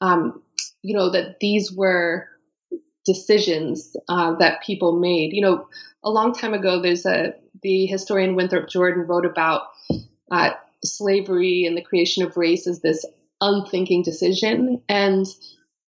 um, 0.00 0.42
you 0.82 0.96
know, 0.96 1.10
that 1.10 1.40
these 1.40 1.72
were 1.72 2.28
decisions 3.04 3.96
uh, 4.08 4.34
that 4.36 4.62
people 4.62 4.98
made. 4.98 5.32
You 5.32 5.42
know, 5.42 5.68
a 6.04 6.10
long 6.10 6.32
time 6.32 6.54
ago, 6.54 6.80
there's 6.80 7.06
a 7.06 7.34
the 7.62 7.86
historian 7.86 8.34
Winthrop 8.34 8.68
Jordan 8.68 9.06
wrote 9.06 9.26
about 9.26 9.62
uh, 10.30 10.50
slavery 10.84 11.64
and 11.66 11.76
the 11.76 11.82
creation 11.82 12.24
of 12.24 12.36
race 12.36 12.66
as 12.66 12.80
this 12.80 13.04
unthinking 13.40 14.02
decision. 14.02 14.82
And 14.88 15.26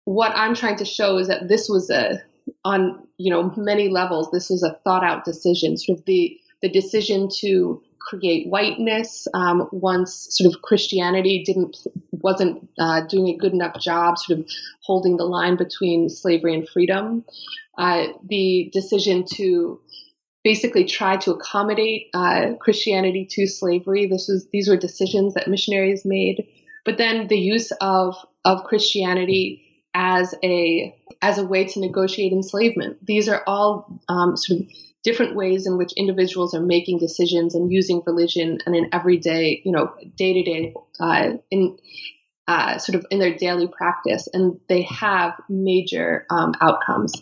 what 0.05 0.33
I'm 0.35 0.55
trying 0.55 0.76
to 0.76 0.85
show 0.85 1.18
is 1.18 1.28
that 1.28 1.49
this 1.49 1.68
was 1.68 1.91
a 1.91 2.22
on 2.64 3.07
you 3.18 3.30
know 3.30 3.53
many 3.57 3.89
levels 3.89 4.30
this 4.33 4.51
was 4.51 4.62
a 4.62 4.76
thought 4.85 5.05
out 5.05 5.24
decision 5.24 5.76
sort 5.76 5.99
of 5.99 6.05
the 6.07 6.37
the 6.61 6.68
decision 6.68 7.28
to 7.41 7.80
create 8.01 8.49
whiteness 8.49 9.28
um, 9.33 9.68
once 9.70 10.26
sort 10.30 10.53
of 10.53 10.61
christianity 10.62 11.43
didn't 11.45 11.76
wasn't 12.11 12.68
uh, 12.78 13.01
doing 13.03 13.28
a 13.28 13.37
good 13.37 13.53
enough 13.53 13.78
job 13.80 14.18
sort 14.18 14.41
of 14.41 14.47
holding 14.83 15.16
the 15.16 15.24
line 15.24 15.57
between 15.57 16.09
slavery 16.09 16.55
and 16.55 16.68
freedom 16.68 17.24
uh, 17.78 18.07
the 18.28 18.70
decision 18.72 19.24
to 19.24 19.80
basically 20.45 20.84
try 20.84 21.16
to 21.16 21.32
accommodate 21.32 22.09
uh, 22.14 22.53
christianity 22.61 23.26
to 23.30 23.47
slavery 23.47 24.07
this 24.07 24.28
was 24.28 24.47
these 24.53 24.68
were 24.68 24.76
decisions 24.76 25.34
that 25.34 25.49
missionaries 25.49 26.03
made 26.05 26.47
but 26.84 26.99
then 26.99 27.28
the 27.28 27.38
use 27.38 27.72
of 27.80 28.16
of 28.45 28.64
christianity 28.64 29.62
as 29.95 30.34
a 30.43 30.95
as 31.20 31.38
a 31.38 31.47
way 31.47 31.64
to 31.64 31.80
negotiate 31.80 32.32
enslavement. 32.32 32.99
These 33.07 33.28
are 33.28 33.43
all 33.47 34.01
um, 34.09 34.36
sort 34.36 34.61
of 34.61 34.66
different 35.05 35.36
ways 35.36 35.66
in 35.66 35.76
which 35.76 35.93
individuals 35.97 36.55
are 36.55 36.61
making 36.61 36.99
decisions 36.99 37.55
and 37.55 37.72
using 37.72 38.03
religion 38.07 38.59
and 38.66 38.74
in 38.74 38.88
everyday, 38.93 39.62
you 39.64 39.72
know, 39.72 39.93
day 40.16 40.32
to 40.32 40.43
day, 40.43 40.74
in 41.51 41.76
uh, 42.49 42.78
sort 42.78 42.97
of 42.97 43.07
in 43.11 43.18
their 43.18 43.36
daily 43.36 43.68
practice, 43.68 44.28
and 44.32 44.61
they 44.68 44.82
have 44.82 45.34
major 45.49 46.26
um, 46.30 46.55
outcomes. 46.61 47.12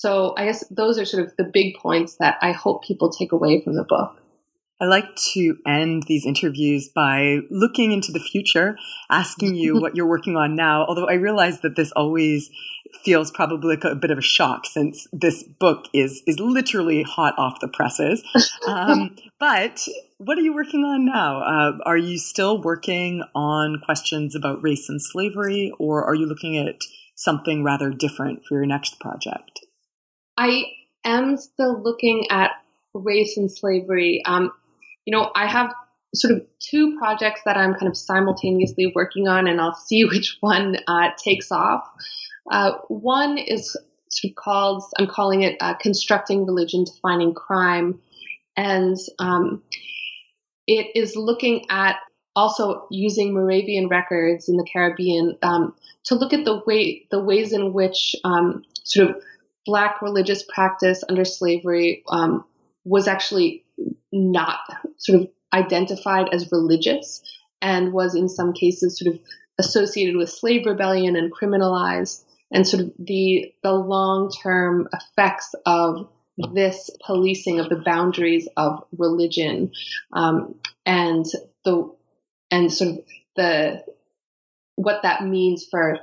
So 0.00 0.32
I 0.34 0.46
guess 0.46 0.64
those 0.70 0.98
are 0.98 1.04
sort 1.04 1.26
of 1.26 1.36
the 1.36 1.44
big 1.44 1.74
points 1.76 2.16
that 2.20 2.38
I 2.40 2.52
hope 2.52 2.84
people 2.84 3.10
take 3.10 3.32
away 3.32 3.60
from 3.60 3.74
the 3.74 3.84
book. 3.84 4.16
I 4.80 4.86
like 4.86 5.14
to 5.34 5.58
end 5.66 6.04
these 6.06 6.24
interviews 6.24 6.88
by 6.88 7.40
looking 7.50 7.92
into 7.92 8.10
the 8.10 8.18
future, 8.18 8.78
asking 9.10 9.56
you 9.56 9.74
what 9.80 9.96
you're 9.96 10.08
working 10.08 10.36
on 10.36 10.56
now. 10.56 10.86
Although 10.86 11.06
I 11.06 11.16
realize 11.16 11.60
that 11.60 11.76
this 11.76 11.92
always 11.92 12.48
feels 13.04 13.30
probably 13.30 13.76
like 13.76 13.84
a 13.84 13.94
bit 13.94 14.10
of 14.10 14.16
a 14.16 14.22
shock 14.22 14.64
since 14.64 15.06
this 15.12 15.42
book 15.42 15.84
is 15.92 16.22
is 16.26 16.40
literally 16.40 17.02
hot 17.02 17.34
off 17.36 17.60
the 17.60 17.68
presses. 17.68 18.24
Um, 18.66 19.16
but 19.38 19.86
what 20.18 20.38
are 20.38 20.42
you 20.42 20.54
working 20.54 20.84
on 20.84 21.04
now? 21.04 21.40
Uh, 21.40 21.78
are 21.84 21.96
you 21.96 22.18
still 22.18 22.62
working 22.62 23.22
on 23.34 23.80
questions 23.84 24.34
about 24.34 24.62
race 24.62 24.88
and 24.88 25.00
slavery, 25.02 25.72
or 25.78 26.04
are 26.04 26.14
you 26.14 26.26
looking 26.26 26.56
at 26.56 26.76
something 27.16 27.64
rather 27.64 27.90
different 27.90 28.44
for 28.46 28.54
your 28.54 28.66
next 28.66 29.00
project? 29.00 29.60
I 30.40 30.64
am 31.04 31.36
still 31.36 31.82
looking 31.82 32.28
at 32.30 32.52
race 32.94 33.36
and 33.36 33.52
slavery. 33.52 34.22
Um, 34.24 34.50
you 35.04 35.14
know, 35.14 35.30
I 35.36 35.46
have 35.46 35.74
sort 36.14 36.34
of 36.34 36.46
two 36.58 36.96
projects 36.98 37.42
that 37.44 37.58
I'm 37.58 37.74
kind 37.74 37.88
of 37.88 37.96
simultaneously 37.96 38.90
working 38.94 39.28
on, 39.28 39.46
and 39.46 39.60
I'll 39.60 39.74
see 39.74 40.04
which 40.10 40.38
one 40.40 40.76
uh, 40.88 41.10
takes 41.22 41.52
off. 41.52 41.86
Uh, 42.50 42.72
one 42.88 43.36
is 43.36 43.76
sort 44.08 44.30
of 44.30 44.34
called, 44.36 44.82
I'm 44.98 45.08
calling 45.08 45.42
it 45.42 45.58
uh, 45.60 45.74
Constructing 45.74 46.46
Religion, 46.46 46.84
Defining 46.84 47.34
Crime. 47.34 48.00
And 48.56 48.96
um, 49.18 49.62
it 50.66 50.86
is 50.94 51.16
looking 51.16 51.66
at 51.68 51.96
also 52.34 52.86
using 52.90 53.34
Moravian 53.34 53.88
records 53.88 54.48
in 54.48 54.56
the 54.56 54.66
Caribbean 54.72 55.36
um, 55.42 55.74
to 56.04 56.14
look 56.14 56.32
at 56.32 56.46
the 56.46 56.62
way 56.66 57.06
the 57.10 57.20
ways 57.20 57.52
in 57.52 57.74
which 57.74 58.16
um, 58.24 58.64
sort 58.84 59.10
of 59.10 59.22
black 59.66 60.02
religious 60.02 60.44
practice 60.52 61.04
under 61.08 61.24
slavery 61.24 62.02
um, 62.08 62.44
was 62.84 63.08
actually 63.08 63.64
not 64.12 64.60
sort 64.96 65.20
of 65.20 65.28
identified 65.52 66.28
as 66.32 66.50
religious 66.52 67.22
and 67.60 67.92
was 67.92 68.14
in 68.14 68.28
some 68.28 68.52
cases 68.52 68.98
sort 68.98 69.14
of 69.14 69.20
associated 69.58 70.16
with 70.16 70.30
slave 70.30 70.66
rebellion 70.66 71.16
and 71.16 71.32
criminalized. 71.32 72.24
And 72.52 72.66
sort 72.66 72.82
of 72.82 72.92
the 72.98 73.54
the 73.62 73.72
long-term 73.72 74.88
effects 74.92 75.54
of 75.66 76.08
this 76.52 76.90
policing 77.06 77.60
of 77.60 77.68
the 77.68 77.76
boundaries 77.84 78.48
of 78.56 78.82
religion 78.96 79.70
um, 80.12 80.56
and 80.84 81.24
the 81.64 81.94
and 82.50 82.72
sort 82.72 82.90
of 82.90 82.98
the 83.36 83.84
what 84.74 85.02
that 85.02 85.24
means 85.24 85.66
for 85.70 85.98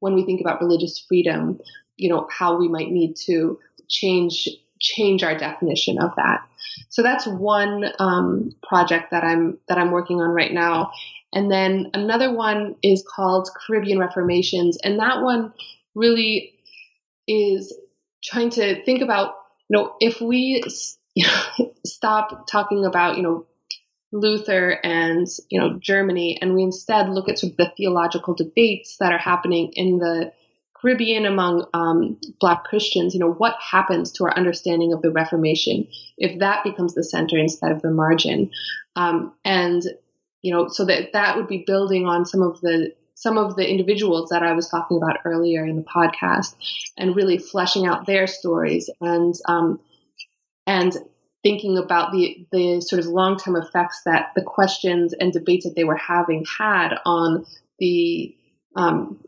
when 0.00 0.14
we 0.14 0.24
think 0.24 0.40
about 0.40 0.60
religious 0.60 0.98
freedom 0.98 1.60
you 1.96 2.08
know 2.08 2.28
how 2.30 2.56
we 2.56 2.68
might 2.68 2.90
need 2.90 3.16
to 3.26 3.58
change 3.88 4.48
change 4.80 5.22
our 5.22 5.36
definition 5.36 5.98
of 5.98 6.10
that. 6.16 6.46
So 6.88 7.02
that's 7.02 7.26
one 7.26 7.84
um, 7.98 8.50
project 8.66 9.10
that 9.10 9.24
I'm 9.24 9.58
that 9.68 9.78
I'm 9.78 9.90
working 9.90 10.20
on 10.20 10.30
right 10.30 10.52
now. 10.52 10.92
And 11.32 11.50
then 11.50 11.90
another 11.94 12.32
one 12.32 12.76
is 12.82 13.04
called 13.06 13.48
Caribbean 13.66 13.98
Reformations, 13.98 14.78
and 14.82 15.00
that 15.00 15.22
one 15.22 15.52
really 15.94 16.54
is 17.26 17.72
trying 18.22 18.50
to 18.50 18.84
think 18.84 19.02
about 19.02 19.34
you 19.68 19.76
know 19.76 19.94
if 20.00 20.20
we 20.20 20.62
you 21.14 21.26
know, 21.58 21.72
stop 21.84 22.46
talking 22.46 22.84
about 22.84 23.16
you 23.16 23.22
know 23.22 23.46
Luther 24.12 24.70
and 24.70 25.26
you 25.50 25.60
know 25.60 25.78
Germany, 25.80 26.38
and 26.40 26.54
we 26.54 26.62
instead 26.62 27.08
look 27.08 27.28
at 27.28 27.38
sort 27.38 27.52
of 27.52 27.56
the 27.56 27.72
theological 27.76 28.34
debates 28.34 28.96
that 28.98 29.12
are 29.12 29.18
happening 29.18 29.72
in 29.74 29.98
the 29.98 30.32
Caribbean 30.84 31.24
among 31.24 31.66
um, 31.72 32.18
Black 32.40 32.64
Christians, 32.64 33.14
you 33.14 33.20
know, 33.20 33.32
what 33.32 33.54
happens 33.58 34.12
to 34.12 34.24
our 34.24 34.36
understanding 34.36 34.92
of 34.92 35.00
the 35.00 35.10
Reformation 35.10 35.88
if 36.18 36.40
that 36.40 36.62
becomes 36.62 36.94
the 36.94 37.02
center 37.02 37.38
instead 37.38 37.72
of 37.72 37.80
the 37.80 37.90
margin? 37.90 38.50
Um, 38.94 39.32
and 39.44 39.82
you 40.42 40.52
know, 40.52 40.68
so 40.68 40.84
that 40.84 41.14
that 41.14 41.36
would 41.36 41.48
be 41.48 41.64
building 41.66 42.06
on 42.06 42.26
some 42.26 42.42
of 42.42 42.60
the 42.60 42.92
some 43.14 43.38
of 43.38 43.56
the 43.56 43.68
individuals 43.68 44.28
that 44.30 44.42
I 44.42 44.52
was 44.52 44.68
talking 44.68 44.98
about 44.98 45.20
earlier 45.24 45.64
in 45.64 45.76
the 45.76 45.82
podcast, 45.82 46.54
and 46.98 47.16
really 47.16 47.38
fleshing 47.38 47.86
out 47.86 48.06
their 48.06 48.26
stories 48.26 48.90
and 49.00 49.34
um, 49.48 49.80
and 50.66 50.94
thinking 51.42 51.78
about 51.78 52.12
the 52.12 52.46
the 52.52 52.82
sort 52.82 53.00
of 53.00 53.06
long 53.06 53.38
term 53.38 53.56
effects 53.56 54.02
that 54.04 54.32
the 54.36 54.42
questions 54.42 55.14
and 55.14 55.32
debates 55.32 55.64
that 55.64 55.74
they 55.76 55.84
were 55.84 55.96
having 55.96 56.44
had 56.58 56.90
on 57.06 57.46
the 57.78 58.36
um, 58.76 59.20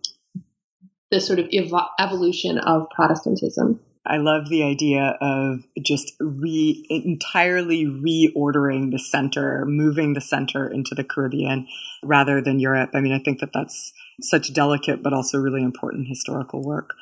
the 1.11 1.21
sort 1.21 1.39
of 1.39 1.49
ev- 1.53 1.73
evolution 1.99 2.59
of 2.59 2.89
Protestantism. 2.95 3.81
I 4.07 4.19
love 4.19 4.49
the 4.49 4.63
idea 4.63 5.17
of 5.21 5.65
just 5.85 6.13
re 6.21 6.85
entirely 6.89 7.85
reordering 7.85 8.93
the 8.93 9.01
center, 9.01 9.65
moving 9.67 10.13
the 10.13 10.21
center 10.21 10.69
into 10.69 10.95
the 10.95 11.03
Caribbean 11.03 11.67
rather 12.05 12.41
than 12.41 12.61
Europe. 12.61 12.91
I 12.95 13.01
mean, 13.01 13.13
I 13.13 13.19
think 13.19 13.41
that 13.41 13.51
that's 13.53 13.93
such 14.21 14.55
delicate 14.55 15.03
but 15.03 15.13
also 15.13 15.39
really 15.39 15.63
important 15.63 16.09
historical 16.09 16.63
work. 16.63 16.95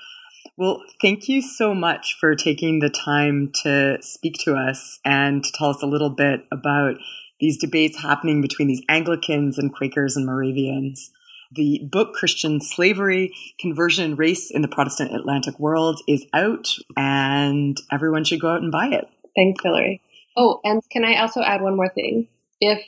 Well, 0.56 0.82
thank 1.02 1.28
you 1.28 1.42
so 1.42 1.74
much 1.74 2.16
for 2.18 2.34
taking 2.34 2.78
the 2.78 2.90
time 2.90 3.50
to 3.62 3.98
speak 4.00 4.36
to 4.44 4.54
us 4.54 5.00
and 5.04 5.42
to 5.42 5.52
tell 5.52 5.70
us 5.70 5.82
a 5.82 5.86
little 5.86 6.10
bit 6.10 6.46
about 6.52 6.94
these 7.40 7.58
debates 7.58 8.00
happening 8.00 8.40
between 8.40 8.68
these 8.68 8.82
Anglicans 8.88 9.58
and 9.58 9.74
Quakers 9.74 10.16
and 10.16 10.24
Moravians. 10.24 11.10
The 11.54 11.80
book 11.90 12.14
Christian 12.14 12.60
Slavery, 12.60 13.32
Conversion 13.60 14.04
and 14.04 14.18
Race 14.18 14.50
in 14.50 14.62
the 14.62 14.68
Protestant 14.68 15.14
Atlantic 15.14 15.58
World 15.60 16.00
is 16.08 16.26
out, 16.32 16.68
and 16.96 17.80
everyone 17.92 18.24
should 18.24 18.40
go 18.40 18.48
out 18.48 18.62
and 18.62 18.72
buy 18.72 18.88
it. 18.88 19.06
Thanks, 19.36 19.62
Hilary. 19.62 20.02
Oh, 20.36 20.60
and 20.64 20.82
can 20.90 21.04
I 21.04 21.20
also 21.20 21.42
add 21.42 21.62
one 21.62 21.76
more 21.76 21.90
thing? 21.90 22.28
If 22.60 22.82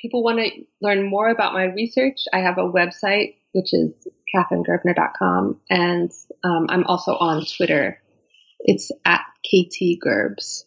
people 0.00 0.24
want 0.24 0.38
to 0.38 0.50
learn 0.80 1.08
more 1.08 1.28
about 1.28 1.52
my 1.52 1.64
research, 1.64 2.20
I 2.32 2.38
have 2.38 2.58
a 2.58 2.62
website, 2.62 3.34
which 3.52 3.72
is 3.72 3.92
katherinegerbner.com, 4.34 5.60
and 5.70 6.10
um, 6.42 6.66
I'm 6.68 6.84
also 6.84 7.12
on 7.12 7.44
Twitter. 7.44 8.00
It's 8.60 8.90
at 9.04 9.22
ktgerbs. 9.46 10.64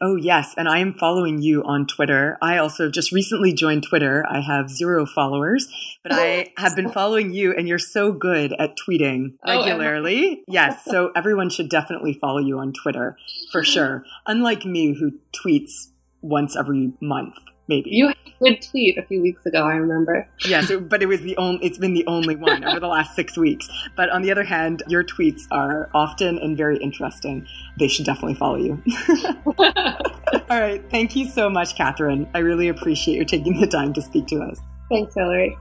Oh, 0.00 0.14
yes. 0.14 0.54
And 0.56 0.68
I 0.68 0.78
am 0.78 0.94
following 0.94 1.42
you 1.42 1.62
on 1.64 1.86
Twitter. 1.86 2.38
I 2.40 2.58
also 2.58 2.88
just 2.88 3.10
recently 3.10 3.52
joined 3.52 3.82
Twitter. 3.82 4.24
I 4.28 4.40
have 4.40 4.70
zero 4.70 5.04
followers, 5.04 5.68
but 6.04 6.12
I 6.14 6.52
have 6.56 6.76
been 6.76 6.88
following 6.88 7.32
you, 7.32 7.52
and 7.52 7.66
you're 7.66 7.80
so 7.80 8.12
good 8.12 8.54
at 8.60 8.76
tweeting 8.78 9.34
oh, 9.44 9.58
regularly. 9.58 10.38
Oh, 10.40 10.44
yes. 10.46 10.84
So 10.84 11.10
everyone 11.16 11.50
should 11.50 11.68
definitely 11.68 12.16
follow 12.20 12.38
you 12.38 12.58
on 12.60 12.72
Twitter 12.72 13.16
for 13.50 13.64
sure. 13.64 14.04
Unlike 14.26 14.64
me, 14.64 14.94
who 14.94 15.12
tweets 15.32 15.88
once 16.22 16.56
every 16.56 16.92
month 17.00 17.34
maybe. 17.68 17.90
You 17.90 18.08
had 18.08 18.16
a 18.26 18.30
good 18.42 18.62
tweet 18.62 18.98
a 18.98 19.02
few 19.02 19.22
weeks 19.22 19.44
ago, 19.46 19.64
I 19.64 19.74
remember. 19.74 20.28
yes, 20.44 20.70
but 20.80 21.02
it 21.02 21.06
was 21.06 21.20
the 21.20 21.36
only. 21.36 21.64
It's 21.64 21.78
been 21.78 21.94
the 21.94 22.06
only 22.06 22.36
one 22.36 22.64
over 22.64 22.80
the 22.80 22.88
last 22.88 23.14
six 23.14 23.36
weeks. 23.36 23.68
But 23.96 24.10
on 24.10 24.22
the 24.22 24.30
other 24.30 24.44
hand, 24.44 24.82
your 24.88 25.04
tweets 25.04 25.42
are 25.50 25.90
often 25.94 26.38
and 26.38 26.56
very 26.56 26.78
interesting. 26.78 27.46
They 27.78 27.88
should 27.88 28.06
definitely 28.06 28.34
follow 28.34 28.56
you. 28.56 28.82
All 30.50 30.60
right, 30.60 30.82
thank 30.90 31.14
you 31.14 31.26
so 31.28 31.50
much, 31.50 31.76
Katherine. 31.76 32.28
I 32.34 32.38
really 32.38 32.68
appreciate 32.68 33.16
you 33.16 33.24
taking 33.24 33.60
the 33.60 33.66
time 33.66 33.92
to 33.94 34.02
speak 34.02 34.26
to 34.28 34.40
us. 34.40 34.58
Thanks, 34.90 35.14
Hilary. 35.14 35.56